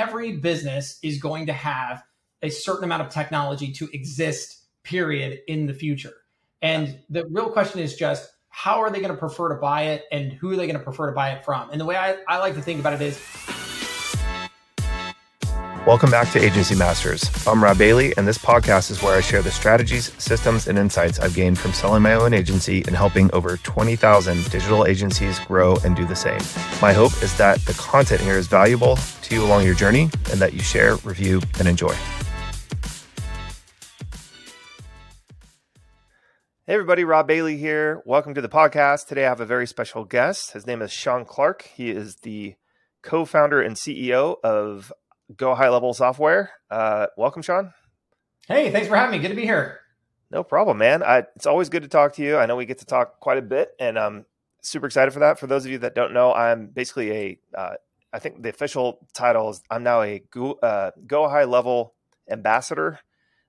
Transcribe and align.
every 0.00 0.32
business 0.38 0.98
is 1.02 1.20
going 1.20 1.46
to 1.46 1.52
have 1.52 2.02
a 2.42 2.48
certain 2.48 2.84
amount 2.84 3.02
of 3.02 3.10
technology 3.10 3.70
to 3.72 3.88
exist, 3.92 4.64
period, 4.82 5.40
in 5.46 5.66
the 5.66 5.74
future. 5.74 6.14
And 6.62 6.98
the 7.10 7.26
real 7.26 7.50
question 7.50 7.80
is 7.80 7.96
just 7.96 8.30
how 8.48 8.80
are 8.80 8.90
they 8.90 9.00
going 9.00 9.12
to 9.12 9.18
prefer 9.18 9.50
to 9.50 9.60
buy 9.60 9.82
it 9.82 10.04
and 10.10 10.32
who 10.32 10.52
are 10.52 10.56
they 10.56 10.66
going 10.66 10.78
to 10.78 10.82
prefer 10.82 11.08
to 11.08 11.12
buy 11.12 11.32
it 11.32 11.44
from? 11.44 11.70
And 11.70 11.78
the 11.78 11.84
way 11.84 11.96
I, 11.96 12.16
I 12.26 12.38
like 12.38 12.54
to 12.54 12.62
think 12.62 12.80
about 12.80 12.94
it 12.94 13.02
is 13.02 13.18
Welcome 15.86 16.10
back 16.10 16.30
to 16.32 16.38
Agency 16.38 16.74
Masters. 16.74 17.24
I'm 17.46 17.64
Robb 17.64 17.78
Bailey, 17.78 18.14
and 18.18 18.28
this 18.28 18.36
podcast 18.36 18.90
is 18.90 19.02
where 19.02 19.16
I 19.16 19.22
share 19.22 19.40
the 19.40 19.50
strategies, 19.50 20.12
systems, 20.22 20.68
and 20.68 20.78
insights 20.78 21.18
I've 21.18 21.34
gained 21.34 21.58
from 21.58 21.72
selling 21.72 22.02
my 22.02 22.12
own 22.12 22.34
agency 22.34 22.82
and 22.86 22.94
helping 22.94 23.32
over 23.32 23.56
20,000 23.56 24.50
digital 24.50 24.86
agencies 24.86 25.38
grow 25.38 25.76
and 25.82 25.96
do 25.96 26.04
the 26.04 26.14
same. 26.14 26.38
My 26.82 26.92
hope 26.92 27.12
is 27.22 27.34
that 27.38 27.60
the 27.60 27.72
content 27.72 28.20
here 28.20 28.34
is 28.34 28.46
valuable 28.46 28.96
to 28.96 29.34
you 29.34 29.42
along 29.42 29.64
your 29.64 29.74
journey 29.74 30.10
and 30.30 30.38
that 30.38 30.52
you 30.52 30.60
share, 30.60 30.96
review, 30.96 31.40
and 31.58 31.66
enjoy. 31.66 31.94
Hey, 36.66 36.74
everybody, 36.74 37.04
Robb 37.04 37.26
Bailey 37.26 37.56
here. 37.56 38.02
Welcome 38.04 38.34
to 38.34 38.42
the 38.42 38.50
podcast. 38.50 39.06
Today 39.06 39.24
I 39.24 39.30
have 39.30 39.40
a 39.40 39.46
very 39.46 39.66
special 39.66 40.04
guest. 40.04 40.52
His 40.52 40.66
name 40.66 40.82
is 40.82 40.92
Shaun 40.92 41.24
Clark. 41.24 41.62
He 41.74 41.90
is 41.90 42.16
the 42.16 42.56
co 43.02 43.24
founder 43.24 43.62
and 43.62 43.76
CEO 43.76 44.36
of 44.44 44.92
Go 45.36 45.54
HighLevel 45.54 45.94
Software. 45.94 46.50
Uh, 46.70 47.06
welcome, 47.16 47.42
Shaun. 47.42 47.72
Hey, 48.48 48.70
thanks 48.70 48.88
for 48.88 48.96
having 48.96 49.12
me. 49.12 49.18
Good 49.18 49.28
to 49.28 49.36
be 49.36 49.44
here. 49.44 49.80
No 50.30 50.42
problem, 50.42 50.78
man. 50.78 51.02
I, 51.02 51.24
it's 51.36 51.46
always 51.46 51.68
good 51.68 51.82
to 51.82 51.88
talk 51.88 52.14
to 52.14 52.22
you. 52.22 52.36
I 52.36 52.46
know 52.46 52.56
we 52.56 52.66
get 52.66 52.78
to 52.78 52.86
talk 52.86 53.20
quite 53.20 53.38
a 53.38 53.42
bit, 53.42 53.70
and 53.78 53.98
I'm 53.98 54.26
super 54.62 54.86
excited 54.86 55.12
for 55.12 55.20
that. 55.20 55.38
For 55.38 55.46
those 55.46 55.64
of 55.64 55.70
you 55.70 55.78
that 55.78 55.94
don't 55.94 56.12
know, 56.12 56.32
I'm 56.32 56.66
basically 56.66 57.10
a, 57.12 57.38
uh, 57.56 57.74
I 58.12 58.18
think 58.18 58.42
the 58.42 58.48
official 58.48 59.06
title 59.12 59.50
is 59.50 59.62
I'm 59.70 59.82
now 59.82 60.02
a 60.02 60.22
Go, 60.30 60.52
uh, 60.54 60.92
Go 61.06 61.22
HighLevel 61.22 61.90
ambassador, 62.30 62.98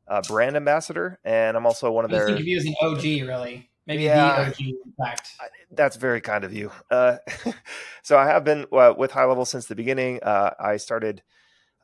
uh, 0.08 0.22
brand 0.28 0.56
ambassador, 0.56 1.20
and 1.24 1.56
I'm 1.56 1.66
also 1.66 1.92
one 1.92 2.06
of 2.06 2.12
their. 2.12 2.24
I 2.24 2.28
think 2.28 2.40
of 2.40 2.48
you 2.48 2.58
as 2.58 2.66
an 2.66 2.76
OG, 2.82 3.04
really. 3.28 3.70
Maybe 3.88 4.04
yeah, 4.04 4.44
the 4.44 4.50
OG, 4.50 4.60
in 4.60 4.94
fact. 4.98 5.30
That's 5.72 5.96
very 5.96 6.22
kind 6.22 6.44
of 6.44 6.54
you. 6.54 6.72
Uh, 6.90 7.18
so 8.04 8.18
I 8.18 8.28
have 8.28 8.44
been 8.44 8.66
uh, 8.72 8.94
with 8.98 9.12
HighLevel 9.12 9.48
since 9.48 9.66
the 9.66 9.76
beginning. 9.76 10.20
Uh, 10.22 10.52
I 10.60 10.78
started 10.78 11.24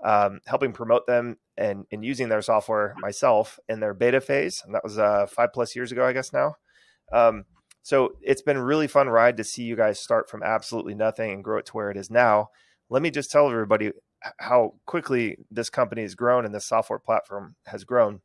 um, 0.03 0.40
helping 0.45 0.73
promote 0.73 1.08
them 1.08 1.38
and, 1.58 1.86
and 1.92 2.06
using 2.06 2.30
their 2.30 2.42
software 2.42 2.95
myself 3.00 3.59
in 3.67 3.80
their 3.80 3.94
beta 3.94 4.22
phase. 4.22 4.62
And 4.66 4.73
that 4.76 4.84
was 4.84 4.98
uh, 4.98 5.26
five 5.28 5.53
plus 5.53 5.76
years 5.76 5.92
ago, 5.92 6.06
I 6.06 6.14
guess 6.14 6.31
now. 6.34 6.56
Um, 7.12 7.45
so 7.81 8.14
it's 8.22 8.42
been 8.42 8.58
a 8.58 8.64
really 8.64 8.88
fun 8.88 9.08
ride 9.08 9.38
to 9.38 9.44
see 9.44 9.64
you 9.64 9.75
guys 9.75 10.00
start 10.00 10.30
from 10.30 10.44
absolutely 10.44 10.94
nothing 10.94 11.31
and 11.31 11.44
grow 11.44 11.58
it 11.58 11.66
to 11.68 11.73
where 11.73 11.90
it 11.90 11.98
is 11.98 12.12
now. 12.12 12.50
Let 12.90 13.02
me 13.02 13.09
just 13.09 13.31
tell 13.31 13.50
everybody 13.50 13.92
how 14.40 14.73
quickly 14.86 15.38
this 15.50 15.70
company 15.70 16.02
has 16.02 16.16
grown 16.16 16.45
and 16.45 16.53
this 16.53 16.66
software 16.66 17.00
platform 17.00 17.56
has 17.68 17.84
grown. 17.84 18.22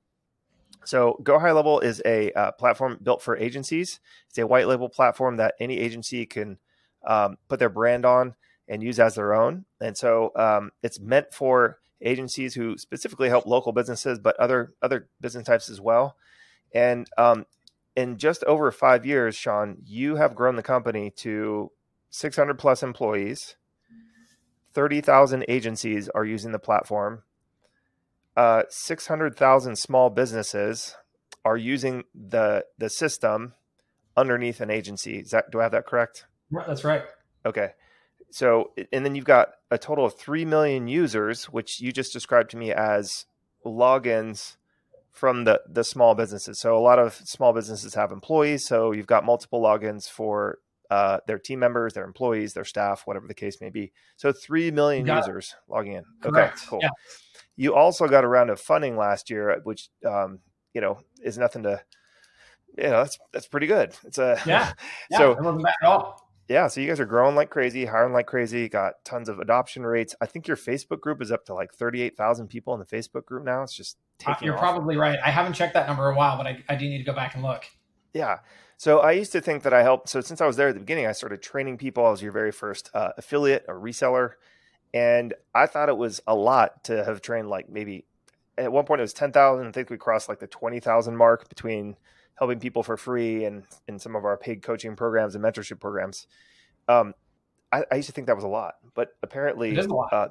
So 0.85 1.21
Go 1.23 1.39
HighLevel 1.39 1.83
is 1.85 2.03
a 2.05 2.33
uh, 2.33 2.53
platform 2.53 2.99
built 3.03 3.23
for 3.23 3.37
agencies. 3.37 4.01
It's 4.29 4.39
a 4.39 4.47
white 4.47 4.67
label 4.67 4.89
platform 4.89 5.37
that 5.37 5.55
any 5.61 5.79
agency 5.79 6.27
can 6.27 6.59
um, 7.07 7.37
put 7.49 7.59
their 7.59 7.69
brand 7.69 8.05
on 8.05 8.35
and 8.69 8.83
use 8.83 8.99
as 8.99 9.15
their 9.15 9.35
own. 9.35 9.65
And 9.81 9.97
so 9.97 10.33
um, 10.37 10.73
it's 10.83 11.01
meant 11.01 11.33
for 11.33 11.79
agencies 12.01 12.55
who 12.55 12.77
specifically 12.79 13.29
help 13.29 13.47
local 13.47 13.73
businesses, 13.73 14.19
but 14.19 14.39
other 14.39 14.73
other 14.83 15.09
business 15.21 15.47
types 15.47 15.71
as 15.71 15.81
well. 15.81 16.17
And 16.75 17.09
um, 17.19 17.47
in 17.95 18.17
just 18.19 18.43
over 18.45 18.71
five 18.71 19.05
years, 19.05 19.37
Shaun, 19.37 19.79
you 19.85 20.17
have 20.17 20.35
grown 20.35 20.57
the 20.57 20.63
company 20.63 21.11
to 21.19 21.71
600 22.11 22.59
plus 22.59 22.83
employees. 22.83 23.57
30,000 24.75 25.45
agencies 25.49 26.09
are 26.09 26.25
using 26.25 26.53
the 26.53 26.59
platform. 26.59 27.23
Uh, 28.37 28.63
600,000 28.71 29.77
small 29.77 30.09
businesses 30.09 30.97
are 31.45 31.57
using 31.57 32.05
the 32.15 32.65
the 32.79 32.89
system 32.89 33.55
underneath 34.17 34.61
an 34.61 34.71
agency. 34.71 35.19
Is 35.19 35.31
that 35.31 35.51
do 35.51 35.61
I 35.61 35.65
have 35.65 35.73
that 35.73 35.87
correct? 35.87 36.27
That's 36.51 36.85
right. 36.85 37.03
Okay. 37.45 37.71
So, 38.33 38.73
and 38.93 39.05
then 39.05 39.15
you've 39.15 39.27
got 39.27 39.51
a 39.71 39.77
total 39.77 40.07
of 40.07 40.15
3 40.15 40.47
million 40.47 40.89
users, 40.89 41.45
which 41.45 41.81
you 41.83 41.93
just 41.93 42.15
described 42.15 42.51
to 42.53 42.57
me 42.57 42.73
as 42.73 43.27
logins 43.65 44.57
from 45.11 45.45
the, 45.45 45.61
the 45.69 45.85
small 45.85 46.15
businesses. 46.15 46.59
So, 46.59 46.77
a 46.77 46.81
lot 46.81 46.99
of 46.99 47.13
small 47.13 47.53
businesses 47.53 47.95
have 47.95 48.11
employees. 48.11 48.67
So, 48.67 48.93
you've 48.93 49.07
got 49.07 49.27
multiple 49.27 49.61
logins 49.61 50.09
for 50.09 50.61
uh, 50.91 51.19
their 51.27 51.39
team 51.39 51.59
members, 51.59 51.93
their 51.93 52.07
employees, 52.07 52.55
their 52.55 52.65
staff, 52.65 53.03
whatever 53.05 53.27
the 53.27 53.35
case 53.35 53.61
may 53.61 53.69
be. 53.69 53.93
So, 54.17 54.33
3 54.33 54.71
million 54.71 55.07
users 55.07 55.55
it. 55.55 55.71
logging 55.71 55.93
in. 55.93 56.05
Correct. 56.23 56.57
Okay, 56.57 56.67
cool. 56.69 56.79
Yeah. 56.81 56.89
You 57.57 57.75
also 57.75 58.09
got 58.09 58.25
a 58.25 58.29
round 58.29 58.49
of 58.49 58.59
funding 58.59 58.97
last 58.97 59.29
year, 59.29 59.61
which, 59.65 59.91
um, 60.07 60.39
you 60.73 60.81
know, 60.81 61.01
is 61.23 61.37
nothing 61.37 61.65
to, 61.65 61.83
you 62.79 62.85
know, 62.85 63.03
that's, 63.03 63.19
that's 63.31 63.47
pretty 63.47 63.67
good. 63.67 63.95
It's 64.07 64.17
a, 64.17 64.41
yeah. 64.47 64.73
yeah 65.11 65.19
so, 65.19 65.33
it 65.33 65.43
wasn't 65.43 65.65
bad 65.65 65.75
at 65.83 65.89
all 65.89 66.22
yeah, 66.53 66.67
so 66.69 66.81
you 66.81 66.89
guys 66.89 67.01
are 67.01 67.07
growing 67.07 67.35
like 67.35 67.51
crazy, 67.51 67.87
hiring 67.87 68.13
like 68.13 68.27
crazy, 68.27 68.69
got 68.69 69.05
tons 69.05 69.29
of 69.29 69.39
adoption 69.39 69.85
rates. 69.85 70.15
I 70.21 70.27
think 70.27 70.47
your 70.47 70.57
Facebook 70.57 71.01
group 71.01 71.23
is 71.23 71.33
up 71.33 71.47
to 71.47 71.55
like 71.55 71.73
38,000 71.73 72.49
people 72.49 72.75
in 72.75 72.81
the 72.81 72.87
Facebook 72.87 73.25
group 73.25 73.45
now. 73.45 73.63
It's 73.63 73.75
just 73.75 73.97
uh, 74.25 74.33
taking 74.33 74.47
You're 74.47 74.57
off. 74.57 74.61
probably 74.61 74.97
right. 74.97 75.19
I 75.25 75.31
haven't 75.31 75.55
checked 75.55 75.75
that 75.75 75.89
number 75.89 76.09
in 76.11 76.15
a 76.15 76.19
while, 76.19 76.37
but 76.37 76.47
I, 76.47 76.63
I 76.69 76.77
do 76.77 76.89
need 76.89 76.99
to 76.99 77.05
go 77.05 77.15
back 77.15 77.35
and 77.35 77.43
look. 77.43 77.65
Yeah. 78.13 78.41
So 78.77 78.99
I 78.99 79.13
used 79.13 79.33
to 79.33 79.41
think 79.41 79.63
that 79.63 79.73
I 79.73 79.83
helped. 79.83 80.09
So 80.09 80.21
since 80.21 80.41
I 80.41 80.47
was 80.47 80.57
there 80.57 80.69
at 80.69 80.75
the 80.75 80.81
beginning, 80.81 81.07
I 81.07 81.13
started 81.13 81.41
training 81.41 81.79
people. 81.79 82.05
I 82.05 82.11
was 82.11 82.23
your 82.23 82.33
very 82.33 82.53
first 82.53 82.91
uh, 82.93 83.13
affiliate 83.17 83.65
or 83.69 83.81
reseller. 83.81 84.33
And 84.93 85.33
I 85.55 85.67
thought 85.67 85.89
it 85.89 85.97
was 85.97 86.21
a 86.27 86.35
lot 86.35 86.85
to 86.85 87.05
have 87.05 87.23
trained 87.23 87.49
like 87.49 87.71
maybe 87.71 88.05
at 88.59 88.71
one 88.71 88.85
point 88.85 89.01
it 89.01 89.03
was 89.03 89.15
10,000. 89.15 89.67
I 89.67 89.71
think 89.71 89.89
we 89.89 89.97
crossed 89.97 90.29
like 90.29 90.41
the 90.41 90.47
20,000 90.47 91.17
mark 91.17 91.49
between 91.49 91.97
helping 92.43 92.59
people 92.59 92.83
for 92.83 92.97
free 92.97 93.45
and 93.45 93.63
in 93.87 94.01
some 94.01 94.17
of 94.17 94.25
our 94.25 94.37
paid 94.37 94.63
coaching 94.63 94.97
programs 94.97 95.37
and 95.37 95.45
mentorship 95.45 95.79
programs. 95.79 96.27
Um, 96.89 97.15
I, 97.71 97.85
I, 97.89 97.95
used 97.95 98.09
to 98.09 98.13
think 98.13 98.27
that 98.27 98.35
was 98.35 98.43
a 98.43 98.49
lot, 98.49 98.75
but 98.95 99.11
apparently, 99.23 99.79
uh, 100.11 100.27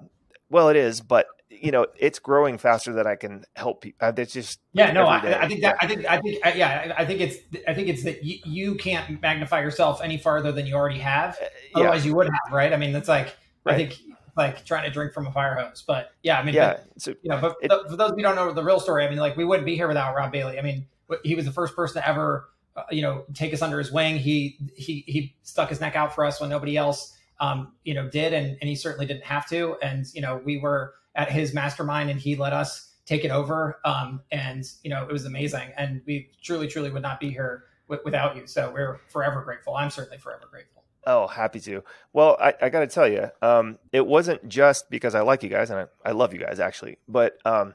well, 0.49 0.67
it 0.67 0.75
is, 0.75 0.99
but 0.99 1.27
you 1.49 1.71
know, 1.71 1.87
it's 1.97 2.19
growing 2.19 2.57
faster 2.57 2.91
than 2.91 3.07
I 3.07 3.15
can 3.15 3.45
help 3.55 3.79
people. 3.79 4.05
Uh, 4.05 4.11
it's 4.17 4.33
just 4.33 4.59
yeah, 4.73 4.91
no, 4.91 5.05
I, 5.05 5.43
I, 5.43 5.47
think 5.47 5.61
that 5.61 5.77
I 5.79 5.87
think 5.87 6.05
I 6.05 6.19
think 6.19 6.45
uh, 6.45 6.51
yeah, 6.53 6.93
I 6.97 7.05
think 7.05 7.21
it's 7.21 7.37
I 7.65 7.73
think 7.73 7.87
it's 7.87 8.03
that 8.03 8.25
you, 8.25 8.39
you 8.43 8.75
can't 8.75 9.21
magnify 9.21 9.61
yourself 9.61 10.01
any 10.03 10.17
farther 10.17 10.51
than 10.51 10.67
you 10.67 10.75
already 10.75 10.99
have. 10.99 11.37
Uh, 11.41 11.79
Otherwise, 11.79 12.03
yeah. 12.03 12.09
you 12.09 12.15
would 12.17 12.27
have, 12.27 12.53
right? 12.53 12.73
I 12.73 12.75
mean, 12.75 12.91
that's 12.91 13.07
like 13.07 13.37
right. 13.63 13.75
I 13.75 13.77
think 13.77 13.97
like 14.35 14.65
trying 14.65 14.83
to 14.83 14.91
drink 14.91 15.13
from 15.13 15.27
a 15.27 15.31
fire 15.31 15.55
hose. 15.55 15.81
But 15.87 16.11
yeah, 16.23 16.37
I 16.37 16.43
mean, 16.43 16.55
yeah, 16.55 16.73
but, 16.73 17.01
so, 17.01 17.11
you 17.21 17.29
know, 17.29 17.39
but 17.39 17.55
it, 17.61 17.71
for 17.89 17.95
those 17.95 18.11
of 18.11 18.19
you 18.19 18.27
who 18.27 18.33
don't 18.33 18.35
know 18.35 18.51
the 18.51 18.63
real 18.63 18.81
story, 18.81 19.05
I 19.05 19.09
mean, 19.09 19.19
like 19.19 19.37
we 19.37 19.45
wouldn't 19.45 19.65
be 19.65 19.77
here 19.77 19.87
without 19.87 20.13
Robb 20.13 20.33
Bailey. 20.33 20.59
I 20.59 20.61
mean, 20.61 20.85
he 21.23 21.35
was 21.35 21.45
the 21.45 21.51
first 21.51 21.75
person 21.75 22.01
to 22.01 22.07
ever 22.07 22.47
uh, 22.75 22.83
you 22.89 23.01
know, 23.01 23.25
take 23.33 23.53
us 23.53 23.61
under 23.61 23.77
his 23.77 23.91
wing. 23.91 24.17
He 24.17 24.57
he 24.75 25.03
he 25.05 25.35
stuck 25.43 25.67
his 25.67 25.81
neck 25.81 25.97
out 25.97 26.15
for 26.15 26.23
us 26.23 26.39
when 26.39 26.49
nobody 26.49 26.77
else, 26.77 27.17
um, 27.41 27.73
you 27.83 27.93
know, 27.93 28.07
did, 28.07 28.31
and 28.33 28.57
and 28.61 28.69
he 28.69 28.75
certainly 28.75 29.05
didn't 29.05 29.25
have 29.25 29.45
to. 29.49 29.75
And 29.81 30.05
you 30.13 30.21
know, 30.21 30.41
we 30.45 30.57
were 30.57 30.93
at 31.15 31.29
his 31.29 31.53
mastermind, 31.53 32.09
and 32.09 32.17
he 32.17 32.37
let 32.37 32.53
us 32.53 32.93
take 33.05 33.25
it 33.25 33.31
over. 33.31 33.79
Um, 33.83 34.21
and 34.31 34.63
you 34.83 34.89
know, 34.89 35.03
it 35.03 35.11
was 35.11 35.25
amazing, 35.25 35.73
and 35.75 36.01
we 36.05 36.29
truly, 36.41 36.67
truly 36.67 36.91
would 36.91 37.01
not 37.01 37.19
be 37.19 37.29
here 37.29 37.65
w- 37.89 38.01
without 38.05 38.37
you. 38.37 38.47
So 38.47 38.71
we're 38.73 39.01
forever 39.09 39.41
grateful. 39.41 39.75
I'm 39.75 39.89
certainly 39.89 40.17
forever 40.17 40.47
grateful. 40.49 40.83
Oh, 41.05 41.27
happy 41.27 41.59
to. 41.61 41.83
Well, 42.13 42.37
I, 42.39 42.53
I 42.61 42.69
got 42.69 42.81
to 42.81 42.87
tell 42.87 43.07
you, 43.07 43.29
um, 43.41 43.79
it 43.91 44.07
wasn't 44.07 44.47
just 44.47 44.89
because 44.89 45.13
I 45.13 45.21
like 45.21 45.43
you 45.43 45.49
guys 45.49 45.71
and 45.71 45.79
I, 45.79 46.09
I 46.09 46.11
love 46.11 46.31
you 46.31 46.39
guys 46.39 46.59
actually, 46.59 46.99
but 47.07 47.37
um, 47.43 47.73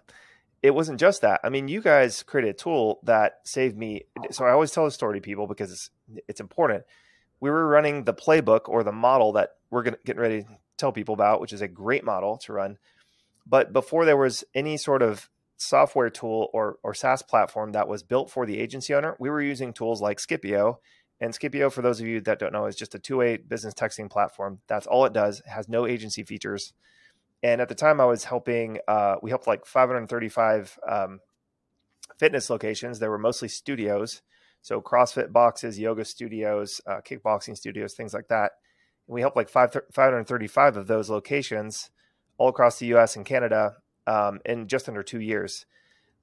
it 0.63 0.75
wasn't 0.75 0.99
just 0.99 1.23
that. 1.23 1.41
I 1.45 1.49
mean, 1.49 1.69
you 1.69 1.81
guys 1.81 2.23
created 2.23 2.51
a 2.51 2.59
tool 2.59 3.01
that 3.05 3.41
saved 3.45 3.77
me. 3.77 4.07
So 4.31 4.45
I 4.45 4.51
always 4.51 4.71
tell 4.71 4.85
the 4.85 4.91
story 4.91 5.19
to 5.19 5.23
people 5.23 5.47
because 5.47 5.71
it's, 5.71 5.91
it's 6.29 6.41
important. 6.41 6.85
We 7.41 7.51
were 7.51 7.67
running 7.69 8.05
the 8.05 8.15
playbook 8.15 8.69
or 8.69 8.83
the 8.83 8.93
model 8.93 9.33
that 9.33 9.57
we're 9.71 9.83
gonna, 9.83 9.99
getting 10.05 10.23
ready 10.23 10.43
to 10.43 10.49
tell 10.79 10.93
people 10.93 11.15
about, 11.15 11.41
which 11.41 11.53
is 11.53 11.61
a 11.61 11.69
great 11.69 12.05
model 12.05 12.39
to 12.39 12.53
run. 12.53 12.79
But 13.47 13.73
before 13.73 14.05
there 14.05 14.17
was 14.17 14.45
any 14.55 14.77
sort 14.77 15.03
of 15.03 15.31
software 15.57 16.11
tool 16.11 16.49
or, 16.53 16.79
or 16.83 16.95
SaaS 16.95 17.23
platform 17.23 17.73
that 17.73 17.89
was 17.89 18.03
built 18.03 18.31
for 18.31 18.47
the 18.47 18.59
agency 18.59 18.95
owner, 18.95 19.17
we 19.19 19.31
were 19.31 19.43
using 19.43 19.73
tools 19.73 20.01
like 20.01 20.19
Zipwhip. 20.19 20.79
And 21.21 21.33
Zipwhip, 21.33 21.73
for 21.73 21.83
those 21.83 22.01
of 22.01 22.07
you 22.07 22.21
that 22.23 22.39
don't 22.39 22.53
know, 22.53 22.67
is 22.67 22.77
just 22.77 22.95
a 22.95 22.99
two-way 22.99 23.37
business 23.37 23.75
texting 23.75 24.11
platform. 24.11 24.61
That's 24.67 24.87
all 24.87 25.05
it 25.05 25.13
does. 25.13 25.41
It 25.41 25.49
has 25.49 25.69
no 25.69 25.87
agency 25.87 26.25
features. 26.25 26.73
And 27.47 27.61
at 27.61 27.69
the 27.69 27.77
time, 27.77 28.01
I 28.01 28.07
was 28.07 28.25
helping. 28.25 28.81
Uh, 28.89 29.17
we 29.23 29.31
helped 29.31 29.47
like 29.47 29.67
535 29.67 30.81
um, 30.89 31.21
fitness 32.19 32.51
locations. 32.51 32.99
There 32.99 33.09
were 33.09 33.21
mostly 33.21 33.47
studios, 33.47 34.21
so 34.63 34.81
CrossFit 34.81 35.31
boxes, 35.33 35.79
yoga 35.79 36.05
studios, 36.05 36.81
uh, 36.89 37.01
kickboxing 37.09 37.57
studios, 37.57 37.95
things 37.95 38.13
like 38.13 38.27
that. 38.31 38.51
And 39.07 39.15
we 39.15 39.21
helped 39.21 39.37
like 39.37 39.49
5, 39.49 39.77
535 39.93 40.77
of 40.77 40.89
those 40.89 41.09
locations 41.09 41.91
all 42.37 42.49
across 42.49 42.81
the 42.81 42.87
U.S. 42.87 43.15
and 43.15 43.25
Canada 43.25 43.75
um, 44.09 44.41
in 44.45 44.67
just 44.67 44.89
under 44.89 45.05
two 45.05 45.21
years. 45.21 45.67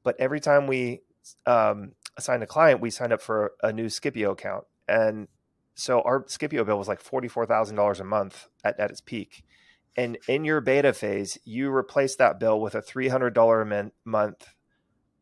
But 0.04 0.20
every 0.20 0.42
time 0.42 0.68
we 0.68 1.04
um, 1.46 1.94
assigned 2.18 2.44
a 2.44 2.48
client, 2.48 2.82
we 2.82 2.90
signed 2.90 3.14
up 3.14 3.22
for 3.22 3.54
a 3.64 3.72
new 3.72 3.86
Zipwhip 3.86 4.30
account, 4.30 4.66
and 4.90 5.30
so 5.74 6.02
our 6.02 6.24
Zipwhip 6.26 6.66
bill 6.66 6.78
was 6.78 6.90
like 6.90 7.00
forty 7.00 7.30
four 7.30 7.46
thousand 7.46 7.78
dollars 7.78 8.02
a 8.02 8.04
month 8.04 8.50
at, 8.66 8.78
at 8.78 8.92
its 8.92 9.00
peak 9.00 9.46
And 9.96 10.18
in 10.28 10.44
your 10.44 10.62
beta 10.62 10.94
phase, 10.94 11.38
you 11.46 11.72
replace 11.72 12.16
that 12.16 12.40
bill 12.40 12.60
with 12.60 12.76
a 12.76 12.82
$300 12.82 13.72
a 13.72 13.92
month, 14.06 14.48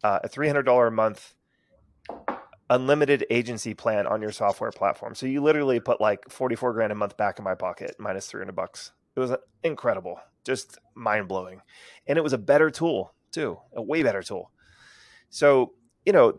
uh, 0.04 0.20
a 0.24 0.30
$300 0.30 0.88
a 0.88 0.92
month 0.92 1.34
unlimited 2.72 3.26
agency 3.30 3.74
plan 3.74 4.08
on 4.08 4.22
your 4.22 4.32
software 4.32 4.72
platform. 4.72 5.14
So 5.14 5.26
you 5.26 5.42
literally 5.42 5.82
put 5.82 6.00
like 6.00 6.30
44 6.30 6.74
grand 6.74 6.92
a 6.94 6.96
month 6.96 7.18
back 7.18 7.38
in 7.38 7.44
my 7.44 7.54
pocket 7.54 7.96
minus 8.00 8.28
300 8.28 8.56
bucks. 8.56 8.94
It 9.16 9.20
was 9.20 9.36
incredible, 9.62 10.20
just 10.46 10.80
mind 10.96 11.28
blowing. 11.28 11.62
And 12.08 12.18
it 12.18 12.22
was 12.22 12.32
a 12.32 12.38
better 12.38 12.72
tool 12.72 13.14
too, 13.32 13.60
a 13.76 13.82
way 13.82 14.04
better 14.04 14.24
tool. 14.24 14.52
So, 15.30 15.74
you 16.06 16.14
know, 16.14 16.38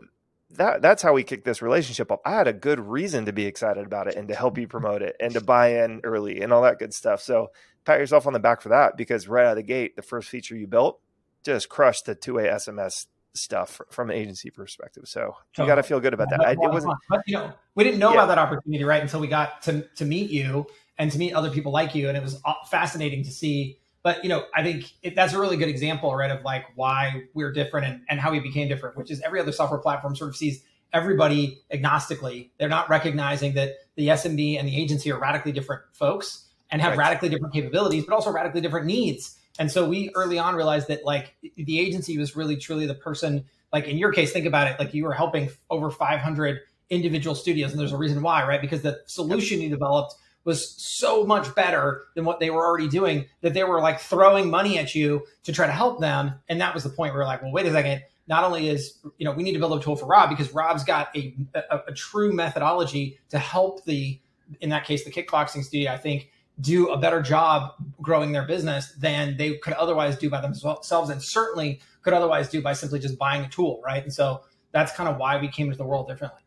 that 0.55 0.81
that's 0.81 1.01
how 1.01 1.13
we 1.13 1.23
kicked 1.23 1.45
this 1.45 1.61
relationship 1.61 2.11
up. 2.11 2.21
I 2.25 2.31
had 2.31 2.47
a 2.47 2.53
good 2.53 2.79
reason 2.79 3.25
to 3.25 3.33
be 3.33 3.45
excited 3.45 3.85
about 3.85 4.07
it 4.07 4.15
and 4.15 4.27
to 4.27 4.35
help 4.35 4.57
you 4.57 4.67
promote 4.67 5.01
it 5.01 5.15
and 5.19 5.33
to 5.33 5.41
buy 5.43 5.83
in 5.83 6.01
early 6.03 6.41
and 6.41 6.53
all 6.53 6.61
that 6.63 6.79
good 6.79 6.93
stuff. 6.93 7.21
So 7.21 7.51
pat 7.85 7.99
yourself 7.99 8.27
on 8.27 8.33
the 8.33 8.39
back 8.39 8.61
for 8.61 8.69
that 8.69 8.97
because 8.97 9.27
right 9.27 9.45
out 9.45 9.51
of 9.51 9.57
the 9.57 9.63
gate, 9.63 9.95
the 9.95 10.01
first 10.01 10.29
feature 10.29 10.55
you 10.55 10.67
built 10.67 10.99
just 11.43 11.69
crushed 11.69 12.05
the 12.05 12.15
two 12.15 12.35
way 12.35 12.47
SMS 12.47 13.07
stuff 13.35 13.81
from 13.89 14.09
an 14.09 14.15
agency 14.15 14.49
perspective. 14.49 15.03
So 15.07 15.35
you 15.57 15.65
got 15.65 15.75
to 15.75 15.81
oh, 15.81 15.83
feel 15.83 15.99
good 15.99 16.13
about 16.13 16.29
that. 16.29 16.45
I, 16.45 16.51
it 16.51 16.57
wasn't, 16.59 16.95
but, 17.09 17.21
you 17.25 17.35
know, 17.35 17.53
we 17.75 17.83
didn't 17.83 17.99
know 17.99 18.09
yeah. 18.09 18.15
about 18.15 18.27
that 18.27 18.37
opportunity 18.37 18.83
right 18.83 19.01
until 19.01 19.19
we 19.19 19.27
got 19.27 19.63
to 19.63 19.87
to 19.95 20.05
meet 20.05 20.29
you 20.29 20.67
and 20.97 21.11
to 21.11 21.17
meet 21.17 21.33
other 21.33 21.49
people 21.49 21.71
like 21.71 21.95
you, 21.95 22.07
and 22.07 22.17
it 22.17 22.23
was 22.23 22.39
uh, 22.45 22.53
fascinating 22.69 23.23
to 23.23 23.31
see 23.31 23.79
but 24.03 24.21
you 24.23 24.29
know, 24.29 24.43
I 24.53 24.63
think 24.63 24.91
it, 25.01 25.15
that's 25.15 25.33
a 25.33 25.39
really 25.39 25.57
good 25.57 25.69
example, 25.69 26.13
right, 26.13 26.29
of 26.29 26.43
like 26.43 26.65
why 26.75 27.23
we're 27.33 27.51
different 27.51 27.87
and, 27.87 28.01
and 28.09 28.19
how 28.19 28.31
we 28.31 28.39
became 28.39 28.67
different, 28.67 28.97
which 28.97 29.09
is 29.09 29.21
every 29.21 29.39
other 29.39 29.53
software 29.53 29.79
platform 29.79 30.15
sort 30.15 30.29
of 30.29 30.35
sees 30.35 30.63
everybody 30.91 31.61
agnostically. 31.73 32.49
They're 32.59 32.69
not 32.69 32.89
recognizing 32.89 33.53
that 33.53 33.71
the 33.95 34.09
SMB 34.09 34.59
and 34.59 34.67
the 34.67 34.79
agency 34.79 35.11
are 35.11 35.17
radically 35.17 35.53
different 35.53 35.83
folks 35.93 36.49
and 36.69 36.81
have 36.81 36.91
right. 36.91 37.07
radically 37.09 37.29
different 37.29 37.53
capabilities, 37.53 38.03
but 38.05 38.13
also 38.13 38.31
radically 38.31 38.61
different 38.61 38.85
needs. 38.85 39.37
And 39.57 39.71
so 39.71 39.87
we 39.87 40.11
early 40.15 40.37
on 40.37 40.55
realized 40.55 40.87
that 40.89 41.05
like 41.05 41.35
the 41.55 41.79
agency 41.79 42.17
was 42.17 42.35
really 42.35 42.57
truly 42.57 42.85
the 42.85 42.95
person. 42.95 43.45
Like 43.71 43.87
in 43.87 43.97
your 43.97 44.11
case, 44.11 44.33
think 44.33 44.45
about 44.45 44.67
it. 44.67 44.79
Like 44.79 44.93
you 44.93 45.03
were 45.03 45.13
helping 45.13 45.49
over 45.69 45.89
500 45.89 46.59
individual 46.89 47.35
studios, 47.35 47.71
and 47.71 47.79
there's 47.79 47.93
a 47.93 47.97
reason 47.97 48.21
why, 48.21 48.45
right? 48.45 48.61
Because 48.61 48.81
the 48.81 48.99
solution 49.05 49.61
you 49.61 49.69
developed 49.69 50.15
was 50.45 50.75
so 50.81 51.25
much 51.25 51.53
better 51.55 52.05
than 52.15 52.25
what 52.25 52.39
they 52.39 52.49
were 52.49 52.65
already 52.65 52.87
doing 52.87 53.25
that 53.41 53.53
they 53.53 53.63
were 53.63 53.81
like 53.81 53.99
throwing 53.99 54.49
money 54.49 54.77
at 54.77 54.93
you 54.93 55.23
to 55.43 55.53
try 55.53 55.65
to 55.65 55.71
help 55.71 55.99
them. 55.99 56.33
And 56.49 56.59
that 56.61 56.73
was 56.73 56.83
the 56.83 56.89
point 56.89 57.13
where 57.13 57.21
we're 57.21 57.27
like, 57.27 57.41
well, 57.41 57.51
wait 57.51 57.65
a 57.65 57.71
second. 57.71 58.03
Not 58.27 58.43
only 58.43 58.69
is, 58.69 58.99
you 59.17 59.25
know, 59.25 59.31
we 59.31 59.43
need 59.43 59.53
to 59.53 59.59
build 59.59 59.79
a 59.79 59.83
tool 59.83 59.95
for 59.95 60.05
Robb 60.05 60.29
because 60.29 60.53
Robb's 60.53 60.83
got 60.83 61.15
a, 61.15 61.35
a, 61.55 61.79
a 61.87 61.93
true 61.93 62.31
methodology 62.33 63.19
to 63.29 63.39
help 63.39 63.83
the, 63.85 64.19
in 64.61 64.69
that 64.69 64.85
case, 64.85 65.03
the 65.03 65.11
kickboxing 65.11 65.63
studio, 65.63 65.91
I 65.91 65.97
think, 65.97 66.31
do 66.61 66.89
a 66.89 66.97
better 66.97 67.21
job 67.21 67.73
growing 68.01 68.31
their 68.31 68.45
business 68.45 68.93
than 68.93 69.37
they 69.37 69.57
could 69.57 69.73
otherwise 69.73 70.17
do 70.17 70.29
by 70.29 70.39
themselves 70.39 71.09
and 71.09 71.21
certainly 71.21 71.81
could 72.01 72.13
otherwise 72.13 72.49
do 72.49 72.61
by 72.61 72.73
simply 72.73 72.99
just 72.99 73.17
buying 73.17 73.43
a 73.43 73.49
tool. 73.49 73.81
Right. 73.83 74.03
And 74.03 74.13
so 74.13 74.41
that's 74.71 74.93
kind 74.93 75.09
of 75.09 75.17
why 75.17 75.39
we 75.39 75.47
came 75.47 75.67
into 75.67 75.77
the 75.77 75.85
world 75.85 76.07
differently. 76.07 76.42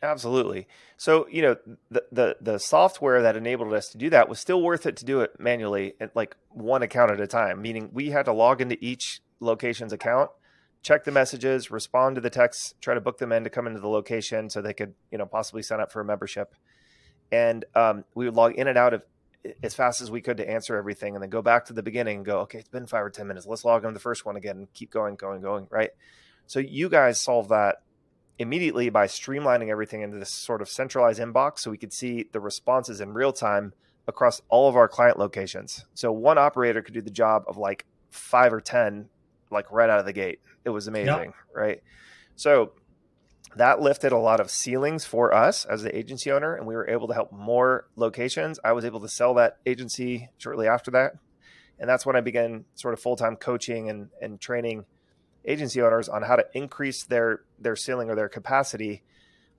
Absolutely. 0.00 0.68
So, 0.96 1.26
you 1.28 1.42
know, 1.42 1.56
the, 1.90 2.04
the 2.12 2.36
the 2.40 2.58
software 2.58 3.22
that 3.22 3.36
enabled 3.36 3.72
us 3.72 3.88
to 3.90 3.98
do 3.98 4.10
that 4.10 4.28
was 4.28 4.38
still 4.38 4.62
worth 4.62 4.86
it 4.86 4.96
to 4.98 5.04
do 5.04 5.20
it 5.22 5.40
manually 5.40 5.94
at 6.00 6.14
like 6.14 6.36
one 6.50 6.82
account 6.82 7.10
at 7.10 7.20
a 7.20 7.26
time, 7.26 7.60
meaning 7.60 7.90
we 7.92 8.10
had 8.10 8.26
to 8.26 8.32
log 8.32 8.60
into 8.60 8.76
each 8.80 9.20
location's 9.40 9.92
account, 9.92 10.30
check 10.82 11.02
the 11.02 11.10
messages, 11.10 11.70
respond 11.72 12.14
to 12.14 12.20
the 12.20 12.30
texts, 12.30 12.74
try 12.80 12.94
to 12.94 13.00
book 13.00 13.18
them 13.18 13.32
in 13.32 13.42
to 13.42 13.50
come 13.50 13.66
into 13.66 13.80
the 13.80 13.88
location 13.88 14.48
so 14.50 14.62
they 14.62 14.72
could, 14.72 14.94
you 15.10 15.18
know, 15.18 15.26
possibly 15.26 15.62
sign 15.62 15.80
up 15.80 15.90
for 15.90 16.00
a 16.00 16.04
membership. 16.04 16.54
And 17.32 17.64
um, 17.74 18.04
we 18.14 18.24
would 18.24 18.36
log 18.36 18.54
in 18.54 18.68
and 18.68 18.78
out 18.78 18.94
of 18.94 19.02
as 19.62 19.74
fast 19.74 20.00
as 20.00 20.10
we 20.10 20.20
could 20.20 20.36
to 20.36 20.48
answer 20.48 20.76
everything 20.76 21.14
and 21.14 21.22
then 21.22 21.30
go 21.30 21.42
back 21.42 21.64
to 21.66 21.72
the 21.72 21.82
beginning 21.82 22.18
and 22.18 22.26
go, 22.26 22.40
okay, 22.40 22.58
it's 22.58 22.68
been 22.68 22.86
five 22.86 23.04
or 23.04 23.10
10 23.10 23.26
minutes. 23.26 23.46
Let's 23.46 23.64
log 23.64 23.84
on 23.84 23.94
the 23.94 24.00
first 24.00 24.24
one 24.24 24.36
again 24.36 24.58
and 24.58 24.72
keep 24.74 24.90
going, 24.90 25.16
going, 25.16 25.40
going. 25.40 25.66
Right. 25.70 25.90
So 26.46 26.60
you 26.60 26.88
guys 26.88 27.20
solve 27.20 27.48
that 27.48 27.82
immediately 28.38 28.88
by 28.88 29.06
streamlining 29.06 29.68
everything 29.68 30.02
into 30.02 30.18
this 30.18 30.30
sort 30.30 30.62
of 30.62 30.68
centralized 30.68 31.20
inbox 31.20 31.60
so 31.60 31.70
we 31.70 31.78
could 31.78 31.92
see 31.92 32.26
the 32.32 32.40
responses 32.40 33.00
in 33.00 33.12
real 33.12 33.32
time 33.32 33.72
across 34.06 34.40
all 34.48 34.68
of 34.68 34.76
our 34.76 34.88
client 34.88 35.18
locations. 35.18 35.84
So 35.94 36.12
one 36.12 36.38
operator 36.38 36.80
could 36.80 36.94
do 36.94 37.02
the 37.02 37.10
job 37.10 37.44
of 37.46 37.56
like 37.56 37.84
five 38.10 38.52
or 38.52 38.60
10, 38.60 39.08
like 39.50 39.70
right 39.70 39.90
out 39.90 39.98
of 39.98 40.06
the 40.06 40.12
gate. 40.12 40.40
It 40.64 40.70
was 40.70 40.86
amazing, 40.88 41.08
yep. 41.08 41.34
right? 41.54 41.82
So 42.36 42.72
that 43.56 43.80
lifted 43.80 44.12
a 44.12 44.18
lot 44.18 44.40
of 44.40 44.50
ceilings 44.50 45.04
for 45.04 45.34
us 45.34 45.64
as 45.64 45.82
the 45.82 45.96
agency 45.96 46.30
owner, 46.30 46.54
and 46.54 46.66
we 46.66 46.74
were 46.74 46.88
able 46.88 47.08
to 47.08 47.14
help 47.14 47.32
more 47.32 47.88
locations. 47.96 48.58
I 48.64 48.72
was 48.72 48.84
able 48.84 49.00
to 49.00 49.08
sell 49.08 49.34
that 49.34 49.58
agency 49.66 50.30
shortly 50.38 50.68
after 50.68 50.90
that. 50.92 51.14
And 51.78 51.88
that's 51.88 52.04
when 52.04 52.16
I 52.16 52.20
began 52.20 52.64
sort 52.74 52.94
of 52.94 53.00
full 53.00 53.16
time 53.16 53.36
coaching 53.36 53.88
and, 53.88 54.08
and 54.20 54.40
training 54.40 54.84
agency 55.48 55.80
owners 55.82 56.08
on 56.08 56.22
how 56.22 56.36
to 56.36 56.44
increase 56.54 57.04
their 57.04 57.40
their 57.58 57.76
ceiling 57.76 58.10
or 58.10 58.14
their 58.14 58.28
capacity 58.28 59.02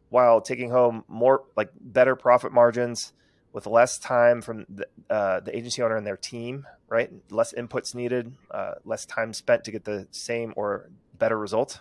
while 0.10 0.42
taking 0.42 0.72
home 0.72 1.04
more 1.08 1.44
like 1.56 1.70
better 1.80 2.16
profit 2.16 2.52
margins 2.52 3.14
with 3.52 3.66
less 3.66 3.98
time 3.98 4.42
from 4.42 4.66
the, 4.70 4.88
uh, 5.10 5.40
the 5.40 5.56
agency 5.56 5.82
owner 5.82 5.98
and 5.98 6.06
their 6.06 6.18
team 6.18 6.66
right? 6.90 7.12
Less 7.30 7.54
inputs 7.54 7.96
needed 7.96 8.34
uh, 8.52 8.74
less 8.84 9.06
time 9.06 9.34
spent 9.34 9.64
to 9.66 9.72
get 9.72 9.86
the 9.86 10.08
same 10.12 10.54
or 10.56 10.90
better 11.18 11.38
result. 11.38 11.80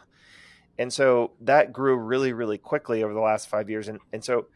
And 0.79 0.93
so 0.93 1.33
that 1.41 1.73
grew 1.73 1.97
really 1.97 2.33
really 2.33 2.59
quickly 2.59 3.03
over 3.03 3.15
the 3.15 3.21
last 3.21 3.49
five 3.49 3.69
years. 3.71 3.89
And, 3.89 4.01
and 4.13 4.25
so 4.25 4.47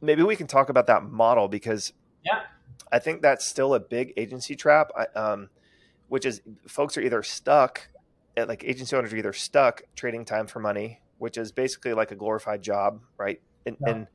maybe 0.00 0.22
we 0.22 0.36
can 0.36 0.46
talk 0.46 0.68
about 0.68 0.86
that 0.86 1.02
model 1.02 1.48
because 1.48 1.92
yeah. 2.24 2.42
I 2.90 3.00
think 3.00 3.20
that's 3.20 3.46
still 3.46 3.74
a 3.74 3.80
big 3.80 4.14
agency 4.16 4.56
trap. 4.56 4.90
Um, 5.14 5.50
which 6.08 6.24
is 6.24 6.40
folks 6.66 6.96
are 6.96 7.02
either 7.02 7.22
stuck 7.22 7.88
like 8.46 8.64
agency 8.64 8.94
owners 8.94 9.12
are 9.12 9.16
either 9.16 9.32
stuck 9.32 9.82
trading 9.96 10.24
time 10.24 10.46
for 10.46 10.60
money, 10.60 11.00
which 11.18 11.36
is 11.36 11.52
basically 11.52 11.94
like 11.94 12.10
a 12.10 12.14
glorified 12.14 12.62
job, 12.62 13.00
right? 13.16 13.40
And, 13.66 13.76
yeah. 13.80 13.90
and 13.90 14.06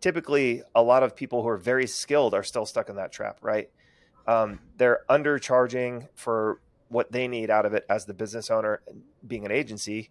typically, 0.00 0.62
a 0.74 0.82
lot 0.82 1.02
of 1.02 1.16
people 1.16 1.42
who 1.42 1.48
are 1.48 1.56
very 1.56 1.86
skilled 1.86 2.34
are 2.34 2.42
still 2.42 2.66
stuck 2.66 2.88
in 2.88 2.96
that 2.96 3.12
trap, 3.12 3.38
right? 3.42 3.70
Um, 4.26 4.60
they're 4.76 5.00
undercharging 5.08 6.08
for 6.14 6.60
what 6.88 7.12
they 7.12 7.28
need 7.28 7.50
out 7.50 7.66
of 7.66 7.74
it 7.74 7.84
as 7.88 8.06
the 8.06 8.14
business 8.14 8.50
owner, 8.50 8.80
being 9.26 9.44
an 9.44 9.52
agency, 9.52 10.10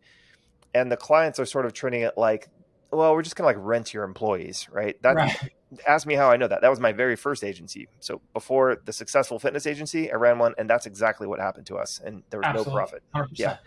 and 0.74 0.92
the 0.92 0.98
clients 0.98 1.40
are 1.40 1.46
sort 1.46 1.66
of 1.66 1.74
treating 1.74 2.02
it 2.02 2.18
like, 2.18 2.50
well, 2.92 3.14
we're 3.14 3.24
just 3.24 3.36
gonna 3.36 3.48
like 3.48 3.58
rent 3.60 3.94
your 3.94 4.04
employees, 4.04 4.68
right? 4.72 5.02
That 5.02 5.16
right 5.16 5.52
ask 5.86 6.08
me 6.08 6.16
how 6.16 6.30
I 6.30 6.38
know 6.38 6.48
that. 6.48 6.62
That 6.62 6.70
was 6.70 6.80
my 6.80 6.92
very 6.92 7.16
first 7.16 7.44
agency. 7.44 7.88
So 8.00 8.22
before 8.34 8.82
the 8.86 8.94
successful 8.94 9.40
fitness 9.40 9.68
agency, 9.68 10.12
I 10.12 10.16
ran 10.16 10.40
one, 10.40 10.54
and 10.58 10.70
that's 10.70 10.86
exactly 10.86 11.28
what 11.28 11.40
happened 11.40 11.66
to 11.68 11.78
us. 11.78 12.00
And 12.04 12.24
there 12.30 12.40
was 12.40 12.48
Absolutely. 12.48 12.72
no 12.72 12.78
profit. 12.78 13.04
100%. 13.16 13.28
Yeah. 13.34 13.58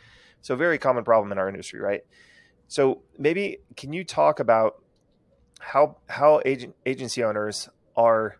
So 0.40 0.56
very 0.56 0.78
common 0.78 1.04
problem 1.04 1.32
in 1.32 1.38
our 1.38 1.48
industry, 1.48 1.80
right? 1.80 2.00
So 2.68 3.02
maybe 3.18 3.58
can 3.76 3.92
you 3.92 4.04
talk 4.04 4.40
about 4.40 4.82
how 5.58 5.98
how 6.08 6.40
agent, 6.46 6.74
agency 6.86 7.22
owners 7.22 7.68
are 7.96 8.36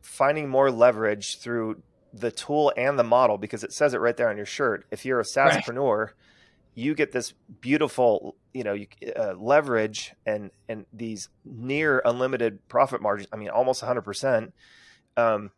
finding 0.00 0.48
more 0.48 0.70
leverage 0.70 1.38
through 1.38 1.82
the 2.12 2.30
tool 2.30 2.72
and 2.76 2.98
the 2.98 3.04
model 3.04 3.36
because 3.36 3.64
it 3.64 3.72
says 3.72 3.92
it 3.92 3.98
right 3.98 4.16
there 4.16 4.28
on 4.28 4.36
your 4.36 4.46
shirt. 4.46 4.86
If 4.90 5.04
you're 5.04 5.20
a 5.20 5.24
SaaSpreneur, 5.24 5.98
right 5.98 6.10
you 6.74 6.94
get 6.94 7.12
this 7.12 7.32
beautiful 7.60 8.36
you 8.52 8.64
know 8.64 8.76
uh, 9.16 9.34
leverage 9.34 10.12
and 10.26 10.50
and 10.68 10.86
these 10.92 11.28
near 11.44 12.02
unlimited 12.04 12.66
profit 12.68 13.00
margins 13.00 13.28
i 13.32 13.36
mean 13.36 13.48
almost 13.48 13.82
100% 13.82 14.52
um, 15.16 15.50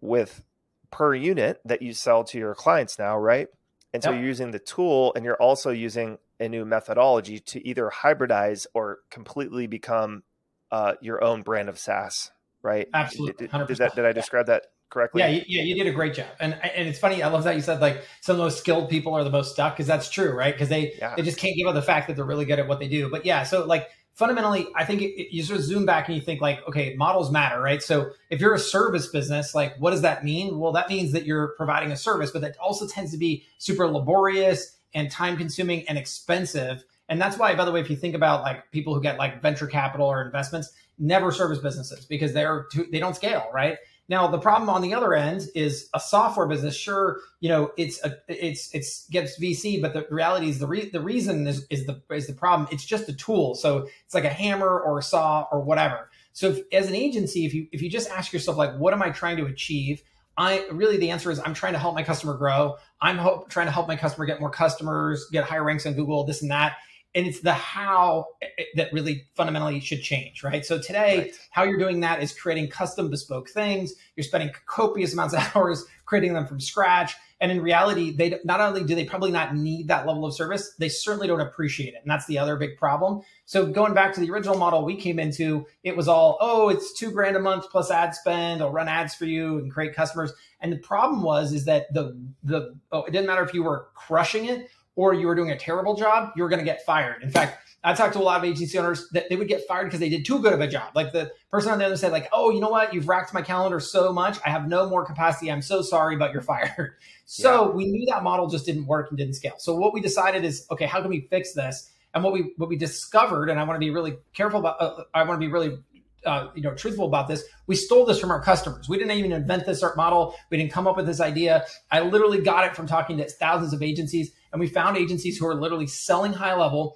with 0.00 0.44
per 0.90 1.14
unit 1.14 1.60
that 1.64 1.82
you 1.82 1.92
sell 1.92 2.24
to 2.24 2.38
your 2.38 2.54
clients 2.54 2.98
now 2.98 3.18
right 3.18 3.48
and 3.92 4.02
so 4.02 4.10
yep. 4.10 4.18
you're 4.18 4.28
using 4.28 4.50
the 4.50 4.58
tool 4.58 5.12
and 5.14 5.24
you're 5.24 5.40
also 5.40 5.70
using 5.70 6.18
a 6.40 6.48
new 6.48 6.64
methodology 6.64 7.38
to 7.38 7.66
either 7.66 7.90
hybridize 7.90 8.66
or 8.74 8.98
completely 9.10 9.66
become 9.66 10.22
uh, 10.70 10.94
your 11.00 11.22
own 11.22 11.42
brand 11.42 11.68
of 11.68 11.78
SaaS, 11.78 12.32
right? 12.62 12.88
Absolutely. 12.92 13.46
Did, 13.46 13.66
did, 13.68 13.76
that, 13.78 13.94
did 13.94 14.04
I 14.04 14.12
describe 14.12 14.46
that 14.46 14.66
correctly. 14.94 15.20
Yeah, 15.20 15.42
yeah, 15.46 15.62
you 15.62 15.74
did 15.74 15.86
a 15.86 15.92
great 15.92 16.14
job. 16.14 16.28
And 16.40 16.54
and 16.54 16.88
it's 16.88 16.98
funny. 16.98 17.22
I 17.22 17.28
love 17.28 17.44
that 17.44 17.56
you 17.56 17.60
said 17.60 17.80
like 17.80 18.04
some 18.22 18.34
of 18.34 18.38
the 18.38 18.44
most 18.44 18.58
skilled 18.58 18.88
people 18.88 19.12
are 19.12 19.24
the 19.24 19.30
most 19.30 19.52
stuck 19.52 19.74
because 19.74 19.86
that's 19.86 20.08
true, 20.08 20.32
right? 20.32 20.54
Because 20.54 20.70
they 20.70 20.94
yeah. 20.98 21.14
they 21.16 21.22
just 21.22 21.36
can't 21.36 21.56
give 21.56 21.66
up 21.66 21.74
the 21.74 21.82
fact 21.82 22.06
that 22.06 22.16
they're 22.16 22.24
really 22.24 22.46
good 22.46 22.58
at 22.60 22.68
what 22.68 22.78
they 22.78 22.88
do. 22.88 23.10
But 23.10 23.26
yeah, 23.26 23.42
so 23.42 23.66
like 23.66 23.88
fundamentally, 24.14 24.68
I 24.76 24.84
think 24.84 25.02
it, 25.02 25.20
it, 25.20 25.34
you 25.34 25.42
sort 25.42 25.58
of 25.58 25.64
zoom 25.66 25.84
back 25.84 26.08
and 26.08 26.16
you 26.16 26.22
think 26.22 26.40
like, 26.40 26.66
okay, 26.68 26.94
models 26.94 27.30
matter, 27.30 27.60
right? 27.60 27.82
So 27.82 28.12
if 28.30 28.40
you're 28.40 28.54
a 28.54 28.58
service 28.58 29.08
business, 29.08 29.54
like 29.54 29.76
what 29.78 29.90
does 29.90 30.02
that 30.02 30.24
mean? 30.24 30.58
Well, 30.58 30.72
that 30.72 30.88
means 30.88 31.12
that 31.12 31.26
you're 31.26 31.48
providing 31.56 31.90
a 31.90 31.96
service, 31.96 32.30
but 32.30 32.40
that 32.42 32.56
also 32.58 32.86
tends 32.86 33.10
to 33.10 33.18
be 33.18 33.44
super 33.58 33.86
laborious 33.88 34.78
and 34.94 35.10
time 35.10 35.36
consuming 35.36 35.86
and 35.88 35.98
expensive. 35.98 36.84
And 37.08 37.20
that's 37.20 37.36
why, 37.36 37.54
by 37.56 37.64
the 37.64 37.72
way, 37.72 37.80
if 37.80 37.90
you 37.90 37.96
think 37.96 38.14
about 38.14 38.42
like 38.42 38.70
people 38.70 38.94
who 38.94 39.02
get 39.02 39.18
like 39.18 39.42
venture 39.42 39.66
capital 39.66 40.06
or 40.06 40.24
investments, 40.24 40.72
never 40.98 41.32
service 41.32 41.58
businesses 41.58 42.04
because 42.06 42.32
they're 42.32 42.66
too, 42.72 42.86
they 42.90 43.00
don't 43.00 43.16
scale, 43.16 43.48
right? 43.52 43.78
Now, 44.08 44.26
the 44.26 44.38
problem 44.38 44.68
on 44.68 44.82
the 44.82 44.92
other 44.92 45.14
end 45.14 45.48
is 45.54 45.88
a 45.94 46.00
software 46.00 46.46
business. 46.46 46.76
Sure, 46.76 47.20
you 47.40 47.48
know 47.48 47.72
it's 47.78 48.02
a 48.04 48.16
it's 48.28 48.74
it's 48.74 49.08
gets 49.08 49.40
VC, 49.40 49.80
but 49.80 49.94
the 49.94 50.06
reality 50.10 50.48
is 50.48 50.58
the 50.58 50.66
re- 50.66 50.90
the 50.90 51.00
reason 51.00 51.46
is 51.46 51.66
is 51.70 51.86
the 51.86 52.02
is 52.10 52.26
the 52.26 52.34
problem. 52.34 52.68
It's 52.70 52.84
just 52.84 53.08
a 53.08 53.14
tool, 53.14 53.54
so 53.54 53.88
it's 54.04 54.14
like 54.14 54.24
a 54.24 54.30
hammer 54.30 54.78
or 54.80 54.98
a 54.98 55.02
saw 55.02 55.46
or 55.50 55.60
whatever. 55.60 56.10
So, 56.32 56.50
if, 56.50 56.60
as 56.72 56.88
an 56.88 56.94
agency, 56.94 57.46
if 57.46 57.54
you 57.54 57.66
if 57.72 57.80
you 57.80 57.88
just 57.88 58.10
ask 58.10 58.32
yourself 58.32 58.58
like, 58.58 58.76
what 58.76 58.92
am 58.92 59.02
I 59.02 59.10
trying 59.10 59.38
to 59.38 59.46
achieve? 59.46 60.02
I 60.36 60.66
really 60.70 60.96
the 60.96 61.10
answer 61.10 61.30
is 61.30 61.38
I'm 61.38 61.54
trying 61.54 61.74
to 61.74 61.78
help 61.78 61.94
my 61.94 62.02
customer 62.02 62.34
grow. 62.34 62.76
I'm 63.00 63.18
hope, 63.18 63.48
trying 63.48 63.66
to 63.66 63.72
help 63.72 63.88
my 63.88 63.96
customer 63.96 64.26
get 64.26 64.40
more 64.40 64.50
customers, 64.50 65.28
get 65.30 65.44
higher 65.44 65.62
ranks 65.62 65.86
on 65.86 65.94
Google, 65.94 66.24
this 66.24 66.42
and 66.42 66.50
that. 66.50 66.76
And 67.14 67.26
it's 67.26 67.40
the 67.40 67.52
how 67.52 68.26
that 68.74 68.92
really 68.92 69.26
fundamentally 69.34 69.80
should 69.80 70.02
change, 70.02 70.42
right? 70.42 70.64
So 70.64 70.80
today, 70.80 71.18
right. 71.18 71.34
how 71.50 71.62
you're 71.62 71.78
doing 71.78 72.00
that 72.00 72.22
is 72.22 72.32
creating 72.32 72.68
custom 72.68 73.08
bespoke 73.08 73.48
things. 73.48 73.94
You're 74.16 74.24
spending 74.24 74.50
copious 74.66 75.12
amounts 75.12 75.34
of 75.34 75.48
hours 75.54 75.84
creating 76.04 76.34
them 76.34 76.46
from 76.46 76.60
scratch. 76.60 77.14
And 77.40 77.50
in 77.52 77.60
reality, 77.60 78.10
they 78.10 78.38
not 78.44 78.60
only 78.60 78.84
do 78.84 78.94
they 78.94 79.04
probably 79.04 79.30
not 79.30 79.54
need 79.54 79.88
that 79.88 80.06
level 80.06 80.24
of 80.24 80.34
service, 80.34 80.74
they 80.78 80.88
certainly 80.88 81.26
don't 81.26 81.40
appreciate 81.40 81.94
it. 81.94 82.00
And 82.00 82.10
that's 82.10 82.26
the 82.26 82.38
other 82.38 82.56
big 82.56 82.78
problem. 82.78 83.22
So 83.44 83.66
going 83.66 83.92
back 83.92 84.14
to 84.14 84.20
the 84.20 84.30
original 84.30 84.56
model 84.56 84.84
we 84.84 84.96
came 84.96 85.18
into, 85.18 85.66
it 85.82 85.96
was 85.96 86.08
all, 86.08 86.38
oh, 86.40 86.68
it's 86.68 86.92
two 86.92 87.10
grand 87.10 87.36
a 87.36 87.40
month 87.40 87.68
plus 87.70 87.90
ad 87.90 88.14
spend. 88.14 88.62
I'll 88.62 88.70
run 88.70 88.88
ads 88.88 89.14
for 89.14 89.26
you 89.26 89.58
and 89.58 89.70
create 89.70 89.94
customers. 89.94 90.32
And 90.60 90.72
the 90.72 90.78
problem 90.78 91.22
was 91.22 91.52
is 91.52 91.66
that 91.66 91.92
the 91.92 92.18
the 92.42 92.74
oh, 92.92 93.04
it 93.04 93.10
didn't 93.10 93.26
matter 93.26 93.42
if 93.42 93.52
you 93.52 93.62
were 93.62 93.88
crushing 93.94 94.46
it 94.46 94.70
or 94.96 95.14
you 95.14 95.26
were 95.26 95.34
doing 95.34 95.50
a 95.50 95.58
terrible 95.58 95.96
job, 95.96 96.30
you 96.36 96.42
were 96.42 96.48
going 96.48 96.60
to 96.60 96.64
get 96.64 96.84
fired. 96.84 97.22
In 97.22 97.30
fact, 97.30 97.58
I 97.82 97.92
talked 97.92 98.14
to 98.14 98.18
a 98.18 98.22
lot 98.22 98.38
of 98.38 98.44
agency 98.44 98.78
owners 98.78 99.08
that 99.10 99.28
they 99.28 99.36
would 99.36 99.48
get 99.48 99.66
fired 99.68 99.84
because 99.84 100.00
they 100.00 100.08
did 100.08 100.24
too 100.24 100.40
good 100.40 100.54
of 100.54 100.60
a 100.60 100.66
job. 100.66 100.92
Like 100.94 101.12
the 101.12 101.32
person 101.50 101.70
on 101.70 101.78
the 101.78 101.84
other 101.84 101.96
side, 101.96 102.12
like, 102.12 102.28
oh, 102.32 102.50
you 102.50 102.60
know 102.60 102.70
what? 102.70 102.94
You've 102.94 103.08
racked 103.08 103.34
my 103.34 103.42
calendar 103.42 103.78
so 103.78 104.12
much. 104.12 104.38
I 104.44 104.50
have 104.50 104.66
no 104.66 104.88
more 104.88 105.04
capacity. 105.04 105.52
I'm 105.52 105.60
so 105.60 105.82
sorry, 105.82 106.16
but 106.16 106.32
you're 106.32 106.42
fired. 106.54 106.94
So 107.26 107.68
yeah. 107.68 107.74
we 107.74 107.86
knew 107.86 108.06
that 108.06 108.22
model 108.22 108.48
just 108.48 108.64
didn't 108.64 108.86
work 108.86 109.10
and 109.10 109.18
didn't 109.18 109.34
scale. 109.34 109.54
So 109.58 109.74
what 109.74 109.92
we 109.92 110.00
decided 110.00 110.44
is, 110.44 110.66
okay, 110.70 110.86
how 110.86 111.00
can 111.00 111.10
we 111.10 111.22
fix 111.30 111.52
this? 111.52 111.90
And 112.14 112.22
what 112.22 112.32
we 112.32 112.52
what 112.56 112.68
we 112.68 112.76
discovered, 112.76 113.50
and 113.50 113.58
I 113.58 113.64
want 113.64 113.74
to 113.74 113.80
be 113.80 113.90
really 113.90 114.16
careful 114.34 114.60
about, 114.60 114.80
uh, 114.80 115.02
I 115.12 115.24
want 115.24 115.40
to 115.40 115.46
be 115.46 115.52
really 115.52 115.78
uh, 116.24 116.48
you 116.54 116.62
know 116.62 116.74
truthful 116.74 117.06
about 117.06 117.28
this 117.28 117.44
we 117.66 117.74
stole 117.74 118.06
this 118.06 118.18
from 118.18 118.30
our 118.30 118.40
customers 118.40 118.88
we 118.88 118.96
didn't 118.96 119.16
even 119.16 119.32
invent 119.32 119.66
this 119.66 119.82
art 119.82 119.96
model 119.96 120.34
we 120.50 120.56
didn't 120.56 120.72
come 120.72 120.86
up 120.86 120.96
with 120.96 121.04
this 121.04 121.20
idea 121.20 121.66
i 121.90 122.00
literally 122.00 122.40
got 122.40 122.64
it 122.64 122.74
from 122.74 122.86
talking 122.86 123.18
to 123.18 123.28
thousands 123.28 123.74
of 123.74 123.82
agencies 123.82 124.32
and 124.54 124.60
we 124.60 124.68
found 124.68 124.96
agencies 124.96 125.36
who 125.36 125.46
are 125.48 125.54
literally 125.54 125.88
selling 125.88 126.32
HighLevel 126.32 126.92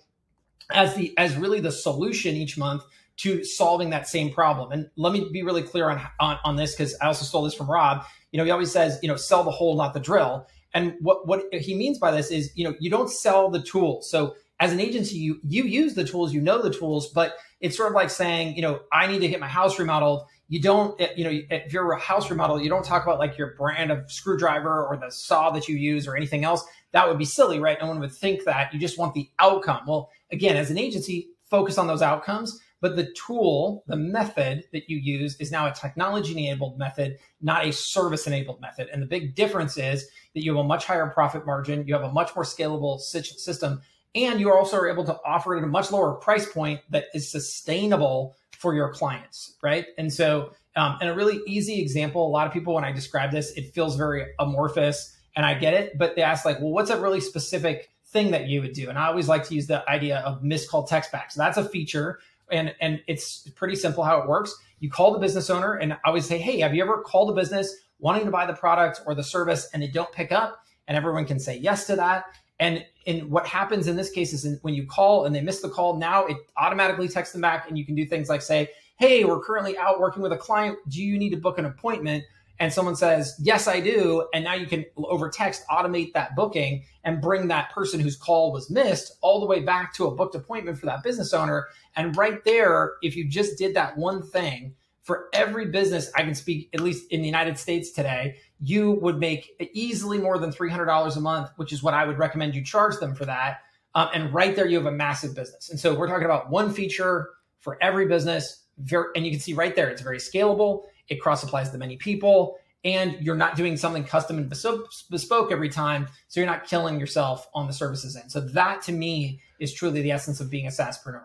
as 0.72 0.94
the 0.94 1.12
as 1.18 1.36
really 1.36 1.58
the 1.58 1.72
solution 1.72 2.36
each 2.36 2.56
month 2.56 2.84
to 3.16 3.42
solving 3.42 3.90
that 3.90 4.06
same 4.06 4.32
problem. 4.32 4.70
And 4.70 4.88
let 4.96 5.12
me 5.12 5.28
be 5.32 5.42
really 5.42 5.62
clear 5.62 5.90
on 5.90 6.00
on, 6.20 6.38
on 6.44 6.56
this 6.56 6.74
because 6.74 6.96
I 7.02 7.06
also 7.06 7.24
stole 7.24 7.42
this 7.42 7.54
from 7.54 7.68
Robb. 7.68 8.04
You 8.30 8.38
know, 8.38 8.44
he 8.44 8.52
always 8.52 8.70
says, 8.70 9.00
you 9.02 9.08
know, 9.08 9.16
sell 9.16 9.42
the 9.42 9.50
hole, 9.50 9.76
not 9.76 9.92
the 9.92 9.98
drill. 10.00 10.46
And 10.72 10.94
what 11.00 11.26
what 11.26 11.52
he 11.52 11.74
means 11.74 11.98
by 11.98 12.12
this 12.12 12.30
is, 12.30 12.52
you 12.54 12.62
know, 12.62 12.76
you 12.78 12.90
don't 12.90 13.10
sell 13.10 13.50
the 13.50 13.60
tools. 13.60 14.08
So 14.08 14.36
as 14.60 14.72
an 14.72 14.78
agency, 14.78 15.16
you 15.16 15.40
you 15.42 15.64
use 15.64 15.94
the 15.94 16.04
tools, 16.04 16.32
you 16.32 16.40
know 16.40 16.62
the 16.62 16.72
tools, 16.72 17.08
but 17.08 17.34
it's 17.60 17.76
sort 17.76 17.88
of 17.88 17.96
like 17.96 18.10
saying, 18.10 18.54
you 18.54 18.62
know, 18.62 18.80
I 18.92 19.08
need 19.08 19.18
to 19.20 19.28
get 19.28 19.40
my 19.40 19.48
house 19.48 19.80
remodeled. 19.80 20.26
You 20.48 20.60
don't, 20.62 20.98
eh, 21.00 21.08
you 21.16 21.24
know, 21.24 21.40
if 21.50 21.72
you're 21.72 21.90
a 21.90 21.98
house 21.98 22.30
remodel, 22.30 22.60
you 22.62 22.68
don't 22.68 22.84
talk 22.84 23.02
about 23.02 23.18
like 23.18 23.36
your 23.36 23.54
brand 23.56 23.90
of 23.90 24.10
screwdriver 24.10 24.86
or 24.86 24.96
the 24.96 25.10
saw 25.10 25.50
that 25.50 25.68
you 25.68 25.76
use 25.76 26.06
or 26.06 26.16
anything 26.16 26.44
else. 26.44 26.64
That 26.92 27.08
would 27.08 27.18
be 27.18 27.24
silly, 27.24 27.58
right? 27.58 27.78
No 27.80 27.88
one 27.88 28.00
would 28.00 28.12
think 28.12 28.44
that. 28.44 28.72
You 28.72 28.80
just 28.80 28.98
want 28.98 29.14
the 29.14 29.28
outcome. 29.38 29.82
Well, 29.86 30.10
again, 30.32 30.56
as 30.56 30.70
an 30.70 30.78
agency, 30.78 31.28
focus 31.50 31.78
on 31.78 31.86
those 31.86 32.02
outcomes. 32.02 32.60
But 32.80 32.94
the 32.94 33.12
tool, 33.12 33.82
the 33.88 33.96
method 33.96 34.64
that 34.72 34.88
you 34.88 34.98
use 34.98 35.36
is 35.40 35.50
now 35.50 35.66
a 35.66 35.72
technology 35.72 36.32
enabled 36.32 36.78
method, 36.78 37.18
not 37.40 37.66
a 37.66 37.72
service 37.72 38.26
enabled 38.26 38.60
method. 38.60 38.88
And 38.92 39.02
the 39.02 39.06
big 39.06 39.34
difference 39.34 39.76
is 39.76 40.08
that 40.34 40.44
you 40.44 40.54
have 40.54 40.64
a 40.64 40.68
much 40.68 40.84
higher 40.84 41.08
profit 41.08 41.44
margin, 41.44 41.86
you 41.88 41.94
have 41.94 42.04
a 42.04 42.12
much 42.12 42.34
more 42.36 42.44
scalable 42.44 43.00
system, 43.00 43.80
and 44.14 44.38
you 44.38 44.52
also 44.52 44.76
are 44.76 44.88
able 44.88 45.04
to 45.04 45.18
offer 45.26 45.54
it 45.54 45.58
at 45.58 45.64
a 45.64 45.68
much 45.68 45.90
lower 45.90 46.14
price 46.14 46.50
point 46.50 46.80
that 46.90 47.06
is 47.14 47.30
sustainable 47.30 48.36
for 48.52 48.74
your 48.74 48.92
clients, 48.92 49.56
right? 49.62 49.86
And 49.98 50.12
so, 50.12 50.52
um, 50.76 50.98
and 51.00 51.10
a 51.10 51.14
really 51.14 51.40
easy 51.46 51.80
example, 51.80 52.26
a 52.26 52.30
lot 52.30 52.46
of 52.46 52.52
people, 52.52 52.74
when 52.74 52.84
I 52.84 52.92
describe 52.92 53.32
this, 53.32 53.50
it 53.52 53.74
feels 53.74 53.96
very 53.96 54.26
amorphous 54.38 55.16
and 55.38 55.46
I 55.46 55.54
get 55.54 55.72
it, 55.72 55.96
but 55.96 56.16
they 56.16 56.22
ask 56.22 56.44
like, 56.44 56.58
well, 56.58 56.70
what's 56.70 56.90
a 56.90 57.00
really 57.00 57.20
specific 57.20 57.90
thing 58.08 58.32
that 58.32 58.48
you 58.48 58.60
would 58.60 58.72
do. 58.72 58.88
And 58.88 58.98
I 58.98 59.06
always 59.06 59.28
like 59.28 59.44
to 59.44 59.54
use 59.54 59.68
the 59.68 59.88
idea 59.88 60.18
of 60.18 60.42
missed 60.42 60.68
call 60.68 60.82
text 60.82 61.12
back. 61.12 61.30
So 61.30 61.40
that's 61.40 61.56
a 61.56 61.64
feature 61.64 62.18
and 62.50 62.74
and 62.80 63.00
it's 63.06 63.48
pretty 63.50 63.76
simple 63.76 64.02
how 64.02 64.20
it 64.20 64.28
works. 64.28 64.52
You 64.80 64.90
call 64.90 65.12
the 65.12 65.20
business 65.20 65.48
owner 65.48 65.74
and 65.74 65.92
I 65.92 65.98
always 66.06 66.26
say, 66.26 66.38
"Hey, 66.38 66.58
have 66.58 66.74
you 66.74 66.82
ever 66.82 67.02
called 67.02 67.30
a 67.30 67.34
business 67.34 67.72
wanting 68.00 68.24
to 68.24 68.32
buy 68.32 68.46
the 68.46 68.54
product 68.54 69.02
or 69.06 69.14
the 69.14 69.22
service 69.22 69.68
and 69.72 69.80
they 69.80 69.86
don't 69.86 70.10
pick 70.10 70.32
up?" 70.32 70.60
And 70.88 70.96
everyone 70.96 71.24
can 71.24 71.38
say 71.38 71.56
yes 71.56 71.86
to 71.86 71.94
that. 71.94 72.24
And 72.58 72.84
and 73.06 73.30
what 73.30 73.46
happens 73.46 73.86
in 73.86 73.94
this 73.94 74.10
case 74.10 74.32
is 74.32 74.58
when 74.62 74.74
you 74.74 74.86
call 74.86 75.24
and 75.24 75.36
they 75.36 75.40
miss 75.40 75.60
the 75.60 75.68
call, 75.68 75.98
now 75.98 76.26
it 76.26 76.36
automatically 76.56 77.06
texts 77.06 77.32
them 77.32 77.42
back 77.42 77.68
and 77.68 77.78
you 77.78 77.86
can 77.86 77.94
do 77.94 78.04
things 78.04 78.28
like 78.28 78.42
say, 78.42 78.70
"Hey, 78.98 79.24
we're 79.24 79.40
currently 79.40 79.78
out 79.78 80.00
working 80.00 80.22
with 80.22 80.32
a 80.32 80.36
client. 80.36 80.78
Do 80.88 81.00
you 81.00 81.16
need 81.16 81.30
to 81.30 81.36
book 81.36 81.58
an 81.60 81.64
appointment?" 81.64 82.24
And 82.60 82.72
someone 82.72 82.96
says, 82.96 83.34
Yes, 83.40 83.68
I 83.68 83.80
do. 83.80 84.26
And 84.34 84.44
now 84.44 84.54
you 84.54 84.66
can 84.66 84.84
over 84.96 85.28
text 85.28 85.64
automate 85.68 86.12
that 86.14 86.34
booking 86.34 86.84
and 87.04 87.20
bring 87.20 87.48
that 87.48 87.70
person 87.70 88.00
whose 88.00 88.16
call 88.16 88.52
was 88.52 88.70
missed 88.70 89.16
all 89.20 89.40
the 89.40 89.46
way 89.46 89.60
back 89.60 89.94
to 89.94 90.06
a 90.06 90.14
booked 90.14 90.34
appointment 90.34 90.78
for 90.78 90.86
that 90.86 91.02
business 91.02 91.32
owner. 91.32 91.68
And 91.96 92.16
right 92.16 92.44
there, 92.44 92.94
if 93.02 93.16
you 93.16 93.28
just 93.28 93.58
did 93.58 93.74
that 93.74 93.96
one 93.96 94.22
thing 94.22 94.74
for 95.02 95.28
every 95.32 95.66
business, 95.66 96.10
I 96.14 96.22
can 96.22 96.34
speak, 96.34 96.68
at 96.74 96.80
least 96.80 97.10
in 97.10 97.20
the 97.20 97.26
United 97.26 97.58
States 97.58 97.92
today, 97.92 98.36
you 98.60 98.92
would 99.00 99.18
make 99.18 99.50
easily 99.72 100.18
more 100.18 100.38
than 100.38 100.50
$300 100.50 101.16
a 101.16 101.20
month, 101.20 101.50
which 101.56 101.72
is 101.72 101.82
what 101.82 101.94
I 101.94 102.04
would 102.04 102.18
recommend 102.18 102.54
you 102.54 102.62
charge 102.62 102.98
them 102.98 103.14
for 103.14 103.24
that. 103.24 103.60
Um, 103.94 104.08
and 104.12 104.34
right 104.34 104.54
there, 104.54 104.66
you 104.66 104.76
have 104.76 104.86
a 104.86 104.92
massive 104.92 105.34
business. 105.34 105.70
And 105.70 105.80
so 105.80 105.94
we're 105.94 106.08
talking 106.08 106.26
about 106.26 106.50
one 106.50 106.72
feature 106.72 107.30
for 107.60 107.78
every 107.82 108.06
business. 108.06 108.64
Very, 108.76 109.06
and 109.16 109.24
you 109.24 109.30
can 109.30 109.40
see 109.40 109.54
right 109.54 109.74
there, 109.74 109.88
it's 109.88 110.02
very 110.02 110.18
scalable 110.18 110.82
it 111.08 111.20
cross 111.20 111.42
applies 111.42 111.70
to 111.70 111.78
many 111.78 111.96
people, 111.96 112.58
and 112.84 113.16
you're 113.20 113.36
not 113.36 113.56
doing 113.56 113.76
something 113.76 114.04
custom 114.04 114.38
and 114.38 114.48
bespoke 114.48 115.52
every 115.52 115.68
time. 115.68 116.08
So 116.28 116.40
you're 116.40 116.48
not 116.48 116.66
killing 116.66 117.00
yourself 117.00 117.48
on 117.54 117.66
the 117.66 117.72
services 117.72 118.16
end. 118.16 118.30
So 118.30 118.40
that 118.40 118.82
to 118.82 118.92
me 118.92 119.40
is 119.58 119.72
truly 119.72 120.02
the 120.02 120.12
essence 120.12 120.40
of 120.40 120.50
being 120.50 120.66
a 120.66 120.70
SaaSpreneur. 120.70 121.24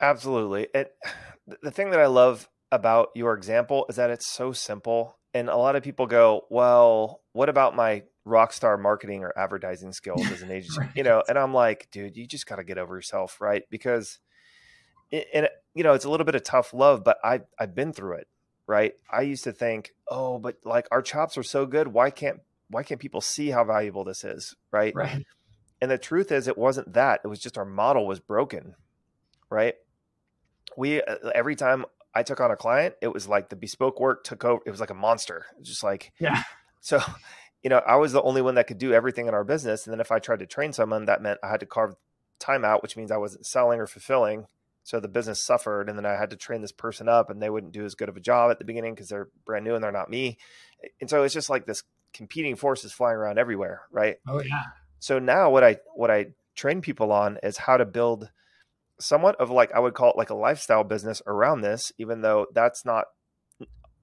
Absolutely. 0.00 0.68
It, 0.74 0.94
the 1.62 1.70
thing 1.70 1.90
that 1.90 2.00
I 2.00 2.06
love 2.06 2.48
about 2.72 3.10
your 3.14 3.34
example 3.34 3.86
is 3.88 3.96
that 3.96 4.10
it's 4.10 4.26
so 4.26 4.52
simple. 4.52 5.18
And 5.34 5.48
a 5.48 5.56
lot 5.56 5.76
of 5.76 5.82
people 5.82 6.06
go, 6.06 6.42
well, 6.48 7.20
what 7.32 7.48
about 7.48 7.76
my 7.76 8.02
rock 8.24 8.52
star 8.52 8.78
marketing 8.78 9.22
or 9.22 9.32
advertising 9.36 9.92
skills 9.92 10.26
as 10.30 10.42
an 10.42 10.50
agency? 10.50 10.80
right. 10.80 10.90
You 10.94 11.02
know, 11.02 11.22
and 11.28 11.38
I'm 11.38 11.52
like, 11.52 11.88
dude, 11.92 12.16
you 12.16 12.26
just 12.26 12.46
got 12.46 12.56
to 12.56 12.64
get 12.64 12.78
over 12.78 12.94
yourself, 12.94 13.40
right? 13.40 13.62
Because, 13.70 14.18
it, 15.10 15.26
and 15.34 15.48
you 15.74 15.84
know, 15.84 15.92
it's 15.92 16.04
a 16.04 16.10
little 16.10 16.26
bit 16.26 16.34
of 16.34 16.42
tough 16.42 16.72
love, 16.72 17.04
but 17.04 17.18
I 17.22 17.40
I've 17.58 17.74
been 17.74 17.92
through 17.92 18.18
it 18.18 18.28
right? 18.66 18.94
I 19.10 19.22
used 19.22 19.44
to 19.44 19.52
think, 19.52 19.92
oh, 20.08 20.38
but 20.38 20.56
like 20.64 20.86
our 20.90 21.02
chops 21.02 21.36
are 21.36 21.42
so 21.42 21.66
good, 21.66 21.88
why 21.88 22.10
can't 22.10 22.40
why 22.70 22.82
can't 22.82 23.00
people 23.00 23.20
see 23.20 23.50
how 23.50 23.64
valuable 23.64 24.04
this 24.04 24.24
is, 24.24 24.56
right? 24.70 24.94
Right. 24.94 25.24
And 25.80 25.90
the 25.90 25.98
truth 25.98 26.32
is, 26.32 26.48
it 26.48 26.56
wasn't 26.56 26.94
that. 26.94 27.20
It 27.24 27.28
was 27.28 27.40
just 27.40 27.58
our 27.58 27.64
model 27.64 28.06
was 28.06 28.20
broken, 28.20 28.74
right? 29.50 29.74
We 30.76 31.02
uh, 31.02 31.16
every 31.34 31.56
time 31.56 31.84
I 32.14 32.22
took 32.22 32.40
on 32.40 32.50
a 32.50 32.56
client, 32.56 32.94
it 33.02 33.12
was 33.12 33.28
like 33.28 33.48
the 33.48 33.56
bespoke 33.56 34.00
work 34.00 34.24
took 34.24 34.44
over. 34.44 34.62
It 34.64 34.70
was 34.70 34.80
like 34.80 34.90
a 34.90 34.94
monster. 34.94 35.46
It 35.52 35.60
was 35.60 35.68
just 35.68 35.84
like 35.84 36.12
yeah. 36.18 36.42
So, 36.80 37.00
you 37.62 37.70
know, 37.70 37.82
I 37.86 37.96
was 37.96 38.12
the 38.12 38.22
only 38.22 38.42
one 38.42 38.54
that 38.54 38.66
could 38.66 38.78
do 38.78 38.92
everything 38.92 39.26
in 39.26 39.34
our 39.34 39.44
business, 39.44 39.86
and 39.86 39.92
then 39.92 40.00
if 40.00 40.10
I 40.10 40.18
tried 40.18 40.38
to 40.40 40.46
train 40.46 40.72
someone, 40.72 41.04
that 41.04 41.22
meant 41.22 41.40
I 41.42 41.48
had 41.48 41.60
to 41.60 41.66
carve 41.66 41.94
time 42.38 42.64
out, 42.64 42.82
which 42.82 42.96
means 42.96 43.10
I 43.10 43.16
wasn't 43.16 43.46
selling 43.46 43.80
or 43.80 43.86
fulfilling 43.86 44.46
so 44.84 45.00
the 45.00 45.08
business 45.08 45.40
suffered, 45.40 45.88
and 45.88 45.98
then 45.98 46.04
I 46.04 46.12
had 46.12 46.30
to 46.30 46.36
train 46.36 46.60
this 46.60 46.70
person 46.70 47.08
up, 47.08 47.30
and 47.30 47.40
they 47.42 47.48
wouldn't 47.48 47.72
do 47.72 47.86
as 47.86 47.94
good 47.94 48.10
of 48.10 48.18
a 48.18 48.20
job 48.20 48.50
at 48.50 48.58
the 48.58 48.66
beginning 48.66 48.94
because 48.94 49.08
they're 49.08 49.28
brand 49.46 49.64
new 49.64 49.74
and 49.74 49.82
they're 49.82 49.90
not 49.90 50.10
me. 50.10 50.36
And 51.00 51.08
so 51.08 51.22
it's 51.22 51.32
just 51.32 51.48
like 51.48 51.64
this 51.64 51.82
competing 52.12 52.54
forces 52.54 52.92
flying 52.92 53.16
around 53.16 53.38
everywhere, 53.38 53.82
right? 53.90 54.16
Oh 54.28 54.42
yeah. 54.42 54.62
So 55.00 55.18
now 55.18 55.50
what 55.50 55.64
I 55.64 55.78
what 55.94 56.10
I 56.10 56.26
train 56.54 56.82
people 56.82 57.12
on 57.12 57.38
is 57.42 57.56
how 57.56 57.78
to 57.78 57.86
build 57.86 58.30
somewhat 59.00 59.36
of 59.36 59.50
like 59.50 59.72
I 59.72 59.80
would 59.80 59.94
call 59.94 60.10
it 60.10 60.18
like 60.18 60.30
a 60.30 60.34
lifestyle 60.34 60.84
business 60.84 61.22
around 61.26 61.62
this, 61.62 61.90
even 61.96 62.20
though 62.20 62.46
that's 62.52 62.84
not 62.84 63.06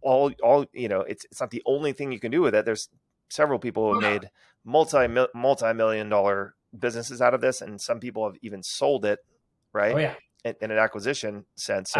all 0.02 0.32
all 0.42 0.66
you 0.74 0.90
know 0.90 1.02
it's 1.02 1.26
it's 1.26 1.40
not 1.40 1.52
the 1.52 1.62
only 1.68 1.94
thing 1.94 2.12
you 2.12 2.20
can 2.20 2.32
do 2.32 2.42
with 2.42 2.56
it. 2.56 2.66
There's 2.66 2.90
several 3.30 3.60
people 3.60 3.84
who 3.84 4.00
oh, 4.00 4.02
have 4.02 4.12
made 4.12 4.30
multi 4.66 5.08
multi 5.36 5.74
million 5.74 6.10
dollar 6.10 6.56
businesses 6.78 7.22
out 7.22 7.36
of 7.36 7.42
this, 7.42 7.62
and 7.62 7.80
some 7.80 8.00
people 8.00 8.26
have 8.26 8.38
even 8.42 8.64
sold 8.64 9.06
it, 9.06 9.20
right? 9.74 9.94
Oh 9.94 10.00
yeah 10.00 10.16
in, 10.44 10.56
in 10.62 10.72
an 10.72 10.78
acquisition 10.78 11.46
sense. 11.56 11.92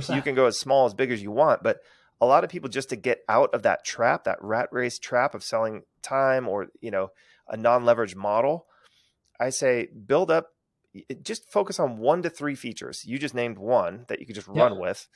So 0.00 0.14
you 0.14 0.22
can 0.22 0.34
go 0.34 0.46
as 0.46 0.58
small 0.58 0.86
as 0.86 0.94
big 0.94 1.10
as 1.10 1.22
you 1.22 1.30
want, 1.30 1.62
but 1.62 1.78
a 2.20 2.26
lot 2.26 2.42
of 2.42 2.50
people 2.50 2.68
just 2.68 2.88
to 2.88 2.96
get 2.96 3.20
out 3.28 3.54
of 3.54 3.62
that 3.62 3.84
trap, 3.84 4.24
that 4.24 4.38
rat 4.40 4.68
race 4.72 4.98
trap 4.98 5.34
of 5.34 5.44
selling 5.44 5.82
time 6.02 6.48
or 6.48 6.66
you 6.80 6.90
know 6.90 7.10
a 7.48 7.56
non-leveraged 7.56 8.16
model, 8.16 8.66
I 9.40 9.50
say 9.50 9.88
build 10.06 10.30
up. 10.30 10.48
Just 11.22 11.50
focus 11.52 11.78
on 11.78 11.98
one 11.98 12.22
to 12.22 12.30
three 12.30 12.54
features. 12.56 13.04
You 13.04 13.18
just 13.18 13.34
named 13.34 13.58
one 13.58 14.04
that 14.08 14.18
you 14.18 14.26
could 14.26 14.34
just 14.34 14.48
run 14.48 14.80
with, 14.80 15.06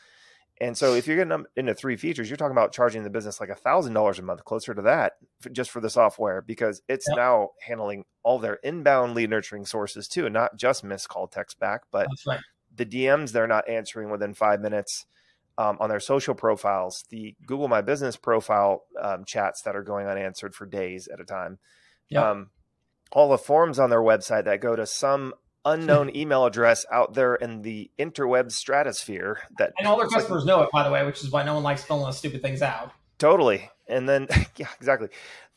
and 0.62 0.78
so 0.78 0.94
if 0.94 1.08
you're 1.08 1.16
getting 1.16 1.44
into 1.56 1.74
three 1.74 1.96
features, 1.96 2.30
you're 2.30 2.36
talking 2.36 2.52
about 2.52 2.72
charging 2.72 3.02
the 3.02 3.10
business 3.10 3.40
like 3.40 3.48
a 3.48 3.56
thousand 3.56 3.94
dollars 3.94 4.20
a 4.20 4.22
month, 4.22 4.44
closer 4.44 4.72
to 4.72 4.82
that, 4.82 5.14
for, 5.40 5.48
just 5.50 5.72
for 5.72 5.80
the 5.80 5.90
software, 5.90 6.40
because 6.40 6.80
it's 6.88 7.04
yep. 7.08 7.16
now 7.16 7.48
handling 7.66 8.04
all 8.22 8.38
their 8.38 8.60
inbound 8.62 9.16
lead 9.16 9.28
nurturing 9.28 9.66
sources 9.66 10.06
too, 10.06 10.24
and 10.24 10.32
not 10.32 10.56
just 10.56 10.84
missed 10.84 11.08
call 11.08 11.26
text 11.26 11.58
back, 11.58 11.80
but 11.90 12.06
right. 12.28 12.38
the 12.72 12.86
DMs 12.86 13.32
they're 13.32 13.48
not 13.48 13.68
answering 13.68 14.08
within 14.08 14.34
five 14.34 14.60
minutes. 14.60 15.04
um, 15.58 15.76
on 15.80 15.88
their 15.90 16.00
social 16.00 16.34
profiles, 16.34 17.04
the 17.10 17.34
Google 17.44 17.68
My 17.68 17.82
Business 17.82 18.16
profile 18.16 18.84
um, 19.00 19.24
chats 19.26 19.62
that 19.62 19.76
are 19.76 19.82
going 19.82 20.06
unanswered 20.06 20.54
for 20.54 20.64
days 20.64 21.08
at 21.12 21.20
a 21.20 21.24
time. 21.24 21.58
Yep. 22.08 22.24
Um, 22.24 22.50
all 23.10 23.28
the 23.28 23.36
forms 23.36 23.78
on 23.78 23.90
their 23.90 24.00
website 24.00 24.44
that 24.44 24.60
go 24.60 24.76
to 24.76 24.86
some 24.86 25.34
unknown 25.64 26.14
email 26.16 26.44
address 26.44 26.84
out 26.90 27.14
there 27.14 27.34
in 27.36 27.62
the 27.62 27.90
interweb 27.98 28.50
stratosphere 28.50 29.38
that 29.58 29.72
and 29.78 29.86
all 29.86 29.96
their 29.96 30.08
customers 30.08 30.44
like, 30.44 30.48
know 30.48 30.62
it 30.62 30.70
by 30.72 30.82
the 30.82 30.90
way 30.90 31.04
which 31.04 31.22
is 31.22 31.30
why 31.30 31.42
no 31.42 31.54
one 31.54 31.62
likes 31.62 31.84
filling 31.84 32.04
those 32.04 32.18
stupid 32.18 32.42
things 32.42 32.62
out. 32.62 32.92
Totally. 33.18 33.70
And 33.86 34.08
then 34.08 34.26
yeah 34.56 34.68
exactly. 34.76 35.08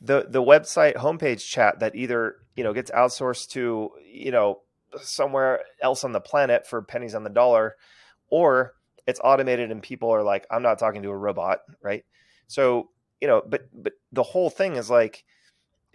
The 0.01 0.27
the 0.29 0.43
website 0.43 0.95
homepage 0.95 1.47
chat 1.47 1.79
that 1.79 1.95
either 1.95 2.35
you 2.55 2.63
know 2.63 2.74
gets 2.74 2.91
outsourced 2.91 3.50
to 3.51 3.91
you 4.05 4.31
know 4.31 4.62
somewhere 5.01 5.62
else 5.81 6.03
on 6.03 6.12
the 6.12 6.21
planet 6.21 6.67
for 6.67 6.81
pennies 6.81 7.15
on 7.15 7.24
the 7.24 7.29
dollar 7.29 7.75
or 8.29 8.74
it's 9.07 9.19
automated 9.24 9.71
and 9.71 9.83
people 9.83 10.09
are 10.09 10.24
like 10.24 10.47
i'm 10.50 10.62
not 10.62 10.79
talking 10.79 11.03
to 11.03 11.09
a 11.09 11.17
robot 11.17 11.59
right? 11.81 12.05
So 12.47 12.89
you 13.21 13.27
know 13.27 13.41
but 13.47 13.67
but 13.74 13.93
the 14.12 14.24
whole 14.24 14.50
thing 14.50 14.75
is 14.75 14.89
like 14.89 15.24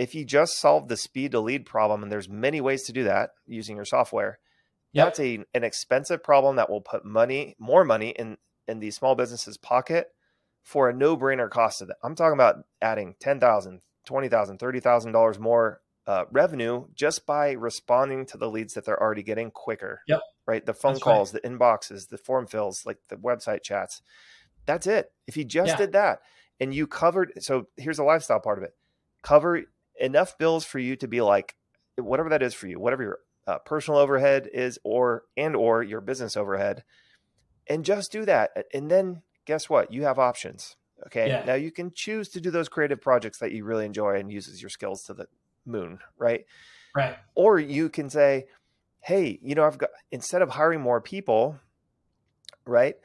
if 0.00 0.14
you 0.14 0.25
just 0.25 0.59
solve 0.59 0.88
the 0.88 0.97
speed 0.97 1.33
to 1.33 1.40
lead 1.40 1.66
problem, 1.66 2.02
and 2.02 2.11
there's 2.11 2.26
many 2.26 2.59
ways 2.59 2.85
to 2.85 2.92
do 2.92 3.04
that 3.04 3.33
using 3.47 3.76
your 3.76 3.85
software, 3.85 4.38
yep. 4.95 5.09
that's 5.09 5.21
a 5.21 5.45
an 5.52 5.62
expensive 5.62 6.25
problem 6.25 6.57
that 6.57 6.71
will 6.71 6.80
put 6.80 7.04
money, 7.04 7.54
more 7.59 7.85
money 7.85 8.09
in 8.09 8.38
in 8.66 8.80
the 8.80 8.90
small 8.92 9.14
business's 9.14 9.59
pocket 9.59 10.09
for 10.62 10.88
a 10.88 10.95
no 10.95 11.19
brainer 11.19 11.50
cost 11.50 11.83
of 11.83 11.88
that. 11.88 11.99
I'm 12.02 12.14
talking 12.14 12.33
about 12.33 12.64
adding 12.80 13.14
ten 13.21 13.40
thousand, 13.40 13.83
twenty 14.07 14.30
thousand, 14.30 14.57
thirty 14.57 14.80
thousand 14.80 15.12
dollars 15.12 15.38
more 15.38 15.83
uh, 16.07 16.25
revenue 16.30 16.87
just 16.95 17.26
by 17.26 17.50
responding 17.50 18.25
to 18.25 18.38
the 18.38 18.50
leads 18.50 18.73
that 18.73 18.87
they're 18.87 19.00
already 19.00 19.23
getting 19.23 19.50
quicker. 19.50 20.00
Yep. 20.09 20.21
Right. 20.47 20.64
The 20.64 20.73
phone 20.73 20.95
that's 20.95 21.04
calls, 21.04 21.35
right. 21.35 21.42
the 21.42 21.49
inboxes, 21.49 22.09
the 22.09 22.16
form 22.16 22.47
fills, 22.47 22.87
like 22.87 22.97
the 23.11 23.16
website 23.16 23.62
chats. 23.62 24.00
That's 24.64 24.87
it. 24.87 25.12
If 25.26 25.37
you 25.37 25.45
just 25.45 25.73
yeah. 25.73 25.76
did 25.76 25.92
that 25.92 26.21
and 26.59 26.73
you 26.73 26.87
covered, 26.87 27.35
so 27.40 27.66
here's 27.76 27.99
the 27.99 28.04
lifestyle 28.04 28.40
part 28.40 28.57
of 28.57 28.64
it. 28.64 28.75
Cover 29.23 29.64
enough 30.00 30.38
bills 30.38 30.64
for 30.64 30.78
you 30.78 30.97
to 30.97 31.09
be 31.09 31.21
like 31.21 31.54
whatever 31.97 32.30
that 32.30 32.42
is 32.42 32.54
for 32.54 32.66
you, 32.66 32.80
whatever 32.80 33.02
your 33.02 33.19
uh, 33.47 33.59
personal 33.59 34.00
overhead 34.00 34.49
is, 34.52 34.78
or 34.85 35.25
and 35.37 35.54
or 35.54 35.83
your 35.83 36.00
business 36.00 36.37
overhead, 36.37 36.85
and 37.69 37.85
just 37.85 38.12
do 38.12 38.25
that. 38.25 38.50
And 38.73 38.90
then 38.90 39.23
guess 39.45 39.69
what? 39.69 39.92
You 39.92 40.04
have 40.04 40.19
options. 40.19 40.76
Okay. 41.07 41.28
Yeah. 41.28 41.45
Now 41.45 41.54
you 41.54 41.71
can 41.71 41.92
choose 41.95 42.28
to 42.30 42.40
do 42.40 42.50
those 42.50 42.69
creative 42.69 43.00
projects 43.00 43.38
that 43.38 43.52
you 43.52 43.64
really 43.64 43.87
enjoy 43.87 44.19
and 44.19 44.30
uses 44.30 44.61
your 44.61 44.69
skills 44.69 45.04
to 45.04 45.14
the 45.14 45.26
moon, 45.64 45.99
right? 46.19 46.45
Right. 46.95 47.16
Or 47.35 47.59
you 47.59 47.88
can 47.88 48.11
say, 48.11 48.47
hey, 49.00 49.38
you 49.42 49.54
know, 49.54 49.64
I've 49.64 49.78
got 49.78 49.90
instead 50.11 50.42
of 50.42 50.50
hiring 50.50 50.80
more 50.80 51.00
people, 51.00 51.59
right? 52.66 52.97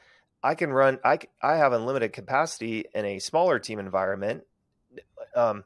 I 0.42 0.54
can 0.54 0.72
run. 0.72 0.98
I 1.04 1.18
I 1.42 1.56
have 1.56 1.72
unlimited 1.72 2.12
capacity 2.12 2.84
in 2.94 3.04
a 3.04 3.18
smaller 3.18 3.58
team 3.58 3.78
environment. 3.78 4.44
Um, 5.34 5.64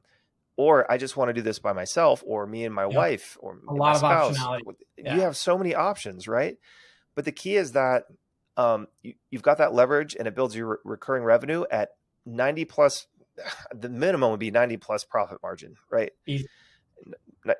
or 0.60 0.90
I 0.92 0.98
just 0.98 1.16
want 1.16 1.30
to 1.30 1.32
do 1.32 1.40
this 1.40 1.58
by 1.58 1.72
myself, 1.72 2.22
or 2.26 2.46
me 2.46 2.66
and 2.66 2.74
my 2.74 2.84
yep. 2.84 2.92
wife, 2.92 3.38
or 3.40 3.56
a 3.66 3.72
lot 3.72 3.92
of 3.92 3.98
spouse. 4.00 4.36
optionality. 4.36 4.74
Yeah. 4.98 5.14
You 5.14 5.20
have 5.22 5.34
so 5.34 5.56
many 5.56 5.74
options, 5.74 6.28
right? 6.28 6.58
But 7.14 7.24
the 7.24 7.32
key 7.32 7.56
is 7.56 7.72
that 7.72 8.04
um, 8.58 8.86
you, 9.02 9.14
have 9.32 9.42
got 9.42 9.56
that 9.56 9.72
leverage, 9.72 10.14
and 10.14 10.28
it 10.28 10.34
builds 10.34 10.54
your 10.54 10.68
re- 10.68 10.76
recurring 10.84 11.24
revenue 11.24 11.64
at 11.70 11.92
ninety 12.26 12.66
plus. 12.66 13.06
The 13.74 13.88
minimum 13.88 14.32
would 14.32 14.40
be 14.40 14.50
ninety 14.50 14.76
plus 14.76 15.02
profit 15.02 15.38
margin, 15.42 15.76
right? 15.90 16.12
Easy. 16.26 16.46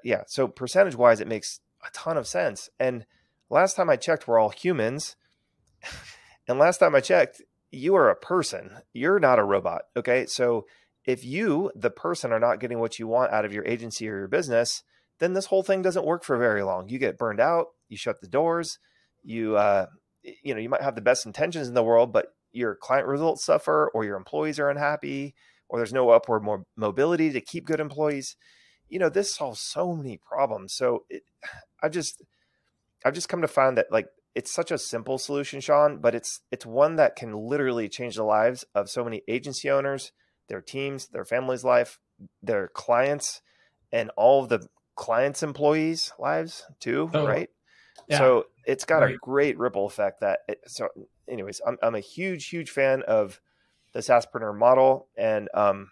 Yeah. 0.04 0.24
So 0.26 0.46
percentage 0.46 0.94
wise, 0.94 1.22
it 1.22 1.28
makes 1.28 1.60
a 1.82 1.90
ton 1.92 2.18
of 2.18 2.26
sense. 2.26 2.68
And 2.78 3.06
last 3.48 3.76
time 3.76 3.88
I 3.88 3.96
checked, 3.96 4.28
we're 4.28 4.38
all 4.38 4.50
humans. 4.50 5.16
and 6.48 6.58
last 6.58 6.78
time 6.78 6.94
I 6.94 7.00
checked, 7.00 7.40
you 7.70 7.94
are 7.94 8.10
a 8.10 8.14
person. 8.16 8.72
You're 8.92 9.18
not 9.18 9.38
a 9.38 9.44
robot. 9.44 9.84
Okay. 9.96 10.26
So 10.26 10.66
if 11.10 11.24
you, 11.24 11.70
the 11.74 11.90
person, 11.90 12.32
are 12.32 12.40
not 12.40 12.60
getting 12.60 12.78
what 12.78 12.98
you 12.98 13.06
want 13.06 13.32
out 13.32 13.44
of 13.44 13.52
your 13.52 13.64
agency 13.64 14.08
or 14.08 14.18
your 14.18 14.28
business, 14.28 14.82
then 15.18 15.32
this 15.32 15.46
whole 15.46 15.62
thing 15.62 15.82
doesn't 15.82 16.06
work 16.06 16.24
for 16.24 16.38
very 16.38 16.62
long. 16.62 16.88
You 16.88 16.98
get 16.98 17.18
burned 17.18 17.40
out, 17.40 17.66
you 17.88 17.96
shut 17.96 18.20
the 18.20 18.28
doors, 18.28 18.78
you, 19.22 19.56
uh, 19.56 19.86
you 20.22 20.54
know, 20.54 20.60
you 20.60 20.68
might 20.68 20.82
have 20.82 20.94
the 20.94 21.00
best 21.00 21.26
intentions 21.26 21.68
in 21.68 21.74
the 21.74 21.82
world, 21.82 22.12
but 22.12 22.26
your 22.52 22.74
client 22.74 23.06
results 23.06 23.44
suffer, 23.44 23.90
or 23.94 24.04
your 24.04 24.16
employees 24.16 24.58
are 24.58 24.70
unhappy, 24.70 25.34
or 25.68 25.78
there's 25.78 25.92
no 25.92 26.10
upward 26.10 26.42
more 26.42 26.64
mobility 26.76 27.30
to 27.32 27.40
keep 27.40 27.66
good 27.66 27.80
employees. 27.80 28.36
You 28.88 28.98
know, 28.98 29.08
this 29.08 29.34
solves 29.34 29.60
so 29.60 29.94
many 29.94 30.18
problems. 30.18 30.74
So 30.74 31.04
it, 31.08 31.22
I 31.82 31.88
just, 31.88 32.22
I've 33.04 33.14
just 33.14 33.28
come 33.28 33.42
to 33.42 33.48
find 33.48 33.76
that 33.78 33.86
like 33.90 34.06
it's 34.34 34.52
such 34.52 34.70
a 34.70 34.78
simple 34.78 35.18
solution, 35.18 35.60
Shaun, 35.60 35.98
but 35.98 36.14
it's 36.14 36.40
it's 36.50 36.66
one 36.66 36.96
that 36.96 37.16
can 37.16 37.32
literally 37.32 37.88
change 37.88 38.16
the 38.16 38.24
lives 38.24 38.64
of 38.74 38.88
so 38.88 39.04
many 39.04 39.22
agency 39.28 39.70
owners, 39.70 40.12
their 40.50 40.60
teams, 40.60 41.06
their 41.08 41.24
family's 41.24 41.64
life, 41.64 41.98
their 42.42 42.68
clients, 42.68 43.40
and 43.90 44.10
all 44.16 44.42
of 44.42 44.50
the 44.50 44.66
clients' 44.96 45.42
employees' 45.42 46.12
lives 46.18 46.66
too, 46.80 47.10
oh, 47.14 47.26
right? 47.26 47.48
Yeah. 48.08 48.18
So 48.18 48.46
it's 48.66 48.84
got 48.84 48.98
right. 48.98 49.14
a 49.14 49.18
great 49.18 49.58
ripple 49.58 49.86
effect. 49.86 50.20
That 50.20 50.40
it, 50.48 50.58
so, 50.66 50.88
anyways, 51.28 51.62
I'm 51.66 51.78
I'm 51.82 51.94
a 51.94 52.00
huge 52.00 52.48
huge 52.48 52.70
fan 52.70 53.02
of 53.02 53.40
the 53.92 54.00
SaaSpreneur 54.00 54.56
model, 54.56 55.08
and 55.16 55.48
um, 55.54 55.90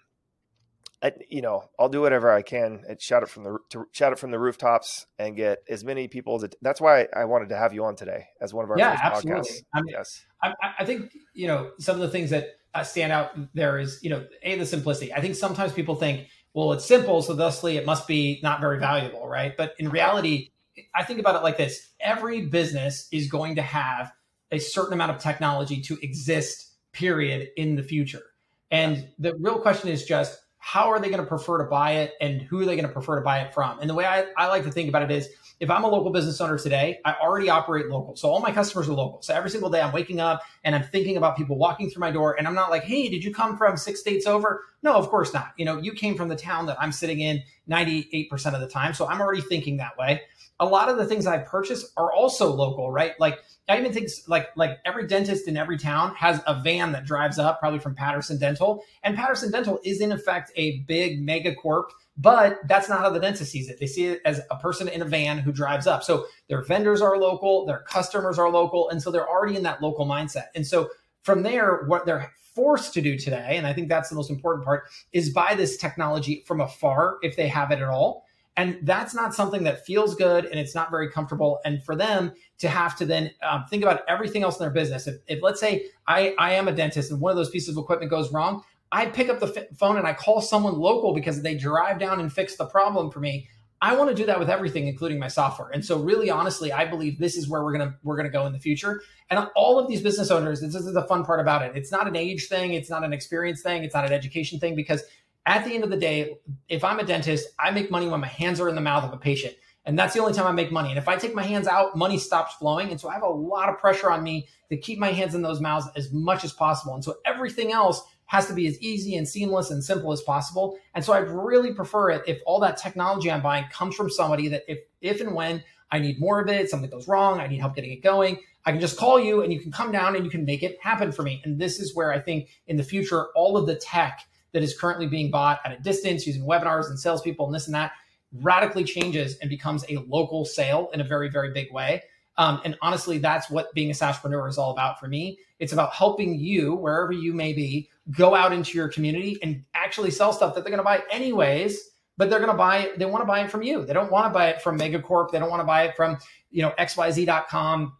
I, 1.02 1.12
you 1.28 1.42
know, 1.42 1.64
I'll 1.78 1.88
do 1.88 2.00
whatever 2.00 2.30
I 2.30 2.42
can 2.42 2.82
and 2.88 3.00
shout 3.00 3.22
it 3.22 3.28
from 3.28 3.44
the 3.44 3.58
to 3.70 3.86
shout 3.92 4.12
it 4.12 4.18
from 4.18 4.32
the 4.32 4.38
rooftops 4.38 5.06
and 5.18 5.36
get 5.36 5.60
as 5.68 5.84
many 5.84 6.08
people 6.08 6.36
as 6.36 6.42
it, 6.42 6.56
that's 6.60 6.80
why 6.80 7.06
I 7.14 7.24
wanted 7.24 7.50
to 7.50 7.56
have 7.56 7.72
you 7.72 7.84
on 7.84 7.94
today 7.94 8.26
as 8.40 8.52
one 8.52 8.64
of 8.64 8.70
our 8.70 8.78
yeah, 8.78 8.98
absolutely. 9.00 9.42
podcasts. 9.42 9.62
I 9.72 9.80
mean, 9.82 9.94
yes, 9.96 10.24
I, 10.42 10.52
I 10.80 10.84
think 10.84 11.12
you 11.34 11.46
know 11.46 11.70
some 11.78 11.94
of 11.94 12.00
the 12.00 12.10
things 12.10 12.30
that 12.30 12.48
stand 12.82 13.12
out 13.12 13.30
there 13.54 13.78
is 13.78 13.98
you 14.02 14.10
know 14.10 14.24
a 14.42 14.58
the 14.58 14.66
simplicity. 14.66 15.12
I 15.12 15.20
think 15.20 15.34
sometimes 15.34 15.72
people 15.72 15.94
think, 15.94 16.28
well, 16.54 16.72
it's 16.72 16.84
simple, 16.84 17.22
so 17.22 17.34
thusly 17.34 17.76
it 17.76 17.86
must 17.86 18.06
be 18.06 18.40
not 18.42 18.60
very 18.60 18.78
valuable, 18.78 19.28
right? 19.28 19.56
But 19.56 19.74
in 19.78 19.88
reality, 19.90 20.50
I 20.94 21.04
think 21.04 21.20
about 21.20 21.36
it 21.36 21.42
like 21.42 21.56
this: 21.56 21.92
every 22.00 22.46
business 22.46 23.08
is 23.12 23.28
going 23.28 23.56
to 23.56 23.62
have 23.62 24.12
a 24.50 24.58
certain 24.58 24.94
amount 24.94 25.12
of 25.12 25.18
technology 25.18 25.80
to 25.82 25.98
exist, 26.02 26.72
period, 26.92 27.48
in 27.56 27.74
the 27.76 27.82
future. 27.82 28.22
And 28.70 29.08
the 29.18 29.34
real 29.38 29.58
question 29.58 29.88
is 29.88 30.04
just 30.04 30.38
how 30.58 30.90
are 30.90 31.00
they 31.00 31.08
going 31.08 31.22
to 31.22 31.26
prefer 31.26 31.58
to 31.58 31.64
buy 31.64 31.92
it 31.92 32.14
and 32.20 32.42
who 32.42 32.60
are 32.60 32.64
they 32.64 32.76
going 32.76 32.86
to 32.86 32.92
prefer 32.92 33.16
to 33.16 33.22
buy 33.22 33.40
it 33.40 33.54
from? 33.54 33.78
And 33.80 33.88
the 33.88 33.94
way 33.94 34.04
I, 34.04 34.26
I 34.36 34.48
like 34.48 34.64
to 34.64 34.70
think 34.70 34.88
about 34.88 35.02
it 35.02 35.10
is 35.10 35.28
if 35.60 35.70
I'm 35.70 35.84
a 35.84 35.88
local 35.88 36.10
business 36.10 36.40
owner 36.40 36.58
today, 36.58 37.00
I 37.04 37.14
already 37.14 37.50
operate 37.50 37.88
local. 37.88 38.16
So 38.16 38.30
all 38.30 38.40
my 38.40 38.52
customers 38.52 38.88
are 38.88 38.94
local. 38.94 39.22
So 39.22 39.34
every 39.34 39.50
single 39.50 39.70
day 39.70 39.80
I'm 39.80 39.92
waking 39.92 40.20
up 40.20 40.42
and 40.64 40.74
I'm 40.74 40.84
thinking 40.84 41.16
about 41.16 41.36
people 41.36 41.56
walking 41.56 41.90
through 41.90 42.00
my 42.00 42.10
door 42.10 42.36
and 42.38 42.46
I'm 42.46 42.54
not 42.54 42.70
like, 42.70 42.84
hey, 42.84 43.08
did 43.08 43.24
you 43.24 43.34
come 43.34 43.56
from 43.56 43.76
six 43.76 44.00
states 44.00 44.26
over? 44.26 44.64
No, 44.82 44.94
of 44.94 45.08
course 45.08 45.34
not. 45.34 45.52
You 45.56 45.64
know, 45.64 45.78
you 45.78 45.92
came 45.92 46.16
from 46.16 46.28
the 46.28 46.36
town 46.36 46.66
that 46.66 46.80
I'm 46.80 46.92
sitting 46.92 47.20
in 47.20 47.42
98% 47.68 48.30
of 48.54 48.60
the 48.60 48.68
time. 48.68 48.94
So 48.94 49.08
I'm 49.08 49.20
already 49.20 49.42
thinking 49.42 49.78
that 49.78 49.98
way 49.98 50.22
a 50.60 50.66
lot 50.66 50.88
of 50.88 50.96
the 50.96 51.06
things 51.06 51.26
I 51.26 51.38
purchase 51.38 51.92
are 51.96 52.12
also 52.12 52.52
local, 52.52 52.90
right? 52.90 53.18
Like 53.20 53.38
I 53.68 53.78
even 53.78 53.92
think 53.92 54.08
like 54.26 54.48
like 54.56 54.78
every 54.84 55.06
dentist 55.06 55.46
in 55.46 55.56
every 55.56 55.76
town 55.76 56.14
has 56.14 56.40
a 56.46 56.60
van 56.60 56.92
that 56.92 57.04
drives 57.04 57.38
up, 57.38 57.60
probably 57.60 57.78
from 57.78 57.94
Patterson 57.94 58.38
Dental, 58.38 58.82
and 59.02 59.16
Patterson 59.16 59.50
Dental 59.50 59.78
is 59.84 60.00
in 60.00 60.12
effect 60.12 60.50
a 60.56 60.80
big 60.80 61.20
mega 61.20 61.54
corp. 61.54 61.92
But 62.16 62.58
that's 62.66 62.88
not 62.88 62.98
how 62.98 63.10
the 63.10 63.20
dentist 63.20 63.52
sees 63.52 63.68
it. 63.68 63.78
They 63.78 63.86
see 63.86 64.06
it 64.06 64.20
as 64.24 64.40
a 64.50 64.56
person 64.56 64.88
in 64.88 65.02
a 65.02 65.04
van 65.04 65.38
who 65.38 65.52
drives 65.52 65.86
up. 65.86 66.02
So 66.02 66.26
their 66.48 66.62
vendors 66.62 67.00
are 67.00 67.16
local, 67.16 67.64
their 67.64 67.80
customers 67.80 68.38
are 68.38 68.50
local, 68.50 68.88
and 68.88 69.00
so 69.00 69.12
they're 69.12 69.28
already 69.28 69.56
in 69.56 69.62
that 69.62 69.82
local 69.82 70.04
mindset. 70.04 70.46
And 70.56 70.66
so 70.66 70.88
from 71.22 71.42
there, 71.42 71.84
what 71.86 72.06
they're 72.06 72.32
forced 72.54 72.92
to 72.94 73.00
do 73.00 73.16
today, 73.16 73.56
and 73.56 73.68
I 73.68 73.72
think 73.72 73.88
that's 73.88 74.08
the 74.08 74.16
most 74.16 74.30
important 74.30 74.64
part, 74.64 74.88
is 75.12 75.30
buy 75.30 75.54
this 75.54 75.76
technology 75.76 76.42
from 76.44 76.60
afar 76.60 77.18
if 77.22 77.36
they 77.36 77.46
have 77.46 77.70
it 77.70 77.78
at 77.78 77.88
all 77.88 78.24
and 78.58 78.76
that's 78.82 79.14
not 79.14 79.36
something 79.36 79.62
that 79.62 79.86
feels 79.86 80.16
good 80.16 80.44
and 80.44 80.58
it's 80.58 80.74
not 80.74 80.90
very 80.90 81.08
comfortable. 81.08 81.60
And 81.64 81.82
for 81.84 81.94
them 81.94 82.32
to 82.58 82.68
have 82.68 82.96
to 82.96 83.06
then 83.06 83.30
um, 83.40 83.64
think 83.70 83.84
about 83.84 84.00
everything 84.08 84.42
else 84.42 84.58
in 84.58 84.64
their 84.64 84.72
business. 84.72 85.06
If, 85.06 85.14
if 85.28 85.42
let's 85.44 85.60
say 85.60 85.86
I, 86.08 86.34
I 86.40 86.54
am 86.54 86.66
a 86.66 86.72
dentist 86.72 87.12
and 87.12 87.20
one 87.20 87.30
of 87.30 87.36
those 87.36 87.50
pieces 87.50 87.76
of 87.76 87.82
equipment 87.84 88.10
goes 88.10 88.32
wrong, 88.32 88.64
I 88.90 89.06
pick 89.06 89.28
up 89.28 89.38
the 89.38 89.46
f- 89.56 89.78
phone 89.78 89.96
and 89.96 90.08
I 90.08 90.12
call 90.12 90.40
someone 90.40 90.76
local 90.76 91.14
because 91.14 91.40
they 91.40 91.54
drive 91.54 92.00
down 92.00 92.18
and 92.18 92.32
fix 92.32 92.56
the 92.56 92.66
problem 92.66 93.12
for 93.12 93.20
me. 93.20 93.48
I 93.80 93.94
want 93.94 94.10
to 94.10 94.16
do 94.16 94.26
that 94.26 94.40
with 94.40 94.50
everything, 94.50 94.88
including 94.88 95.20
my 95.20 95.28
software. 95.28 95.68
And 95.68 95.84
so, 95.84 96.00
really, 96.00 96.28
honestly, 96.30 96.72
I 96.72 96.84
believe 96.84 97.20
this 97.20 97.36
is 97.36 97.48
where 97.48 97.62
we're 97.62 97.70
gonna 97.70 97.94
we're 98.02 98.16
gonna 98.16 98.28
go 98.28 98.44
in 98.46 98.52
the 98.52 98.58
future. 98.58 99.02
And 99.30 99.48
all 99.54 99.78
of 99.78 99.86
these 99.86 100.02
business 100.02 100.32
owners, 100.32 100.60
this 100.60 100.74
is 100.74 100.92
the 100.92 101.04
fun 101.04 101.24
part 101.24 101.38
about 101.38 101.62
it. 101.62 101.76
It's 101.76 101.92
not 101.92 102.08
an 102.08 102.16
age 102.16 102.48
thing, 102.48 102.72
it's 102.72 102.90
not 102.90 103.04
an 103.04 103.12
experience 103.12 103.62
thing, 103.62 103.84
it's 103.84 103.94
not 103.94 104.04
an 104.04 104.12
education 104.12 104.58
thing, 104.58 104.74
because 104.74 105.04
at 105.48 105.64
the 105.64 105.74
end 105.74 105.82
of 105.82 105.90
the 105.90 105.96
day, 105.96 106.36
if 106.68 106.84
I'm 106.84 106.98
a 106.98 107.04
dentist, 107.04 107.48
I 107.58 107.70
make 107.70 107.90
money 107.90 108.06
when 108.06 108.20
my 108.20 108.26
hands 108.26 108.60
are 108.60 108.68
in 108.68 108.74
the 108.74 108.82
mouth 108.82 109.02
of 109.02 109.14
a 109.14 109.16
patient. 109.16 109.54
And 109.86 109.98
that's 109.98 110.12
the 110.12 110.20
only 110.20 110.34
time 110.34 110.46
I 110.46 110.52
make 110.52 110.70
money. 110.70 110.90
And 110.90 110.98
if 110.98 111.08
I 111.08 111.16
take 111.16 111.34
my 111.34 111.42
hands 111.42 111.66
out, 111.66 111.96
money 111.96 112.18
stops 112.18 112.54
flowing. 112.56 112.90
And 112.90 113.00
so 113.00 113.08
I 113.08 113.14
have 113.14 113.22
a 113.22 113.28
lot 113.28 113.70
of 113.70 113.78
pressure 113.78 114.10
on 114.10 114.22
me 114.22 114.46
to 114.68 114.76
keep 114.76 114.98
my 114.98 115.10
hands 115.10 115.34
in 115.34 115.40
those 115.40 115.62
mouths 115.62 115.88
as 115.96 116.12
much 116.12 116.44
as 116.44 116.52
possible. 116.52 116.94
And 116.94 117.02
so 117.02 117.14
everything 117.24 117.72
else 117.72 118.02
has 118.26 118.46
to 118.48 118.52
be 118.52 118.66
as 118.66 118.78
easy 118.82 119.16
and 119.16 119.26
seamless 119.26 119.70
and 119.70 119.82
simple 119.82 120.12
as 120.12 120.20
possible. 120.20 120.76
And 120.94 121.02
so 121.02 121.14
I'd 121.14 121.30
really 121.30 121.72
prefer 121.72 122.10
it 122.10 122.24
if 122.26 122.42
all 122.44 122.60
that 122.60 122.76
technology 122.76 123.30
I'm 123.30 123.40
buying 123.40 123.64
comes 123.72 123.94
from 123.94 124.10
somebody 124.10 124.48
that 124.48 124.64
if 124.68 124.80
if 125.00 125.22
and 125.22 125.34
when 125.34 125.64
I 125.90 125.98
need 125.98 126.20
more 126.20 126.38
of 126.38 126.50
it, 126.50 126.68
something 126.68 126.90
goes 126.90 127.08
wrong, 127.08 127.40
I 127.40 127.46
need 127.46 127.60
help 127.60 127.74
getting 127.74 127.92
it 127.92 128.02
going, 128.02 128.38
I 128.66 128.72
can 128.72 128.82
just 128.82 128.98
call 128.98 129.18
you 129.18 129.42
and 129.42 129.50
you 129.50 129.60
can 129.60 129.72
come 129.72 129.92
down 129.92 130.14
and 130.14 130.26
you 130.26 130.30
can 130.30 130.44
make 130.44 130.62
it 130.62 130.76
happen 130.82 131.10
for 131.10 131.22
me. 131.22 131.40
And 131.42 131.58
this 131.58 131.80
is 131.80 131.96
where 131.96 132.12
I 132.12 132.18
think 132.18 132.50
in 132.66 132.76
the 132.76 132.82
future, 132.82 133.28
all 133.34 133.56
of 133.56 133.66
the 133.66 133.76
tech 133.76 134.20
that 134.52 134.62
is 134.62 134.78
currently 134.78 135.06
being 135.06 135.30
bought 135.30 135.60
at 135.64 135.72
a 135.72 135.78
distance 135.80 136.26
using 136.26 136.42
webinars 136.42 136.88
and 136.88 136.98
salespeople 136.98 137.46
and 137.46 137.54
this 137.54 137.66
and 137.66 137.74
that 137.74 137.92
radically 138.32 138.84
changes 138.84 139.36
and 139.38 139.48
becomes 139.48 139.84
a 139.88 139.98
local 140.08 140.44
sale 140.44 140.90
in 140.92 141.00
a 141.00 141.04
very, 141.04 141.28
very 141.30 141.52
big 141.52 141.72
way. 141.72 142.02
Um, 142.36 142.60
and 142.64 142.76
honestly, 142.82 143.18
that's 143.18 143.50
what 143.50 143.72
being 143.74 143.90
a 143.90 143.94
SaaSpreneur 143.94 144.48
is 144.48 144.58
all 144.58 144.70
about 144.70 145.00
for 145.00 145.08
me. 145.08 145.38
It's 145.58 145.72
about 145.72 145.92
helping 145.92 146.38
you, 146.38 146.74
wherever 146.74 147.12
you 147.12 147.32
may 147.34 147.52
be, 147.52 147.90
go 148.12 148.34
out 148.34 148.52
into 148.52 148.78
your 148.78 148.88
community 148.88 149.38
and 149.42 149.64
actually 149.74 150.10
sell 150.10 150.32
stuff 150.32 150.54
that 150.54 150.62
they're 150.62 150.70
going 150.70 150.78
to 150.78 150.84
buy 150.84 151.02
anyways. 151.10 151.80
But 152.16 152.30
they're 152.30 152.40
going 152.40 152.50
to 152.50 152.56
buy, 152.56 152.90
they 152.96 153.06
want 153.06 153.22
to 153.22 153.26
buy 153.26 153.40
it 153.40 153.50
from 153.50 153.62
you. 153.62 153.84
They 153.84 153.92
don't 153.92 154.10
want 154.10 154.26
to 154.26 154.30
buy 154.30 154.48
it 154.48 154.60
from 154.60 154.78
Megacorp. 154.78 155.30
They 155.30 155.38
don't 155.38 155.50
want 155.50 155.60
to 155.60 155.66
buy 155.66 155.84
it 155.84 155.96
from, 155.96 156.18
you 156.50 156.62
know, 156.62 156.72
XYZ.com 156.78 157.92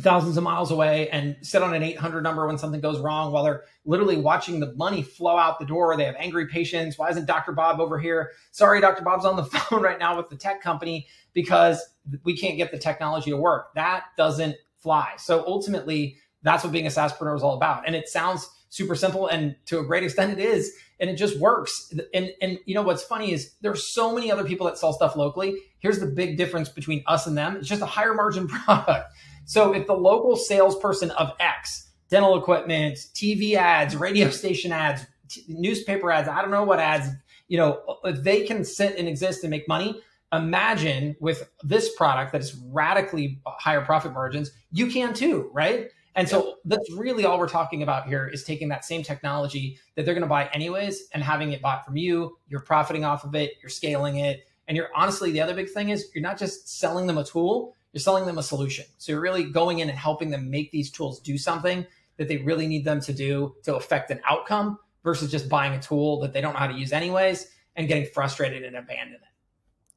thousands 0.00 0.36
of 0.36 0.42
miles 0.42 0.70
away 0.70 1.08
and 1.10 1.36
sit 1.42 1.62
on 1.62 1.74
an 1.74 1.82
800 1.82 2.22
number 2.22 2.46
when 2.46 2.58
something 2.58 2.80
goes 2.80 2.98
wrong 3.00 3.32
while 3.32 3.44
they're 3.44 3.62
literally 3.84 4.16
watching 4.16 4.60
the 4.60 4.72
money 4.74 5.02
flow 5.02 5.36
out 5.36 5.58
the 5.58 5.66
door. 5.66 5.96
They 5.96 6.04
have 6.04 6.16
angry 6.18 6.46
patients. 6.46 6.98
Why 6.98 7.10
isn't 7.10 7.26
Dr. 7.26 7.52
Bob 7.52 7.80
over 7.80 7.98
here? 7.98 8.32
Sorry, 8.50 8.80
Dr. 8.80 9.02
Bob's 9.02 9.24
on 9.24 9.36
the 9.36 9.44
phone 9.44 9.82
right 9.82 9.98
now 9.98 10.16
with 10.16 10.28
the 10.28 10.36
tech 10.36 10.62
company 10.62 11.06
because 11.32 11.80
we 12.24 12.36
can't 12.36 12.56
get 12.56 12.72
the 12.72 12.78
technology 12.78 13.30
to 13.30 13.36
work. 13.36 13.74
That 13.74 14.04
doesn't 14.16 14.56
fly. 14.78 15.14
So 15.18 15.44
ultimately, 15.46 16.16
that's 16.42 16.64
what 16.64 16.72
being 16.72 16.86
a 16.86 16.90
SaaSpreneur 16.90 17.36
is 17.36 17.42
all 17.42 17.54
about. 17.54 17.86
And 17.86 17.94
it 17.94 18.08
sounds 18.08 18.48
super 18.74 18.96
simple 18.96 19.28
and 19.28 19.54
to 19.66 19.78
a 19.78 19.84
great 19.84 20.02
extent 20.02 20.32
it 20.32 20.44
is 20.44 20.74
and 20.98 21.08
it 21.08 21.14
just 21.14 21.38
works 21.38 21.94
and 22.12 22.30
and 22.42 22.58
you 22.66 22.74
know 22.74 22.82
what's 22.82 23.04
funny 23.04 23.32
is 23.32 23.54
there's 23.60 23.94
so 23.94 24.12
many 24.12 24.32
other 24.32 24.42
people 24.42 24.66
that 24.66 24.76
sell 24.76 24.92
stuff 24.92 25.14
locally 25.14 25.56
here's 25.78 26.00
the 26.00 26.06
big 26.06 26.36
difference 26.36 26.68
between 26.68 27.00
us 27.06 27.28
and 27.28 27.38
them 27.38 27.54
it's 27.54 27.68
just 27.68 27.82
a 27.82 27.86
higher 27.86 28.14
margin 28.14 28.48
product 28.64 29.12
so 29.44 29.74
if 29.74 29.86
the 29.86 29.94
local 29.94 30.36
salesperson 30.36 31.10
of 31.12 31.32
X, 31.40 31.90
dental 32.08 32.38
equipment, 32.38 32.96
TV 33.14 33.54
ads, 33.54 33.96
radio 33.96 34.30
station 34.30 34.72
ads, 34.72 35.06
t- 35.28 35.44
newspaper 35.48 36.10
ads, 36.10 36.28
I 36.28 36.40
don't 36.42 36.50
know 36.50 36.64
what 36.64 36.80
ads, 36.80 37.08
you 37.48 37.58
know, 37.58 37.98
if 38.04 38.22
they 38.22 38.46
can 38.46 38.64
sit 38.64 38.96
and 38.96 39.08
exist 39.08 39.44
and 39.44 39.50
make 39.50 39.68
money, 39.68 40.00
imagine 40.32 41.16
with 41.20 41.48
this 41.62 41.94
product 41.94 42.32
that 42.32 42.40
is 42.40 42.56
radically 42.70 43.40
higher 43.46 43.82
profit 43.82 44.12
margins, 44.12 44.50
you 44.72 44.88
can 44.88 45.14
too, 45.14 45.50
right? 45.52 45.90
And 46.16 46.28
so 46.28 46.56
that's 46.64 46.90
really 46.92 47.24
all 47.24 47.38
we're 47.38 47.48
talking 47.48 47.82
about 47.82 48.06
here 48.06 48.28
is 48.28 48.44
taking 48.44 48.68
that 48.68 48.84
same 48.84 49.02
technology 49.02 49.78
that 49.96 50.04
they're 50.04 50.14
going 50.14 50.22
to 50.22 50.28
buy 50.28 50.48
anyways 50.52 51.08
and 51.12 51.22
having 51.22 51.52
it 51.52 51.60
bought 51.60 51.84
from 51.84 51.96
you. 51.96 52.38
You're 52.48 52.60
profiting 52.60 53.04
off 53.04 53.24
of 53.24 53.34
it, 53.34 53.54
you're 53.60 53.70
scaling 53.70 54.18
it. 54.18 54.46
And 54.68 54.76
you're 54.76 54.90
honestly, 54.94 55.32
the 55.32 55.40
other 55.40 55.54
big 55.54 55.70
thing 55.70 55.90
is 55.90 56.10
you're 56.14 56.22
not 56.22 56.38
just 56.38 56.78
selling 56.78 57.06
them 57.06 57.18
a 57.18 57.24
tool, 57.24 57.74
you're 57.94 58.00
selling 58.00 58.26
them 58.26 58.38
a 58.38 58.42
solution. 58.42 58.84
So 58.98 59.12
you're 59.12 59.20
really 59.20 59.44
going 59.44 59.78
in 59.78 59.88
and 59.88 59.96
helping 59.96 60.30
them 60.30 60.50
make 60.50 60.72
these 60.72 60.90
tools 60.90 61.20
do 61.20 61.38
something 61.38 61.86
that 62.16 62.26
they 62.26 62.38
really 62.38 62.66
need 62.66 62.84
them 62.84 63.00
to 63.02 63.12
do 63.12 63.54
to 63.62 63.76
affect 63.76 64.10
an 64.10 64.20
outcome 64.28 64.80
versus 65.04 65.30
just 65.30 65.48
buying 65.48 65.74
a 65.74 65.80
tool 65.80 66.20
that 66.20 66.32
they 66.32 66.40
don't 66.40 66.54
know 66.54 66.58
how 66.58 66.66
to 66.66 66.74
use 66.74 66.92
anyways 66.92 67.46
and 67.76 67.86
getting 67.86 68.06
frustrated 68.06 68.64
and 68.64 68.76
abandoning 68.76 69.14
it. 69.14 69.20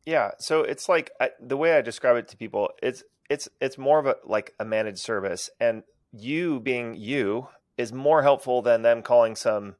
Yeah, 0.05 0.31
so 0.37 0.61
it's 0.61 0.87
like 0.87 1.09
I, 1.19 1.31
the 1.41 1.57
way 1.57 1.75
I 1.75 1.81
describe 1.81 2.17
it 2.17 2.27
to 2.29 2.37
people, 2.37 2.69
it's 2.83 3.03
it's 3.31 3.49
it's 3.59 3.79
more 3.79 3.97
of 3.97 4.05
a 4.05 4.15
like 4.23 4.53
a 4.59 4.63
managed 4.63 4.99
service 4.99 5.49
and 5.59 5.81
you 6.13 6.59
being 6.59 6.95
you 6.95 7.47
is 7.77 7.91
more 7.91 8.21
helpful 8.21 8.61
than 8.61 8.83
them 8.83 9.01
calling 9.01 9.35
some 9.35 9.75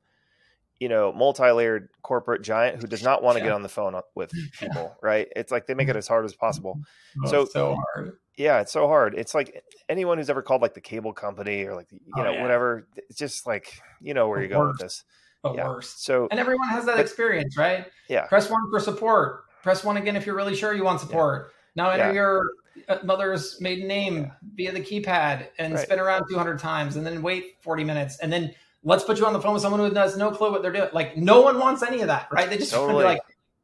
you 0.80 0.90
know, 0.90 1.12
multi-layered 1.12 1.90
corporate 2.04 2.42
giant 2.42 2.82
who 2.82 2.88
does 2.88 3.04
not 3.04 3.24
want 3.24 3.38
to 3.38 3.40
yeah. 3.40 3.48
get 3.48 3.54
on 3.54 3.64
the 3.64 3.70
phone 3.70 4.00
with 4.16 4.32
people, 4.60 4.96
right? 5.02 5.28
It's 5.36 5.52
like 5.52 5.68
they 5.68 5.74
make 5.74 5.90
it 5.90 5.96
as 5.96 6.08
hard 6.08 6.26
as 6.26 6.34
possible. 6.34 6.80
Oh, 7.24 7.30
so, 7.30 7.46
so 7.46 7.76
hard. 7.76 8.18
Yeah, 8.38 8.62
it's 8.62 8.72
so 8.72 8.88
hard. 8.88 9.16
It's 9.16 9.34
like 9.34 9.64
anyone 9.90 10.20
who's 10.20 10.30
ever 10.30 10.44
called 10.44 10.62
like 10.62 10.76
the 10.76 10.82
cable 10.82 11.14
company 11.14 11.64
or 11.64 11.76
like 11.76 11.88
you 11.92 12.00
oh, 12.16 12.24
know 12.24 12.32
yeah. 12.34 12.42
whatever. 12.42 12.88
It's 12.96 13.18
just 13.18 13.48
like 13.48 13.82
you 14.00 14.14
know 14.14 14.28
where 14.28 14.40
the 14.40 14.48
you're 14.48 14.58
worst. 14.58 14.60
going 14.60 14.68
with 14.68 14.80
this. 14.80 15.04
The 15.44 15.54
yeah. 15.54 15.68
worst. 15.68 16.04
So 16.04 16.28
and 16.30 16.40
everyone 16.40 16.70
has 16.70 16.86
that 16.86 16.98
but, 16.98 17.02
experience, 17.02 17.58
right? 17.58 17.88
Yeah. 18.08 18.28
Press 18.28 18.50
one 18.50 18.62
for 18.70 18.80
support. 18.80 19.46
Press 19.64 19.84
one 19.84 19.98
again 19.98 20.16
if 20.16 20.26
you're 20.26 20.36
really 20.36 20.56
sure 20.56 20.74
you 20.74 20.84
want 20.84 21.00
support. 21.00 21.52
Now 21.76 21.90
enter 21.90 22.14
your 22.14 22.44
uh, 22.88 22.98
mother's 23.04 23.60
maiden 23.60 23.88
name 23.88 24.32
via 24.56 24.72
the 24.72 24.82
keypad 24.82 25.48
and 25.58 25.74
right. 25.74 25.84
spin 25.84 26.00
around 26.00 26.26
200 26.30 26.60
times 26.60 26.96
and 26.96 27.06
then 27.06 27.22
wait 27.22 27.58
40 27.62 27.84
minutes 27.84 28.20
and 28.20 28.32
then 28.32 28.54
let's 28.84 29.04
put 29.04 29.20
you 29.20 29.26
on 29.26 29.34
the 29.34 29.42
phone 29.42 29.54
with 29.54 29.62
someone 29.62 29.80
who 29.80 29.94
has 29.96 30.18
no 30.18 30.32
clue 30.32 30.52
what 30.52 30.62
they're 30.62 30.72
doing. 30.72 30.90
Like 30.94 31.18
no 31.18 31.42
one 31.42 31.60
wants 31.60 31.84
any 31.84 32.02
of 32.02 32.08
that, 32.08 32.28
right? 32.32 32.50
They 32.50 32.58
just 32.58 32.72
totally. 32.72 32.94
want 32.94 33.06
to 33.06 33.10
be 33.10 33.14
like, 33.14 33.22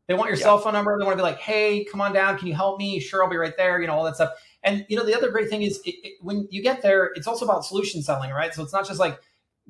they 0.07 0.13
want 0.13 0.29
your 0.29 0.37
yeah. 0.37 0.43
cell 0.43 0.57
phone 0.57 0.73
number. 0.73 0.97
They 0.97 1.05
want 1.05 1.17
to 1.17 1.23
be 1.23 1.27
like, 1.27 1.39
hey, 1.39 1.85
come 1.85 2.01
on 2.01 2.13
down. 2.13 2.37
Can 2.37 2.47
you 2.47 2.53
help 2.53 2.77
me? 2.77 2.99
Sure, 2.99 3.23
I'll 3.23 3.29
be 3.29 3.37
right 3.37 3.55
there. 3.55 3.79
You 3.79 3.87
know, 3.87 3.93
all 3.93 4.03
that 4.03 4.15
stuff. 4.15 4.31
And 4.63 4.85
you 4.89 4.97
know, 4.97 5.05
the 5.05 5.15
other 5.15 5.31
great 5.31 5.49
thing 5.49 5.61
is 5.61 5.79
it, 5.85 5.95
it, 6.03 6.13
when 6.21 6.47
you 6.51 6.61
get 6.61 6.81
there, 6.81 7.11
it's 7.15 7.27
also 7.27 7.45
about 7.45 7.65
solution 7.65 8.01
selling, 8.01 8.31
right? 8.31 8.53
So 8.53 8.63
it's 8.63 8.73
not 8.73 8.85
just 8.85 8.99
like 8.99 9.19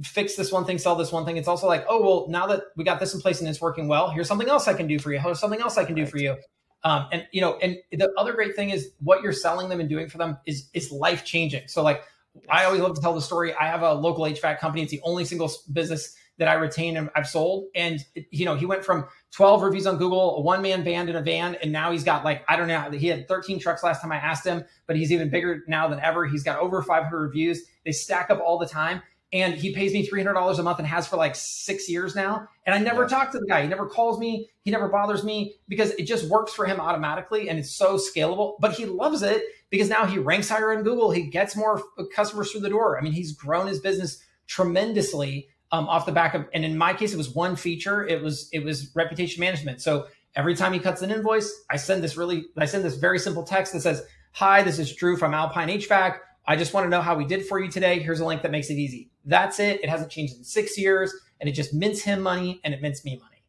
fix 0.01 0.35
this 0.35 0.51
one 0.51 0.65
thing, 0.65 0.79
sell 0.79 0.95
this 0.95 1.11
one 1.11 1.25
thing. 1.25 1.37
It's 1.37 1.47
also 1.47 1.67
like, 1.67 1.85
oh 1.87 2.01
well, 2.01 2.25
now 2.29 2.47
that 2.47 2.63
we 2.75 2.83
got 2.83 2.99
this 2.99 3.13
in 3.13 3.21
place 3.21 3.39
and 3.41 3.49
it's 3.49 3.61
working 3.61 3.87
well, 3.87 4.09
here's 4.09 4.27
something 4.27 4.49
else 4.49 4.67
I 4.67 4.73
can 4.73 4.87
do 4.87 4.97
for 4.97 5.11
you. 5.11 5.19
Here's 5.19 5.39
something 5.39 5.61
else 5.61 5.77
I 5.77 5.85
can 5.85 5.95
do 5.95 6.03
right. 6.03 6.11
for 6.11 6.17
you. 6.17 6.35
Um, 6.83 7.07
and 7.11 7.27
you 7.31 7.41
know, 7.41 7.57
and 7.61 7.77
the 7.91 8.11
other 8.17 8.33
great 8.33 8.55
thing 8.55 8.71
is 8.71 8.91
what 8.99 9.21
you're 9.21 9.33
selling 9.33 9.69
them 9.69 9.79
and 9.79 9.87
doing 9.87 10.09
for 10.09 10.17
them 10.17 10.37
is 10.45 10.69
is 10.73 10.91
life 10.91 11.23
changing. 11.23 11.67
So 11.67 11.83
like 11.83 12.03
I 12.49 12.65
always 12.65 12.81
love 12.81 12.95
to 12.95 13.01
tell 13.01 13.13
the 13.13 13.21
story. 13.21 13.53
I 13.53 13.67
have 13.67 13.83
a 13.83 13.93
local 13.93 14.25
HVAC 14.25 14.59
company. 14.59 14.83
It's 14.83 14.91
the 14.91 15.01
only 15.03 15.25
single 15.25 15.51
business 15.71 16.15
that 16.39 16.47
I 16.47 16.53
retain 16.55 16.97
and 16.97 17.09
I've 17.15 17.27
sold. 17.27 17.67
And 17.75 18.03
you 18.31 18.45
know, 18.45 18.55
he 18.55 18.65
went 18.65 18.83
from 18.83 19.05
12 19.31 19.61
reviews 19.61 19.85
on 19.85 19.97
Google, 19.97 20.37
a 20.37 20.41
one 20.41 20.61
man 20.61 20.83
band 20.83 21.09
in 21.09 21.15
a 21.15 21.21
van, 21.21 21.55
and 21.61 21.71
now 21.71 21.91
he's 21.91 22.03
got 22.03 22.23
like 22.25 22.43
I 22.47 22.55
don't 22.55 22.67
know. 22.67 22.89
He 22.91 23.07
had 23.07 23.27
13 23.27 23.59
trucks 23.59 23.83
last 23.83 24.01
time 24.01 24.11
I 24.11 24.17
asked 24.17 24.45
him, 24.45 24.63
but 24.87 24.95
he's 24.95 25.11
even 25.11 25.29
bigger 25.29 25.63
now 25.67 25.87
than 25.87 25.99
ever. 25.99 26.25
He's 26.25 26.43
got 26.43 26.59
over 26.59 26.81
500 26.81 27.17
reviews. 27.17 27.61
They 27.85 27.91
stack 27.91 28.29
up 28.29 28.41
all 28.43 28.57
the 28.57 28.67
time. 28.67 29.01
And 29.33 29.55
he 29.55 29.73
pays 29.73 29.93
me 29.93 30.07
$300 30.07 30.59
a 30.59 30.63
month 30.63 30.77
and 30.77 30.87
has 30.87 31.07
for 31.07 31.17
like 31.17 31.35
six 31.35 31.89
years 31.89 32.15
now. 32.15 32.47
And 32.67 32.75
I 32.75 32.77
never 32.77 33.01
yeah. 33.01 33.07
talk 33.07 33.31
to 33.31 33.39
the 33.39 33.47
guy. 33.47 33.63
He 33.63 33.67
never 33.67 33.87
calls 33.87 34.19
me. 34.19 34.47
He 34.61 34.69
never 34.69 34.87
bothers 34.87 35.23
me 35.23 35.55
because 35.67 35.89
it 35.91 36.03
just 36.03 36.29
works 36.29 36.53
for 36.53 36.67
him 36.67 36.79
automatically 36.79 37.49
and 37.49 37.57
it's 37.57 37.75
so 37.75 37.97
scalable. 37.97 38.53
But 38.59 38.73
he 38.73 38.85
loves 38.85 39.23
it 39.23 39.41
because 39.71 39.89
now 39.89 40.05
he 40.05 40.19
ranks 40.19 40.49
higher 40.49 40.71
in 40.71 40.83
Google. 40.83 41.09
He 41.09 41.23
gets 41.23 41.55
more 41.55 41.81
customers 42.15 42.51
through 42.51 42.61
the 42.61 42.69
door. 42.69 42.97
I 42.99 43.01
mean, 43.01 43.11
he's 43.11 43.31
grown 43.31 43.65
his 43.65 43.79
business 43.79 44.23
tremendously 44.45 45.49
um, 45.71 45.89
off 45.89 46.05
the 46.05 46.11
back 46.11 46.35
of. 46.35 46.45
And 46.53 46.63
in 46.63 46.77
my 46.77 46.93
case, 46.93 47.11
it 47.11 47.17
was 47.17 47.29
one 47.29 47.55
feature. 47.55 48.05
It 48.05 48.21
was 48.21 48.47
it 48.53 48.63
was 48.63 48.95
reputation 48.95 49.41
management. 49.41 49.81
So 49.81 50.05
every 50.35 50.55
time 50.55 50.73
he 50.73 50.79
cuts 50.79 51.01
an 51.01 51.09
invoice, 51.09 51.51
I 51.71 51.77
send 51.77 52.03
this 52.03 52.15
really 52.15 52.45
I 52.55 52.65
send 52.65 52.85
this 52.85 52.97
very 52.97 53.17
simple 53.17 53.43
text 53.43 53.73
that 53.73 53.81
says, 53.81 54.03
"Hi, 54.33 54.61
this 54.61 54.77
is 54.77 54.95
Drew 54.95 55.17
from 55.17 55.33
Alpine 55.33 55.69
HVAC. 55.69 56.17
I 56.45 56.55
just 56.55 56.73
want 56.73 56.85
to 56.85 56.89
know 56.89 57.01
how 57.01 57.15
we 57.15 57.25
did 57.25 57.47
for 57.47 57.59
you 57.59 57.71
today. 57.71 57.97
Here's 57.97 58.19
a 58.19 58.25
link 58.25 58.43
that 58.43 58.51
makes 58.51 58.69
it 58.69 58.75
easy." 58.75 59.09
That's 59.25 59.59
it. 59.59 59.83
It 59.83 59.89
hasn't 59.89 60.11
changed 60.11 60.37
in 60.37 60.43
six 60.43 60.77
years, 60.77 61.13
and 61.39 61.49
it 61.49 61.53
just 61.53 61.73
mints 61.73 62.01
him 62.01 62.21
money 62.21 62.59
and 62.63 62.73
it 62.73 62.81
mints 62.81 63.03
me 63.05 63.17
money. 63.17 63.43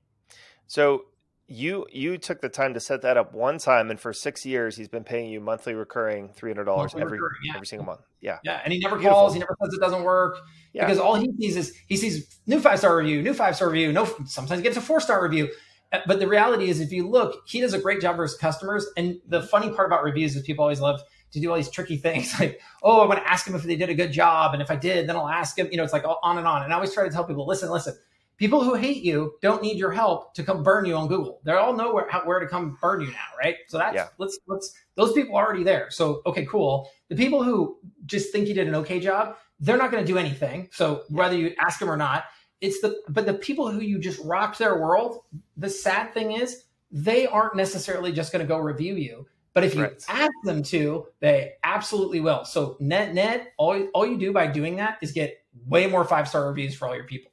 So 0.66 1.06
you 1.46 1.86
you 1.92 2.16
took 2.16 2.40
the 2.40 2.48
time 2.48 2.74
to 2.74 2.80
set 2.80 3.02
that 3.02 3.16
up 3.16 3.34
one 3.34 3.58
time, 3.58 3.90
and 3.90 4.00
for 4.00 4.12
six 4.12 4.46
years, 4.46 4.76
he's 4.76 4.88
been 4.88 5.04
paying 5.04 5.30
you 5.30 5.40
monthly 5.40 5.74
recurring 5.74 6.30
three 6.30 6.50
hundred 6.50 6.64
dollars 6.64 6.94
every 6.98 7.18
yeah. 7.44 7.54
every 7.54 7.66
single 7.66 7.84
month. 7.84 8.00
Yeah, 8.20 8.38
yeah, 8.44 8.60
and 8.64 8.72
he 8.72 8.78
never 8.78 8.96
Beautiful. 8.96 9.14
calls. 9.14 9.34
He 9.34 9.40
never 9.40 9.54
says 9.62 9.74
it 9.74 9.80
doesn't 9.80 10.04
work 10.04 10.38
yeah. 10.72 10.84
because 10.84 10.98
all 10.98 11.16
he 11.16 11.30
sees 11.38 11.56
is 11.56 11.76
he 11.86 11.96
sees 11.96 12.40
new 12.46 12.60
five 12.60 12.78
star 12.78 12.96
review, 12.96 13.22
new 13.22 13.34
five 13.34 13.56
star 13.56 13.68
review. 13.68 13.92
No, 13.92 14.06
sometimes 14.26 14.60
he 14.60 14.62
gets 14.62 14.76
a 14.76 14.80
four 14.80 15.00
star 15.00 15.22
review. 15.22 15.50
Uh, 15.92 16.00
but 16.06 16.18
the 16.18 16.26
reality 16.26 16.70
is, 16.70 16.80
if 16.80 16.90
you 16.90 17.06
look, 17.08 17.46
he 17.46 17.60
does 17.60 17.74
a 17.74 17.78
great 17.78 18.00
job 18.00 18.16
for 18.16 18.22
his 18.22 18.36
customers. 18.36 18.86
And 18.96 19.20
the 19.28 19.42
funny 19.42 19.70
part 19.70 19.86
about 19.86 20.02
reviews 20.02 20.34
is 20.34 20.42
people 20.42 20.62
always 20.62 20.80
love 20.80 21.00
to 21.34 21.40
do 21.40 21.50
all 21.50 21.56
these 21.56 21.70
tricky 21.70 21.98
things 21.98 22.32
like, 22.40 22.60
oh, 22.82 23.02
I 23.02 23.06
want 23.06 23.20
to 23.20 23.30
ask 23.30 23.44
them 23.44 23.54
if 23.54 23.62
they 23.62 23.76
did 23.76 23.90
a 23.90 23.94
good 23.94 24.10
job, 24.10 24.54
and 24.54 24.62
if 24.62 24.70
I 24.70 24.76
did, 24.76 25.08
then 25.08 25.16
I'll 25.16 25.28
ask 25.28 25.56
them. 25.56 25.68
You 25.70 25.76
know, 25.76 25.84
it's 25.84 25.92
like 25.92 26.04
on 26.04 26.38
and 26.38 26.46
on. 26.46 26.62
And 26.62 26.72
I 26.72 26.76
always 26.76 26.94
try 26.94 27.04
to 27.04 27.10
tell 27.10 27.24
people, 27.24 27.46
listen, 27.46 27.70
listen 27.70 27.94
people 28.36 28.64
who 28.64 28.74
hate 28.74 29.02
you 29.02 29.34
don't 29.42 29.62
need 29.62 29.78
your 29.78 29.92
help 29.92 30.34
to 30.34 30.42
come 30.42 30.62
burn 30.62 30.84
you 30.84 30.94
on 30.94 31.08
Google. 31.08 31.40
They 31.44 31.52
all 31.52 31.72
know 31.72 31.94
where, 31.94 32.08
how, 32.08 32.24
where 32.24 32.40
to 32.40 32.46
come 32.46 32.76
burn 32.80 33.00
you 33.00 33.08
now, 33.08 33.26
right? 33.38 33.56
So 33.68 33.78
that's 33.78 33.94
yeah. 33.94 34.08
let's 34.18 34.38
let's 34.46 34.74
those 34.96 35.12
people 35.12 35.36
are 35.36 35.46
already 35.46 35.64
there. 35.64 35.90
So 35.90 36.22
okay, 36.26 36.44
cool. 36.46 36.90
The 37.08 37.16
people 37.16 37.42
who 37.42 37.78
just 38.06 38.32
think 38.32 38.48
you 38.48 38.54
did 38.54 38.68
an 38.68 38.74
okay 38.76 39.00
job, 39.00 39.36
they're 39.60 39.76
not 39.76 39.90
going 39.90 40.04
to 40.04 40.12
do 40.12 40.18
anything. 40.18 40.68
So 40.72 41.04
whether 41.08 41.36
you 41.36 41.54
ask 41.58 41.78
them 41.78 41.90
or 41.90 41.96
not, 41.96 42.24
it's 42.60 42.80
the 42.80 43.00
but 43.08 43.26
the 43.26 43.34
people 43.34 43.70
who 43.70 43.80
you 43.80 43.98
just 43.98 44.20
rocked 44.24 44.58
their 44.58 44.78
world. 44.80 45.22
The 45.56 45.70
sad 45.70 46.12
thing 46.12 46.32
is 46.32 46.64
they 46.90 47.26
aren't 47.26 47.56
necessarily 47.56 48.12
just 48.12 48.32
going 48.32 48.44
to 48.44 48.48
go 48.48 48.58
review 48.58 48.94
you. 48.94 49.26
But 49.54 49.64
if 49.64 49.74
you 49.74 49.82
right. 49.82 50.04
ask 50.08 50.32
them 50.42 50.62
to, 50.64 51.06
they 51.20 51.52
absolutely 51.62 52.20
will. 52.20 52.44
So 52.44 52.76
net 52.80 53.14
net, 53.14 53.52
all, 53.56 53.80
all 53.94 54.04
you 54.04 54.18
do 54.18 54.32
by 54.32 54.48
doing 54.48 54.76
that 54.76 54.98
is 55.00 55.12
get 55.12 55.42
way 55.66 55.86
more 55.86 56.04
five 56.04 56.28
star 56.28 56.48
reviews 56.48 56.74
for 56.74 56.88
all 56.88 56.94
your 56.94 57.04
people. 57.04 57.30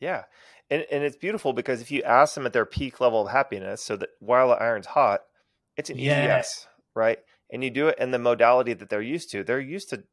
Yeah. 0.00 0.24
And, 0.70 0.86
and 0.90 1.04
it's 1.04 1.16
beautiful 1.16 1.52
because 1.52 1.82
if 1.82 1.90
you 1.90 2.02
ask 2.02 2.34
them 2.34 2.46
at 2.46 2.54
their 2.54 2.64
peak 2.64 3.00
level 3.00 3.26
of 3.26 3.30
happiness, 3.30 3.82
so 3.82 3.96
that 3.96 4.10
while 4.20 4.48
the 4.48 4.54
iron's 4.54 4.86
hot, 4.86 5.20
it's 5.76 5.90
an 5.90 5.96
easy 5.96 6.06
yes, 6.06 6.66
right? 6.94 7.18
And 7.52 7.62
you 7.62 7.70
do 7.70 7.88
it 7.88 7.98
in 7.98 8.10
the 8.10 8.18
modality 8.18 8.72
that 8.72 8.88
they're 8.88 9.02
used 9.02 9.30
to. 9.32 9.42
They're 9.44 9.60
used 9.60 9.90
to 9.90 10.04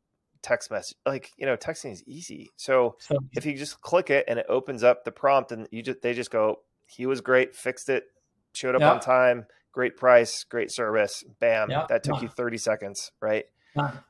text 0.42 0.72
message, 0.72 0.98
like 1.06 1.32
you 1.38 1.46
know, 1.46 1.58
texting 1.58 1.92
is 1.92 2.04
easy. 2.08 2.50
So, 2.56 2.96
so 3.00 3.18
if 3.34 3.46
you 3.46 3.56
just 3.56 3.82
click 3.82 4.10
it 4.10 4.26
and 4.28 4.40
it 4.40 4.46
opens 4.50 4.84
up 4.84 5.04
the 5.04 5.12
prompt, 5.12 5.52
and 5.52 5.68
you 5.72 5.82
just 5.84 6.02
they 6.02 6.14
just 6.14 6.32
go, 6.32 6.60
he 6.88 7.06
was 7.06 7.22
great, 7.22 7.56
fixed 7.56 7.90
it, 7.90 8.06
showed 8.54 8.76
up 8.76 8.82
on 8.82 9.00
time, 9.00 9.46
great 9.78 9.96
price, 9.96 10.44
great 10.44 10.72
service, 10.72 11.24
bam, 11.40 11.70
that 11.88 12.02
took 12.04 12.16
you 12.24 12.28
thirty 12.28 12.58
seconds, 12.58 13.12
right? 13.22 13.46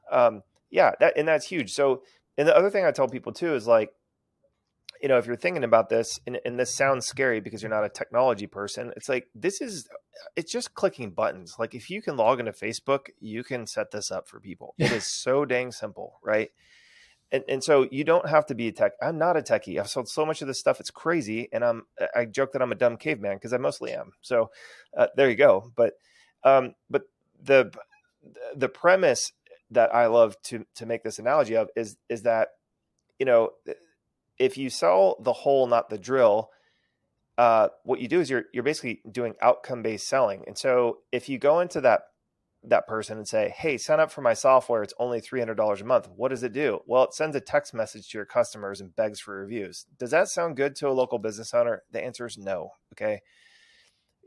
Um, 0.09 0.43
yeah, 0.71 0.91
that 1.01 1.17
and 1.17 1.27
that's 1.27 1.45
huge. 1.45 1.73
So, 1.73 2.03
and 2.37 2.47
the 2.47 2.55
other 2.55 2.69
thing 2.69 2.85
I 2.85 2.91
tell 2.91 3.09
people 3.09 3.33
too 3.33 3.53
is 3.53 3.67
like, 3.67 3.89
you 5.01 5.09
know, 5.09 5.17
if 5.17 5.25
you're 5.27 5.35
thinking 5.35 5.65
about 5.65 5.89
this, 5.89 6.21
and, 6.25 6.39
and 6.45 6.57
this 6.57 6.73
sounds 6.73 7.05
scary 7.05 7.41
because 7.41 7.61
you're 7.61 7.69
not 7.69 7.83
a 7.83 7.89
technology 7.89 8.47
person, 8.47 8.93
it's 8.95 9.09
like 9.09 9.27
this 9.35 9.59
is 9.59 9.89
it's 10.37 10.53
just 10.53 10.73
clicking 10.73 11.11
buttons. 11.11 11.57
Like 11.59 11.75
if 11.75 11.89
you 11.89 12.01
can 12.01 12.15
log 12.15 12.39
into 12.39 12.53
Facebook, 12.53 13.09
you 13.19 13.43
can 13.43 13.67
set 13.67 13.91
this 13.91 14.09
up 14.09 14.29
for 14.29 14.39
people. 14.39 14.73
It 14.77 14.93
is 14.93 15.05
so 15.05 15.43
dang 15.43 15.73
simple, 15.73 16.19
right? 16.23 16.49
And, 17.31 17.43
and 17.49 17.63
so 17.63 17.87
you 17.91 18.03
don't 18.03 18.29
have 18.29 18.45
to 18.45 18.55
be 18.55 18.69
a 18.69 18.71
tech. 18.71 18.93
I'm 19.01 19.17
not 19.17 19.35
a 19.35 19.41
techie. 19.41 19.79
I've 19.79 19.89
sold 19.89 20.07
so 20.07 20.25
much 20.25 20.41
of 20.41 20.47
this 20.47 20.59
stuff. 20.59 20.79
It's 20.79 20.91
crazy. 20.91 21.49
And 21.51 21.63
I'm, 21.63 21.83
I 22.15 22.25
joke 22.25 22.53
that 22.53 22.61
I'm 22.61 22.71
a 22.71 22.75
dumb 22.75 22.97
caveman 22.97 23.35
because 23.35 23.51
I 23.51 23.57
mostly 23.57 23.91
am. 23.91 24.13
So 24.21 24.49
uh, 24.95 25.07
there 25.15 25.29
you 25.29 25.35
go. 25.35 25.71
But, 25.75 25.93
um, 26.43 26.75
but 26.89 27.03
the, 27.43 27.73
the 28.55 28.69
premise 28.69 29.33
that 29.71 29.93
I 29.93 30.07
love 30.07 30.41
to, 30.43 30.65
to 30.75 30.85
make 30.85 31.03
this 31.03 31.19
analogy 31.19 31.57
of 31.57 31.69
is, 31.75 31.97
is 32.07 32.21
that, 32.21 32.49
you 33.19 33.25
know, 33.25 33.51
if 34.39 34.57
you 34.57 34.69
sell 34.69 35.17
the 35.19 35.33
hole, 35.33 35.67
not 35.67 35.89
the 35.89 35.97
drill, 35.97 36.51
uh, 37.37 37.67
what 37.83 37.99
you 37.99 38.07
do 38.07 38.21
is 38.21 38.29
you're, 38.29 38.45
you're 38.53 38.63
basically 38.63 39.01
doing 39.11 39.35
outcome 39.41 39.83
based 39.83 40.07
selling. 40.07 40.43
And 40.47 40.57
so 40.57 40.99
if 41.11 41.27
you 41.27 41.37
go 41.37 41.59
into 41.59 41.81
that 41.81 42.03
that 42.69 42.87
person 42.87 43.17
and 43.17 43.27
say, 43.27 43.53
"Hey, 43.55 43.77
sign 43.77 43.99
up 43.99 44.11
for 44.11 44.21
my 44.21 44.33
software. 44.33 44.83
It's 44.83 44.93
only 44.99 45.19
three 45.19 45.39
hundred 45.39 45.55
dollars 45.55 45.81
a 45.81 45.85
month." 45.85 46.09
What 46.15 46.29
does 46.29 46.43
it 46.43 46.53
do? 46.53 46.79
Well, 46.85 47.03
it 47.03 47.13
sends 47.13 47.35
a 47.35 47.41
text 47.41 47.73
message 47.73 48.09
to 48.09 48.17
your 48.17 48.25
customers 48.25 48.81
and 48.81 48.95
begs 48.95 49.19
for 49.19 49.39
reviews. 49.39 49.85
Does 49.97 50.11
that 50.11 50.29
sound 50.29 50.57
good 50.57 50.75
to 50.77 50.89
a 50.89 50.91
local 50.91 51.19
business 51.19 51.53
owner? 51.53 51.83
The 51.91 52.03
answer 52.03 52.25
is 52.25 52.37
no. 52.37 52.71
Okay. 52.93 53.21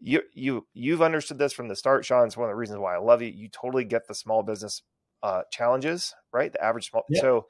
You 0.00 0.22
you 0.32 0.66
you've 0.72 1.02
understood 1.02 1.38
this 1.38 1.52
from 1.52 1.68
the 1.68 1.76
start, 1.76 2.04
Shaun. 2.04 2.26
It's 2.26 2.36
one 2.36 2.48
of 2.48 2.52
the 2.52 2.56
reasons 2.56 2.78
why 2.78 2.94
I 2.94 2.98
love 2.98 3.22
you. 3.22 3.28
You 3.28 3.48
totally 3.48 3.84
get 3.84 4.08
the 4.08 4.14
small 4.14 4.42
business 4.42 4.82
uh, 5.22 5.42
challenges, 5.50 6.14
right? 6.32 6.52
The 6.52 6.64
average 6.64 6.90
small. 6.90 7.04
Yeah. 7.08 7.20
So 7.20 7.46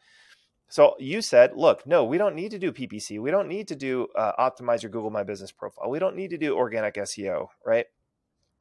so 0.70 0.94
you 1.00 1.20
said, 1.20 1.56
look, 1.56 1.84
no, 1.84 2.04
we 2.04 2.16
don't 2.16 2.36
need 2.36 2.52
to 2.52 2.58
do 2.58 2.70
PPC. 2.70 3.20
We 3.20 3.32
don't 3.32 3.48
need 3.48 3.66
to 3.68 3.76
do 3.76 4.06
uh, 4.16 4.32
optimize 4.38 4.82
your 4.82 4.90
Google 4.90 5.10
My 5.10 5.24
Business 5.24 5.50
profile. 5.50 5.90
We 5.90 5.98
don't 5.98 6.14
need 6.14 6.30
to 6.30 6.38
do 6.38 6.56
organic 6.56 6.94
SEO, 6.94 7.48
right? 7.66 7.86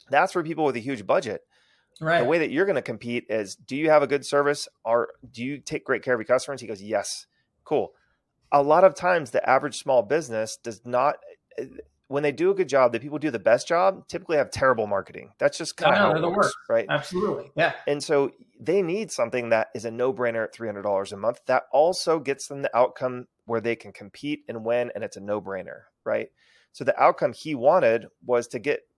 That's 0.10 0.34
for 0.34 0.44
people 0.44 0.66
with 0.66 0.76
a 0.76 0.80
huge 0.80 1.06
budget. 1.06 1.42
Right. 2.02 2.20
The 2.20 2.26
way 2.26 2.40
that 2.40 2.52
you're 2.52 2.66
going 2.66 2.76
to 2.76 2.82
compete 2.82 3.26
is 3.30 3.56
do 3.56 3.76
you 3.76 3.90
have 3.90 4.04
a 4.04 4.08
good 4.08 4.26
service 4.26 4.68
or 4.84 5.10
do 5.32 5.44
you 5.44 5.60
take 5.60 5.86
great 5.86 6.04
care 6.04 6.14
of 6.14 6.20
your 6.20 6.26
customers? 6.26 6.62
He 6.62 6.68
goes, 6.68 6.82
yes. 6.82 7.28
Cool. 7.64 7.94
A 8.52 8.64
lot 8.64 8.84
of 8.84 8.96
times, 8.96 9.32
the 9.32 9.48
average 9.48 9.78
small 9.78 10.02
business 10.02 10.58
does 10.58 10.82
not, 10.86 11.18
eh, 11.58 11.66
when 12.08 12.24
they 12.24 12.32
do 12.32 12.50
a 12.50 12.56
good 12.56 12.68
job, 12.68 12.92
the 12.92 13.00
people 13.00 13.20
do 13.20 13.30
the 13.30 13.38
best 13.38 13.68
job 13.68 14.08
typically 14.08 14.38
have 14.38 14.50
terrible 14.50 14.88
marketing. 14.88 15.32
That's 15.38 15.58
just 15.58 15.78
kind 15.78 15.96
of 15.96 16.24
it 16.24 16.28
works, 16.28 16.56
right? 16.68 16.88
Absolutely. 16.90 17.52
Yeah. 17.56 17.74
And 17.86 18.04
so 18.04 18.32
they 18.60 18.82
need 18.82 19.12
something 19.12 19.50
that 19.50 19.68
is 19.76 19.86
a 19.86 19.92
no 19.92 20.12
brainer 20.12 20.44
at 20.44 20.54
$300 20.56 21.12
a 21.12 21.18
month 21.18 21.42
that 21.46 21.64
also 21.72 22.20
gets 22.20 22.48
them 22.48 22.64
the 22.64 22.76
outcome 22.76 23.28
where 23.46 23.62
they 23.62 23.76
can 23.76 23.92
compete 23.92 24.44
and 24.48 24.66
win, 24.66 24.92
and 24.96 25.04
it's 25.04 25.18
a 25.18 25.22
no 25.22 25.40
brainer, 25.40 25.82
right? 26.04 26.32
So 26.72 26.84
the 26.84 27.00
outcome 27.00 27.34
he 27.34 27.54
wanted 27.54 28.08
was 28.26 28.48
to 28.50 28.60
get 28.60 28.89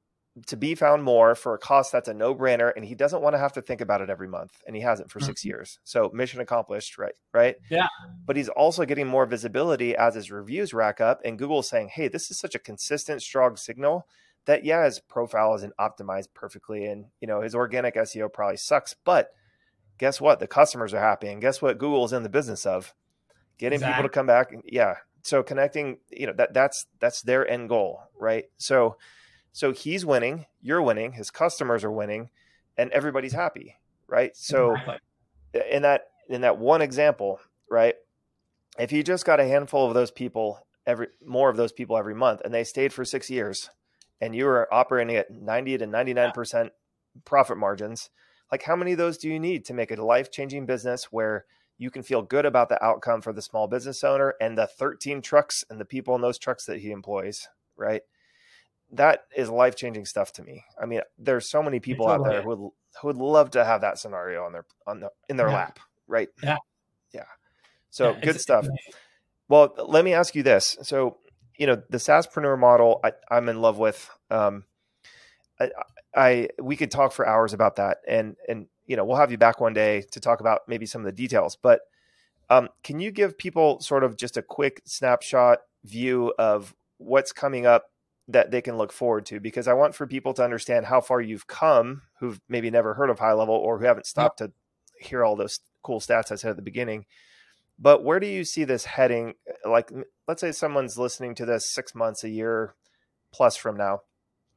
to 0.47 0.55
be 0.55 0.75
found 0.75 1.03
more 1.03 1.35
for 1.35 1.53
a 1.53 1.57
cost 1.57 1.91
that's 1.91 2.07
a 2.07 2.13
no-brainer 2.13 2.71
and 2.75 2.85
he 2.85 2.95
doesn't 2.95 3.21
want 3.21 3.33
to 3.33 3.39
have 3.39 3.51
to 3.53 3.61
think 3.61 3.81
about 3.81 4.01
it 4.01 4.09
every 4.09 4.27
month 4.27 4.61
and 4.65 4.75
he 4.75 4.81
hasn't 4.81 5.11
for 5.11 5.19
mm-hmm. 5.19 5.27
6 5.27 5.43
years. 5.45 5.79
So 5.83 6.09
mission 6.13 6.39
accomplished, 6.39 6.97
right? 6.97 7.15
Right? 7.33 7.57
Yeah. 7.69 7.87
But 8.25 8.37
he's 8.37 8.47
also 8.47 8.85
getting 8.85 9.07
more 9.07 9.25
visibility 9.25 9.95
as 9.95 10.15
his 10.15 10.31
reviews 10.31 10.73
rack 10.73 11.01
up 11.01 11.19
and 11.25 11.37
Google's 11.37 11.67
saying, 11.67 11.89
"Hey, 11.89 12.07
this 12.07 12.31
is 12.31 12.39
such 12.39 12.55
a 12.55 12.59
consistent 12.59 13.21
strong 13.21 13.57
signal 13.57 14.07
that 14.45 14.63
yeah, 14.63 14.85
his 14.85 14.99
profile 14.99 15.53
isn't 15.55 15.75
optimized 15.77 16.29
perfectly 16.33 16.85
and, 16.85 17.05
you 17.19 17.27
know, 17.27 17.41
his 17.41 17.53
organic 17.53 17.95
SEO 17.95 18.31
probably 18.31 18.57
sucks, 18.57 18.95
but 19.03 19.31
guess 19.97 20.21
what? 20.21 20.39
The 20.39 20.47
customers 20.47 20.93
are 20.93 20.99
happy 20.99 21.27
and 21.27 21.41
guess 21.41 21.61
what 21.61 21.77
Google's 21.77 22.13
in 22.13 22.23
the 22.23 22.29
business 22.29 22.65
of? 22.65 22.93
Getting 23.57 23.77
exactly. 23.77 23.95
people 23.97 24.09
to 24.09 24.13
come 24.13 24.27
back 24.27 24.51
and 24.51 24.63
yeah. 24.65 24.95
So 25.23 25.43
connecting, 25.43 25.97
you 26.09 26.25
know, 26.25 26.33
that 26.37 26.53
that's 26.53 26.87
that's 26.99 27.21
their 27.21 27.47
end 27.47 27.69
goal, 27.69 28.01
right? 28.19 28.45
So 28.57 28.95
so 29.51 29.71
he's 29.71 30.05
winning, 30.05 30.45
you're 30.61 30.81
winning, 30.81 31.13
his 31.13 31.31
customers 31.31 31.83
are 31.83 31.91
winning, 31.91 32.29
and 32.77 32.91
everybody's 32.91 33.33
happy, 33.33 33.77
right? 34.07 34.35
So 34.35 34.71
exactly. 34.71 34.97
in 35.69 35.81
that 35.83 36.07
in 36.29 36.41
that 36.41 36.57
one 36.57 36.81
example, 36.81 37.39
right? 37.69 37.95
If 38.79 38.91
you 38.91 39.03
just 39.03 39.25
got 39.25 39.39
a 39.39 39.47
handful 39.47 39.87
of 39.87 39.93
those 39.93 40.11
people 40.11 40.65
every 40.87 41.07
more 41.25 41.49
of 41.49 41.57
those 41.57 41.71
people 41.71 41.97
every 41.97 42.15
month 42.15 42.41
and 42.43 42.53
they 42.53 42.63
stayed 42.63 42.93
for 42.93 43.05
6 43.05 43.29
years 43.29 43.69
and 44.19 44.35
you 44.35 44.45
were 44.45 44.73
operating 44.73 45.15
at 45.15 45.31
90 45.31 45.79
to 45.79 45.87
99% 45.87 46.53
yeah. 46.53 46.69
profit 47.25 47.57
margins, 47.57 48.09
like 48.51 48.63
how 48.63 48.75
many 48.75 48.93
of 48.93 48.97
those 48.97 49.17
do 49.17 49.29
you 49.29 49.39
need 49.39 49.65
to 49.65 49.73
make 49.73 49.91
a 49.91 50.03
life-changing 50.03 50.65
business 50.65 51.05
where 51.11 51.45
you 51.77 51.89
can 51.89 52.03
feel 52.03 52.21
good 52.21 52.45
about 52.45 52.69
the 52.69 52.83
outcome 52.83 53.21
for 53.21 53.33
the 53.33 53.41
small 53.41 53.67
business 53.67 54.03
owner 54.03 54.35
and 54.39 54.57
the 54.57 54.67
13 54.67 55.21
trucks 55.21 55.65
and 55.69 55.79
the 55.79 55.85
people 55.85 56.15
in 56.15 56.21
those 56.21 56.37
trucks 56.37 56.65
that 56.65 56.79
he 56.79 56.91
employs, 56.91 57.47
right? 57.75 58.03
That 58.93 59.23
is 59.36 59.49
life 59.49 59.75
changing 59.75 60.06
stuff 60.06 60.34
to 60.34 60.43
me. 60.43 60.63
I 60.82 60.86
mean, 60.86 61.01
there's 61.17 61.49
so 61.49 61.63
many 61.63 61.80
people 61.80 62.08
out 62.08 62.23
there 62.23 62.41
who 62.41 62.49
would 62.49 62.71
who 63.01 63.08
would 63.08 63.17
love 63.17 63.51
to 63.51 63.63
have 63.63 63.82
that 63.82 63.97
scenario 63.97 64.43
on 64.43 64.51
their 64.51 64.65
on 64.86 64.99
the 64.99 65.10
in 65.30 65.38
their 65.38 65.49
yeah. 65.49 65.56
lap, 65.56 65.80
right? 66.08 66.30
Yeah, 66.43 66.58
yeah. 67.13 67.25
So 67.89 68.12
yeah, 68.12 68.19
good 68.21 68.41
stuff. 68.41 68.67
Well, 69.47 69.73
let 69.86 70.06
me 70.06 70.13
ask 70.13 70.34
you 70.34 70.43
this. 70.43 70.77
So, 70.82 71.17
you 71.58 71.67
know, 71.67 71.82
the 71.89 71.97
SaaSpreneur 71.97 72.58
model, 72.58 73.01
I, 73.04 73.12
am 73.30 73.49
in 73.49 73.62
love 73.62 73.77
with. 73.77 74.10
Um, 74.30 74.63
I, 75.60 75.71
I 76.15 76.47
we 76.62 76.77
could 76.77 76.89
talk 76.89 77.12
for 77.12 77.27
hours 77.27 77.51
about 77.54 77.75
that, 77.75 77.97
and 78.08 78.38
and 78.47 78.67
you 78.86 78.95
know, 78.95 79.06
we'll 79.06 79.17
have 79.17 79.32
you 79.32 79.38
back 79.38 79.60
one 79.60 79.73
day 79.73 80.04
to 80.12 80.19
talk 80.19 80.39
about 80.39 80.62
maybe 80.67 80.86
some 80.86 81.01
of 81.01 81.06
the 81.06 81.12
details. 81.12 81.58
But 81.62 81.82
um, 82.49 82.69
can 82.84 82.99
you 82.99 83.12
give 83.12 83.38
people 83.38 83.80
sort 83.82 84.04
of 84.04 84.17
just 84.17 84.38
a 84.38 84.41
quick 84.41 84.82
snapshot 84.86 85.60
view 85.84 86.34
of 86.38 86.75
what's 86.97 87.32
coming 87.32 87.65
up 87.65 87.90
that 88.31 88.51
they 88.51 88.61
can 88.61 88.77
look 88.77 88.91
forward 88.91 89.25
to 89.27 89.39
because 89.39 89.67
I 89.67 89.73
want 89.73 89.95
for 89.95 90.07
people 90.07 90.33
to 90.35 90.43
understand 90.43 90.85
how 90.85 91.01
far 91.01 91.21
you've 91.21 91.47
come 91.47 92.03
who've 92.19 92.39
maybe 92.47 92.69
never 92.69 92.93
heard 92.93 93.09
of 93.09 93.19
HighLevel 93.19 93.49
or 93.49 93.79
who 93.79 93.85
haven't 93.85 94.05
stopped 94.05 94.39
to 94.39 94.51
hear 94.99 95.23
all 95.23 95.35
those 95.35 95.59
cool 95.83 95.99
stats 95.99 96.31
I 96.31 96.35
said 96.35 96.51
at 96.51 96.55
the 96.55 96.61
beginning. 96.61 97.05
But 97.79 98.03
where 98.03 98.19
do 98.19 98.27
you 98.27 98.43
see 98.43 98.63
this 98.63 98.85
heading? 98.85 99.33
Like, 99.65 99.91
let's 100.27 100.41
say 100.41 100.51
someone's 100.51 100.97
listening 100.97 101.33
to 101.35 101.45
this 101.45 101.71
six 101.71 101.95
months, 101.95 102.23
a 102.23 102.29
year 102.29 102.75
plus 103.33 103.55
from 103.55 103.75
now. 103.75 104.01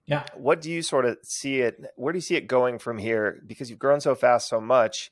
Yeah. 0.06 0.24
What 0.34 0.60
do 0.60 0.70
you 0.70 0.82
sort 0.82 1.06
of 1.06 1.16
see 1.22 1.60
it? 1.60 1.82
Where 1.96 2.12
do 2.12 2.18
you 2.18 2.22
see 2.22 2.37
it 2.37 2.46
going 2.46 2.78
from 2.78 2.98
here? 2.98 3.42
Because 3.46 3.70
you've 3.70 3.78
grown 3.78 4.00
so 4.00 4.14
fast, 4.14 4.48
so 4.48 4.60
much. 4.60 5.10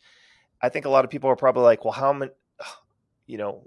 I 0.61 0.69
think 0.69 0.85
a 0.85 0.91
lot 0.91 1.05
of 1.05 1.11
people 1.11 1.31
are 1.31 1.37
probably 1.37 1.63
like, 1.63 1.85
well, 1.85 1.95
how 1.95 2.13
many, 2.13 2.33
you 3.27 3.39
know, 3.39 3.63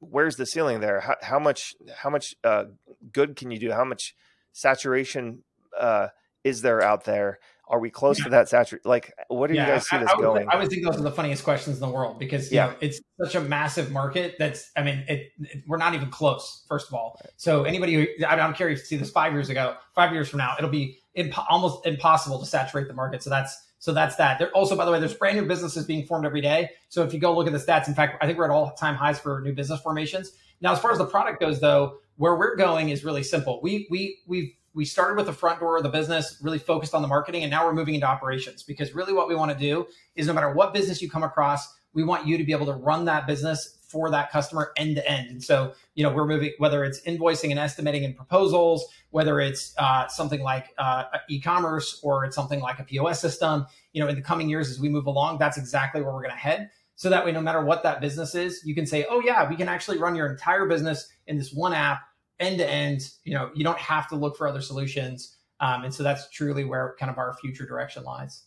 where's 0.00 0.36
the 0.36 0.44
ceiling 0.44 0.80
there? 0.80 1.00
How, 1.00 1.16
how 1.22 1.38
much, 1.38 1.74
how 1.96 2.10
much 2.10 2.34
uh, 2.44 2.64
good 3.10 3.36
can 3.36 3.50
you 3.50 3.58
do? 3.58 3.72
How 3.72 3.84
much 3.84 4.14
saturation 4.52 5.42
uh, 5.78 6.08
is 6.44 6.62
there 6.62 6.82
out 6.82 7.04
there? 7.04 7.38
Are 7.70 7.78
we 7.78 7.90
close 7.90 8.18
yeah. 8.18 8.24
to 8.24 8.30
that 8.30 8.48
saturation? 8.48 8.88
Like, 8.88 9.12
what 9.28 9.48
do 9.48 9.54
yeah, 9.54 9.66
you 9.66 9.72
guys 9.74 9.86
see 9.86 9.98
this 9.98 10.08
I, 10.08 10.14
I 10.14 10.20
going? 10.20 10.48
I 10.48 10.56
would 10.56 10.70
think 10.70 10.86
those 10.86 10.96
are 10.96 11.02
the 11.02 11.12
funniest 11.12 11.44
questions 11.44 11.76
in 11.76 11.80
the 11.80 11.92
world 11.92 12.18
because 12.18 12.50
yeah, 12.50 12.68
know, 12.68 12.74
it's 12.80 13.00
such 13.22 13.34
a 13.34 13.42
massive 13.42 13.90
market. 13.90 14.36
That's, 14.38 14.70
I 14.74 14.82
mean, 14.82 15.04
it, 15.06 15.32
it, 15.40 15.64
we're 15.66 15.76
not 15.76 15.94
even 15.94 16.10
close. 16.10 16.64
First 16.66 16.88
of 16.88 16.94
all, 16.94 17.20
so 17.36 17.64
anybody 17.64 17.94
who 17.94 18.24
I'm 18.24 18.54
curious 18.54 18.80
to 18.80 18.86
see 18.86 18.96
this 18.96 19.10
five 19.10 19.34
years 19.34 19.50
ago, 19.50 19.76
five 19.94 20.12
years 20.12 20.30
from 20.30 20.38
now, 20.38 20.54
it'll 20.56 20.70
be 20.70 20.98
imp- 21.14 21.50
almost 21.50 21.84
impossible 21.86 22.38
to 22.40 22.46
saturate 22.46 22.88
the 22.88 22.94
market. 22.94 23.22
So 23.22 23.28
that's 23.28 23.66
so 23.78 23.92
that's 23.92 24.16
that. 24.16 24.38
There 24.38 24.50
also, 24.52 24.74
by 24.74 24.84
the 24.84 24.90
way, 24.90 24.98
there's 24.98 25.14
brand 25.14 25.36
new 25.36 25.46
businesses 25.46 25.84
being 25.84 26.06
formed 26.06 26.24
every 26.24 26.40
day. 26.40 26.70
So 26.88 27.04
if 27.04 27.12
you 27.12 27.20
go 27.20 27.36
look 27.36 27.46
at 27.46 27.52
the 27.52 27.58
stats, 27.58 27.86
in 27.86 27.94
fact, 27.94 28.16
I 28.22 28.26
think 28.26 28.38
we're 28.38 28.46
at 28.46 28.50
all 28.50 28.72
time 28.72 28.94
highs 28.94 29.18
for 29.20 29.40
new 29.42 29.52
business 29.52 29.80
formations. 29.80 30.32
Now, 30.60 30.72
as 30.72 30.80
far 30.80 30.90
as 30.90 30.98
the 30.98 31.06
product 31.06 31.38
goes, 31.38 31.60
though, 31.60 31.98
where 32.18 32.36
we're 32.36 32.56
going 32.56 32.90
is 32.90 33.04
really 33.04 33.22
simple. 33.22 33.60
We 33.62 33.86
we 33.90 34.18
we 34.26 34.58
we 34.74 34.84
started 34.84 35.16
with 35.16 35.26
the 35.26 35.32
front 35.32 35.60
door 35.60 35.78
of 35.78 35.82
the 35.82 35.88
business, 35.88 36.38
really 36.42 36.58
focused 36.58 36.94
on 36.94 37.00
the 37.00 37.08
marketing, 37.08 37.42
and 37.42 37.50
now 37.50 37.64
we're 37.64 37.72
moving 37.72 37.94
into 37.94 38.06
operations 38.06 38.62
because 38.62 38.94
really 38.94 39.12
what 39.12 39.28
we 39.28 39.34
want 39.34 39.50
to 39.50 39.58
do 39.58 39.86
is 40.14 40.26
no 40.26 40.34
matter 40.34 40.52
what 40.52 40.74
business 40.74 41.00
you 41.00 41.08
come 41.08 41.22
across, 41.22 41.74
we 41.94 42.04
want 42.04 42.26
you 42.26 42.36
to 42.36 42.44
be 42.44 42.52
able 42.52 42.66
to 42.66 42.74
run 42.74 43.06
that 43.06 43.26
business 43.26 43.78
for 43.88 44.10
that 44.10 44.30
customer 44.30 44.72
end 44.76 44.96
to 44.96 45.10
end. 45.10 45.30
And 45.30 45.42
so, 45.42 45.72
you 45.94 46.02
know, 46.02 46.12
we're 46.12 46.26
moving 46.26 46.52
whether 46.58 46.84
it's 46.84 47.00
invoicing 47.02 47.50
and 47.50 47.58
estimating 47.58 48.04
and 48.04 48.14
proposals, 48.14 48.86
whether 49.10 49.40
it's 49.40 49.72
uh, 49.78 50.06
something 50.08 50.42
like 50.42 50.66
uh, 50.76 51.04
e-commerce 51.30 51.98
or 52.02 52.26
it's 52.26 52.36
something 52.36 52.60
like 52.60 52.78
a 52.78 52.84
POS 52.84 53.20
system. 53.20 53.66
You 53.92 54.02
know, 54.02 54.08
in 54.08 54.16
the 54.16 54.22
coming 54.22 54.50
years 54.50 54.70
as 54.70 54.78
we 54.78 54.90
move 54.90 55.06
along, 55.06 55.38
that's 55.38 55.56
exactly 55.56 56.02
where 56.02 56.12
we're 56.12 56.22
going 56.22 56.34
to 56.34 56.36
head. 56.36 56.70
So 56.96 57.08
that 57.10 57.24
way, 57.24 57.30
no 57.30 57.40
matter 57.40 57.64
what 57.64 57.84
that 57.84 58.00
business 58.00 58.34
is, 58.34 58.60
you 58.64 58.74
can 58.74 58.84
say, 58.84 59.06
"Oh 59.08 59.20
yeah, 59.20 59.48
we 59.48 59.54
can 59.54 59.68
actually 59.68 59.98
run 59.98 60.16
your 60.16 60.26
entire 60.26 60.66
business 60.66 61.08
in 61.28 61.38
this 61.38 61.52
one 61.52 61.72
app, 61.72 62.00
end 62.40 62.58
to 62.58 62.68
end." 62.68 63.10
You 63.24 63.34
know, 63.34 63.50
you 63.54 63.64
don't 63.64 63.78
have 63.78 64.08
to 64.08 64.16
look 64.16 64.36
for 64.36 64.46
other 64.48 64.60
solutions. 64.60 65.36
Um, 65.60 65.84
and 65.84 65.92
so 65.92 66.02
that's 66.02 66.30
truly 66.30 66.64
where 66.64 66.94
kind 66.98 67.10
of 67.10 67.18
our 67.18 67.34
future 67.34 67.66
direction 67.66 68.04
lies. 68.04 68.44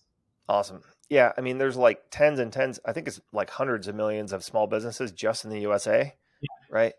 Awesome. 0.47 0.82
Yeah, 1.10 1.34
I 1.38 1.41
mean, 1.41 1.58
there's 1.58 1.75
like 1.75 2.04
tens 2.10 2.39
and 2.39 2.54
tens. 2.54 2.80
I 2.86 2.93
think 2.93 3.08
it's 3.08 3.19
like 3.34 3.49
hundreds 3.49 3.88
of 3.88 3.95
millions 3.95 4.32
of 4.32 4.43
small 4.43 4.67
businesses 4.67 5.12
just 5.12 5.43
in 5.43 5.49
the 5.49 5.60
USA, 5.60 6.13
yeah. 6.41 6.47
right? 6.69 6.93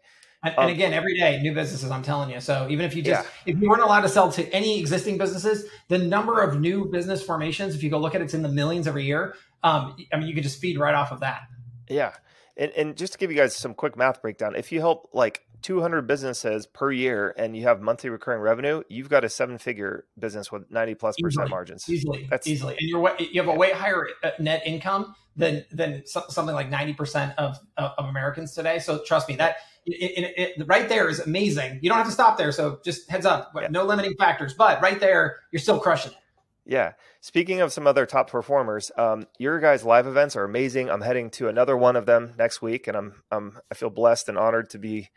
And, 0.44 0.55
um, 0.59 0.64
and, 0.64 0.72
again, 0.72 0.92
every 0.92 1.16
day, 1.16 1.40
new 1.40 1.55
businesses. 1.55 1.90
I'm 1.90 2.02
telling 2.02 2.31
you. 2.31 2.40
So 2.40 2.66
even 2.68 2.85
if 2.85 2.94
you 2.94 3.02
just 3.02 3.24
yeah. 3.24 3.52
if 3.55 3.61
you 3.61 3.70
weren't 3.70 3.83
allowed 3.83 4.02
to 4.02 4.09
sell 4.09 4.31
to 4.33 4.46
any 4.52 4.78
existing 4.81 5.16
businesses, 5.16 5.66
the 5.88 5.98
number 5.98 6.42
of 6.42 6.61
new 6.61 6.87
business 6.87 7.22
formations, 7.22 7.74
if 7.74 7.83
you 7.83 7.90
go 7.90 7.98
look 7.98 8.14
at 8.14 8.20
it, 8.20 8.24
it's 8.24 8.35
in 8.35 8.42
the 8.42 8.48
millions 8.48 8.87
every 8.87 9.05
year. 9.05 9.35
Um, 9.62 9.96
I 10.12 10.18
mean, 10.18 10.28
you 10.28 10.35
could 10.35 10.42
just 10.42 10.61
feed 10.61 10.78
right 10.78 10.94
off 10.94 11.12
of 11.12 11.20
that. 11.20 11.42
Yeah. 11.88 12.12
And, 12.57 12.70
and 12.72 12.96
just 12.96 13.14
to 13.14 13.18
give 13.18 13.31
you 13.31 13.37
guys 13.37 13.57
some 13.57 13.72
quick 13.72 13.96
math 13.96 14.20
breakdown, 14.20 14.57
if 14.57 14.72
you 14.72 14.81
help 14.81 15.11
like 15.12 15.46
200 15.62 16.07
businesses 16.07 16.66
per 16.66 16.90
year 16.92 17.35
and 17.37 17.57
you 17.57 17.62
have 17.62 17.81
monthly 17.81 18.11
recurring 18.11 18.40
revenue, 18.40 18.83
you've 18.88 19.09
got 19.09 19.25
a 19.25 19.29
seven 19.29 19.59
figure 19.59 20.05
business 20.18 20.51
with 20.53 20.70
90 20.70 20.94
plus 20.96 21.14
Easily. 21.18 21.29
percent 21.29 21.51
margins. 21.51 21.88
easily, 21.88 22.22
That's- 22.25 22.46
easily, 22.46 22.77
and 22.79 22.88
you're 22.88 23.16
you 23.18 23.40
have 23.40 23.48
a 23.53 23.57
way 23.57 23.72
higher 23.72 24.07
uh, 24.22 24.31
net 24.38 24.62
income 24.66 25.14
than 25.37 25.64
than 25.72 26.03
something 26.07 26.55
like 26.55 26.68
ninety 26.68 26.92
percent 26.92 27.33
of, 27.38 27.57
of 27.79 27.92
of 27.96 28.07
Americans 28.07 28.53
today. 28.55 28.79
So 28.79 29.03
trust 29.07 29.29
me, 29.29 29.37
that 29.37 29.57
it, 29.87 30.25
it, 30.37 30.59
it, 30.61 30.66
right 30.68 30.88
there 30.88 31.09
is 31.09 31.20
amazing. 31.20 31.79
You 31.83 31.88
don't 31.88 31.96
have 31.98 32.07
to 32.07 32.12
stop 32.12 32.37
there. 32.37 32.53
So 32.53 32.81
just 32.85 33.11
heads 33.11 33.25
up, 33.25 33.53
Yeah. 33.59 33.68
no 33.70 33.85
limiting 33.85 34.14
factors. 34.18 34.53
But 34.55 34.83
right 34.83 35.01
there, 35.01 35.38
you're 35.51 35.61
still 35.61 35.81
crushing 35.81 36.12
it. 36.12 36.18
Yeah. 36.64 36.92
Speaking 37.20 37.61
of 37.61 37.72
some 37.72 37.87
other 37.88 38.07
top 38.07 38.31
performers, 38.31 38.92
um, 38.96 39.27
your 39.38 39.59
guys' 39.59 39.85
live 39.85 40.07
events 40.07 40.37
are 40.37 40.44
amazing. 40.44 40.90
I'm 40.90 41.01
heading 41.01 41.31
to 41.31 41.48
another 41.48 41.77
one 41.77 41.96
of 41.96 42.07
them 42.07 42.35
next 42.38 42.62
week, 42.62 42.87
and 42.87 42.96
I'm, 42.96 43.22
I'm 43.33 43.59
I 43.70 43.75
feel 43.75 43.90
blessed 43.90 44.29
and 44.29 44.38
honored 44.38 44.70
to 44.70 44.79
be 44.79 45.09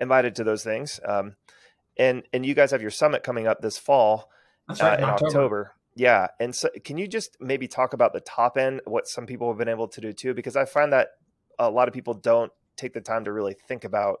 invited 0.00 0.34
to 0.36 0.44
those 0.44 0.64
things. 0.64 1.00
Um, 1.04 1.36
and 1.96 2.22
and 2.32 2.46
you 2.46 2.54
guys 2.54 2.70
have 2.70 2.82
your 2.82 2.90
summit 2.90 3.22
coming 3.22 3.46
up 3.46 3.60
this 3.60 3.78
fall 3.78 4.30
uh, 4.68 4.76
right. 4.80 4.98
in 4.98 5.04
in 5.04 5.10
October. 5.10 5.26
October. 5.26 5.74
Yeah. 5.96 6.28
And 6.38 6.54
so, 6.54 6.70
can 6.84 6.96
you 6.98 7.06
just 7.06 7.36
maybe 7.40 7.68
talk 7.68 7.92
about 7.92 8.12
the 8.12 8.20
top 8.20 8.56
end, 8.56 8.80
what 8.84 9.08
some 9.08 9.26
people 9.26 9.48
have 9.48 9.58
been 9.58 9.68
able 9.68 9.88
to 9.88 10.00
do 10.00 10.12
too? 10.12 10.34
Because 10.34 10.56
I 10.56 10.64
find 10.64 10.92
that 10.92 11.08
a 11.58 11.70
lot 11.70 11.88
of 11.88 11.94
people 11.94 12.14
don't 12.14 12.52
take 12.76 12.94
the 12.94 13.00
time 13.00 13.24
to 13.24 13.32
really 13.32 13.54
think 13.54 13.84
about 13.84 14.20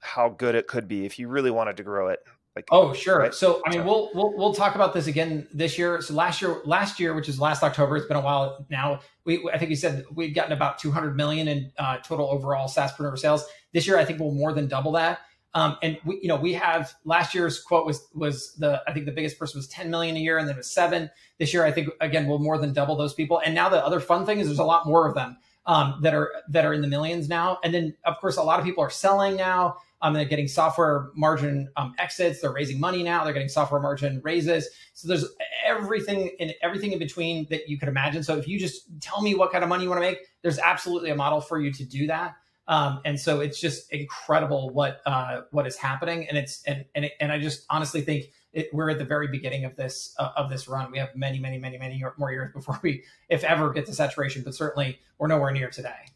how 0.00 0.28
good 0.28 0.54
it 0.54 0.66
could 0.66 0.86
be 0.86 1.06
if 1.06 1.18
you 1.18 1.28
really 1.28 1.50
wanted 1.50 1.76
to 1.78 1.82
grow 1.82 2.08
it. 2.08 2.20
Like, 2.56 2.66
Oh, 2.70 2.94
sure. 2.94 3.18
Right? 3.18 3.34
So, 3.34 3.60
I 3.66 3.70
mean, 3.70 3.80
So- 3.80 3.84
we'll, 3.84 4.10
we'll 4.14 4.36
we'll 4.36 4.54
talk 4.54 4.74
about 4.74 4.94
this 4.94 5.06
again 5.06 5.46
this 5.52 5.78
year. 5.78 6.00
So 6.00 6.14
last 6.14 6.40
year, 6.40 6.62
last 6.64 6.98
year, 6.98 7.12
which 7.12 7.28
is 7.28 7.38
last 7.38 7.62
October, 7.62 7.98
it's 7.98 8.06
been 8.06 8.16
a 8.16 8.20
while 8.22 8.66
now. 8.70 9.00
We 9.26 9.48
I 9.52 9.58
think 9.58 9.68
you 9.70 9.76
said 9.76 10.04
we've 10.14 10.34
gotten 10.34 10.52
about 10.52 10.78
200 10.78 11.14
million 11.14 11.48
in 11.48 11.70
uh, 11.78 11.98
total 11.98 12.30
overall 12.30 12.66
SaaSpreneur 12.66 13.18
sales. 13.18 13.44
This 13.74 13.86
year, 13.86 13.98
I 13.98 14.06
think 14.06 14.18
we'll 14.18 14.32
more 14.32 14.54
than 14.54 14.68
double 14.68 14.92
that. 14.92 15.20
Um, 15.52 15.76
and 15.82 15.98
we, 16.04 16.18
you 16.22 16.28
know, 16.28 16.36
we 16.36 16.52
have 16.54 16.92
last 17.04 17.34
year's 17.34 17.62
quote 17.62 17.86
was 17.86 18.08
was 18.14 18.54
the 18.54 18.82
I 18.88 18.92
think 18.92 19.04
the 19.04 19.12
biggest 19.12 19.38
person 19.38 19.58
was 19.58 19.68
10 19.68 19.90
million 19.90 20.16
a 20.16 20.20
year, 20.20 20.38
and 20.38 20.48
then 20.48 20.54
it 20.54 20.58
was 20.58 20.70
seven. 20.72 21.10
This 21.38 21.52
year, 21.52 21.64
I 21.64 21.72
think 21.72 21.90
again 22.00 22.26
we'll 22.26 22.38
more 22.38 22.56
than 22.56 22.72
double 22.72 22.96
those 22.96 23.12
people. 23.12 23.40
And 23.44 23.54
now 23.54 23.68
the 23.68 23.84
other 23.84 24.00
fun 24.00 24.24
thing 24.24 24.38
is 24.40 24.46
there's 24.46 24.58
a 24.58 24.64
lot 24.64 24.86
more 24.86 25.06
of 25.06 25.14
them 25.14 25.36
um, 25.66 25.98
that 26.02 26.14
are 26.14 26.30
that 26.48 26.64
are 26.64 26.72
in 26.72 26.80
the 26.80 26.88
millions 26.88 27.28
now. 27.28 27.58
And 27.62 27.74
then 27.74 27.94
of 28.04 28.18
course 28.18 28.38
a 28.38 28.42
lot 28.42 28.58
of 28.58 28.64
people 28.64 28.82
are 28.82 28.90
selling 28.90 29.36
now. 29.36 29.76
Um, 30.02 30.12
they're 30.14 30.24
getting 30.24 30.48
software 30.48 31.10
margin 31.14 31.70
um, 31.76 31.94
exits. 31.98 32.40
They're 32.40 32.52
raising 32.52 32.78
money 32.78 33.02
now. 33.02 33.24
They're 33.24 33.32
getting 33.32 33.48
software 33.48 33.80
margin 33.80 34.20
raises. 34.22 34.68
So 34.92 35.08
there's 35.08 35.24
everything 35.66 36.30
in 36.38 36.52
everything 36.62 36.92
in 36.92 36.98
between 36.98 37.46
that 37.50 37.68
you 37.68 37.78
could 37.78 37.88
imagine. 37.88 38.22
So 38.22 38.36
if 38.36 38.46
you 38.46 38.58
just 38.58 38.88
tell 39.00 39.22
me 39.22 39.34
what 39.34 39.52
kind 39.52 39.64
of 39.64 39.68
money 39.68 39.84
you 39.84 39.90
want 39.90 40.02
to 40.02 40.08
make, 40.08 40.18
there's 40.42 40.58
absolutely 40.58 41.10
a 41.10 41.16
model 41.16 41.40
for 41.40 41.60
you 41.60 41.72
to 41.72 41.84
do 41.84 42.06
that. 42.08 42.36
Um, 42.68 43.00
and 43.04 43.18
so 43.18 43.40
it's 43.40 43.60
just 43.60 43.92
incredible 43.92 44.70
what 44.70 45.00
uh, 45.06 45.42
what 45.50 45.66
is 45.66 45.76
happening. 45.76 46.28
And 46.28 46.36
it's 46.36 46.62
and 46.64 46.84
and, 46.94 47.04
it, 47.06 47.12
and 47.20 47.30
I 47.32 47.38
just 47.38 47.64
honestly 47.70 48.00
think 48.00 48.26
it, 48.52 48.68
we're 48.72 48.90
at 48.90 48.98
the 48.98 49.04
very 49.04 49.28
beginning 49.28 49.64
of 49.64 49.76
this 49.76 50.14
uh, 50.18 50.30
of 50.36 50.50
this 50.50 50.66
run. 50.66 50.90
We 50.90 50.98
have 50.98 51.14
many 51.14 51.38
many 51.38 51.58
many 51.58 51.78
many 51.78 52.02
more 52.18 52.32
years 52.32 52.52
before 52.52 52.78
we, 52.82 53.04
if 53.28 53.44
ever, 53.44 53.72
get 53.72 53.86
to 53.86 53.94
saturation. 53.94 54.42
But 54.42 54.54
certainly 54.54 54.98
we're 55.18 55.28
nowhere 55.28 55.52
near 55.52 55.70
today. 55.70 56.06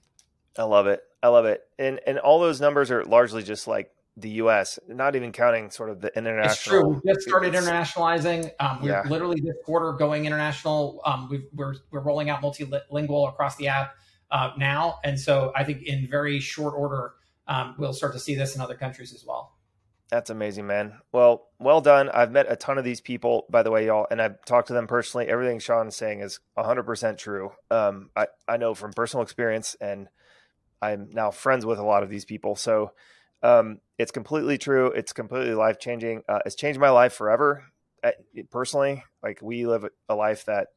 I 0.61 0.65
love 0.65 0.87
it. 0.87 1.03
I 1.23 1.29
love 1.29 1.47
it. 1.47 1.63
And 1.79 2.01
and 2.07 2.19
all 2.19 2.39
those 2.39 2.61
numbers 2.61 2.91
are 2.91 3.03
largely 3.05 3.43
just 3.43 3.67
like 3.67 3.91
the 4.17 4.29
U.S., 4.31 4.79
not 4.89 5.17
even 5.17 5.33
counting 5.33 5.71
sort 5.71 5.89
of 5.89 6.03
the 6.03 6.17
international. 6.17 6.51
It's 6.51 6.63
true. 6.63 7.01
We 7.05 7.13
just 7.15 7.27
started 7.27 7.55
internationalizing. 7.55 8.51
Um, 8.61 8.83
we're 8.83 8.91
Yeah. 8.91 9.03
literally 9.09 9.41
this 9.41 9.57
quarter 9.65 9.93
going 9.93 10.27
international. 10.27 11.01
Um, 11.05 11.29
we've, 11.31 11.47
we're 11.55 11.77
we're 11.91 12.01
rolling 12.01 12.29
out 12.29 12.43
multilingual 12.43 13.29
across 13.31 13.57
the 13.57 13.69
app 13.69 13.95
uh, 14.31 14.51
now, 14.59 14.99
and 15.03 15.19
so 15.19 15.51
I 15.57 15.65
think 15.65 15.83
in 15.83 16.07
very 16.11 16.41
short 16.41 16.75
order 16.77 17.15
um, 17.47 17.75
we'll 17.79 17.95
start 17.95 18.13
to 18.13 18.21
see 18.21 18.35
this 18.35 18.55
in 18.55 18.61
other 18.61 18.75
countries 18.77 19.15
as 19.15 19.25
well. 19.27 19.57
That's 20.11 20.29
amazing, 20.29 20.67
man. 20.67 20.99
Well, 21.13 21.47
well 21.59 21.81
done. 21.81 22.11
I've 22.11 22.33
met 22.33 22.47
a 22.49 22.57
ton 22.57 22.79
of 22.79 22.85
these 22.85 23.01
people, 23.01 23.47
by 23.49 23.63
the 23.63 23.71
way, 23.71 23.87
y'all, 23.87 24.09
and 24.11 24.21
I've 24.21 24.45
talked 24.45 24.69
to 24.69 24.75
them 24.75 24.89
personally. 24.89 25.29
Everything 25.29 25.61
Shaun 25.61 25.89
is 25.89 25.97
saying 25.97 26.21
is 26.21 26.41
100% 26.59 27.17
true. 27.17 27.53
Um, 27.71 28.11
I, 28.17 28.27
I 28.47 28.57
know 28.57 28.75
from 28.75 28.93
personal 28.93 29.23
experience, 29.23 29.77
and 29.81 30.09
I'm 30.83 31.11
now 31.13 31.31
friends 31.31 31.67
with 31.67 31.79
a 31.79 31.85
lot 31.85 32.03
of 32.03 32.11
these 32.11 32.25
people. 32.25 32.57
So 32.57 32.93
um, 33.43 33.81
it's 33.99 34.11
completely 34.11 34.59
true. 34.59 34.89
It's 34.89 35.13
completely 35.13 35.55
life 35.55 35.79
changing. 35.79 36.23
Uh, 36.29 36.41
it's 36.47 36.55
changed 36.55 36.81
my 36.81 36.91
life 36.91 37.13
forever. 37.13 37.65
I, 38.03 38.15
personally, 38.51 39.05
like 39.23 39.41
we 39.43 39.67
live 39.67 39.85
a 40.09 40.15
life 40.15 40.47
that 40.47 40.69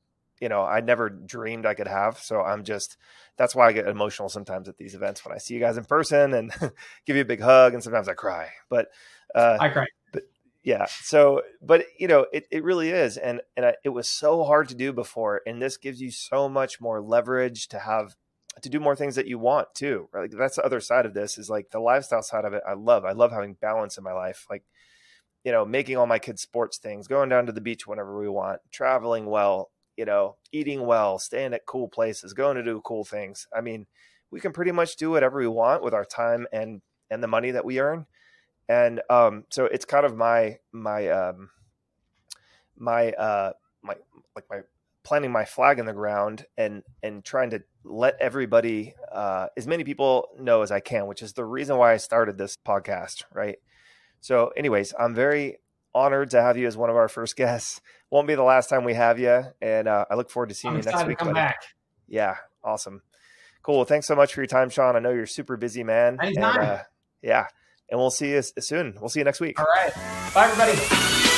you 0.42 0.50
know 0.50 0.64
I 0.64 0.82
never 0.82 1.10
dreamed 1.10 1.66
I 1.66 1.74
could 1.74 1.88
have. 1.88 2.20
So 2.20 2.42
I'm 2.42 2.64
just 2.64 2.98
that's 3.38 3.56
why 3.56 3.68
I 3.68 3.72
get 3.72 3.88
emotional 3.88 4.30
sometimes 4.30 4.68
at 4.68 4.78
these 4.78 4.96
events 4.96 5.24
when 5.26 5.34
I 5.34 5.38
see 5.38 5.54
you 5.54 5.60
guys 5.60 5.78
in 5.78 5.86
person 5.86 6.34
and 6.34 6.52
give 7.06 7.16
you 7.16 7.22
a 7.22 7.26
big 7.26 7.42
hug, 7.42 7.74
and 7.74 7.84
sometimes 7.84 8.10
I 8.10 8.14
cry. 8.14 8.50
But 8.70 8.90
uh, 9.36 9.58
I 9.60 9.70
cry. 9.70 9.88
yeah 10.64 10.86
so 11.02 11.42
but 11.62 11.86
you 11.98 12.08
know 12.08 12.26
it, 12.32 12.46
it 12.52 12.64
really 12.64 12.90
is 12.90 13.18
and 13.18 13.42
and 13.58 13.66
I, 13.66 13.76
it 13.84 13.90
was 13.90 14.08
so 14.08 14.44
hard 14.44 14.70
to 14.70 14.76
do 14.76 14.94
before 14.94 15.42
and 15.46 15.62
this 15.62 15.78
gives 15.78 16.02
you 16.02 16.12
so 16.12 16.48
much 16.48 16.80
more 16.80 17.02
leverage 17.02 17.68
to 17.70 17.80
have 17.80 18.16
to 18.62 18.70
do 18.70 18.80
more 18.80 18.96
things 18.96 19.16
that 19.16 19.28
you 19.28 19.40
want 19.40 19.68
too 19.74 20.08
right? 20.12 20.22
like 20.22 20.32
that's 20.32 20.56
the 20.56 20.66
other 20.66 20.80
side 20.80 21.06
of 21.06 21.14
this 21.14 21.38
is 21.38 21.50
like 21.50 21.70
the 21.72 21.80
lifestyle 21.80 22.24
side 22.24 22.46
of 22.46 22.54
it 22.54 22.64
i 22.68 22.74
love. 22.74 23.06
I 23.06 23.12
love 23.12 23.32
having 23.32 23.56
balance 23.56 23.98
in 23.98 24.04
my 24.04 24.14
life 24.14 24.46
like 24.50 24.64
you 25.44 25.52
know 25.52 25.66
making 25.66 25.98
all 25.98 26.08
my 26.08 26.20
kids 26.20 26.42
sports 26.42 26.78
things 26.78 27.08
going 27.08 27.30
down 27.30 27.46
to 27.46 27.52
the 27.52 27.62
beach 27.62 27.88
whenever 27.88 28.18
we 28.18 28.30
want 28.30 28.62
traveling 28.72 29.26
well 29.26 29.72
you 29.98 30.06
know 30.06 30.36
eating 30.52 30.86
well 30.86 31.20
staying 31.20 31.54
at 31.54 31.66
cool 31.66 31.88
places 31.88 32.34
going 32.34 32.56
to 32.56 32.64
do 32.64 32.82
cool 32.82 33.04
things. 33.04 33.48
I 33.56 33.62
mean 33.62 33.88
we 34.34 34.40
can 34.40 34.52
pretty 34.52 34.72
much 34.72 34.96
do 34.96 35.12
whatever 35.12 35.40
we 35.40 35.48
want 35.48 35.84
with 35.84 35.94
our 35.94 36.06
time 36.06 36.48
and 36.52 36.82
and 37.12 37.22
the 37.22 37.28
money 37.28 37.52
that 37.52 37.64
we 37.64 37.80
earn. 37.80 38.08
And 38.68 39.02
um, 39.10 39.44
so 39.52 39.66
it's 39.66 39.86
kind 39.86 40.06
of 40.06 40.18
my 40.18 40.58
my 40.72 41.08
um, 41.10 41.52
my 42.76 43.12
uh, 43.12 43.54
my 43.84 43.96
like 44.36 44.46
my 44.50 44.62
planting 45.04 45.32
my 45.32 45.46
flag 45.46 45.80
in 45.80 45.86
the 45.86 45.94
ground 45.94 46.46
and 46.58 46.84
and 47.02 47.24
trying 47.24 47.50
to 47.52 47.62
let 47.84 48.16
everybody 48.20 48.96
uh, 49.12 49.48
as 49.58 49.68
many 49.68 49.84
people 49.84 50.30
know 50.40 50.62
as 50.62 50.72
I 50.72 50.80
can, 50.80 51.08
which 51.08 51.22
is 51.22 51.34
the 51.34 51.46
reason 51.46 51.78
why 51.78 51.94
I 51.94 51.98
started 51.98 52.38
this 52.38 52.58
podcast, 52.58 53.24
right? 53.34 53.58
So, 54.22 54.52
anyways, 54.56 54.94
I'm 54.98 55.14
very 55.14 55.58
honored 55.94 56.30
to 56.32 56.42
have 56.42 56.58
you 56.58 56.66
as 56.66 56.78
one 56.78 56.90
of 56.90 56.96
our 56.96 57.10
first 57.10 57.36
guests. 57.36 57.82
Won't 58.10 58.28
be 58.28 58.36
the 58.36 58.44
last 58.44 58.70
time 58.70 58.84
we 58.84 58.94
have 58.94 59.20
you, 59.20 59.44
and 59.62 59.88
uh, 59.88 60.06
I 60.10 60.16
look 60.16 60.30
forward 60.30 60.50
to 60.50 60.56
seeing 60.56 60.74
I'm 60.74 60.80
you 60.80 60.86
next 60.86 61.06
week. 61.06 61.18
come 61.18 61.30
buddy. 61.30 61.36
back. 61.36 61.58
Yeah, 62.08 62.36
awesome, 62.64 63.02
cool. 63.62 63.78
Well, 63.78 63.86
thanks 63.86 64.08
so 64.08 64.16
much 64.16 64.34
for 64.34 64.42
your 64.42 64.48
time, 64.48 64.70
Shaun. 64.70 64.96
I 64.96 65.00
know 65.00 65.12
you're 65.12 65.26
super 65.26 65.58
busy, 65.58 65.84
man. 65.84 66.18
And, 66.22 66.38
uh, 66.38 66.84
yeah, 67.22 67.48
and 67.90 68.00
we'll 68.00 68.12
see 68.12 68.32
you 68.32 68.42
soon. 68.42 68.96
We'll 69.00 69.10
see 69.10 69.20
you 69.20 69.26
next 69.26 69.42
week. 69.42 69.60
All 69.60 69.68
right. 69.76 69.94
Bye, 70.34 70.46
everybody. 70.46 71.33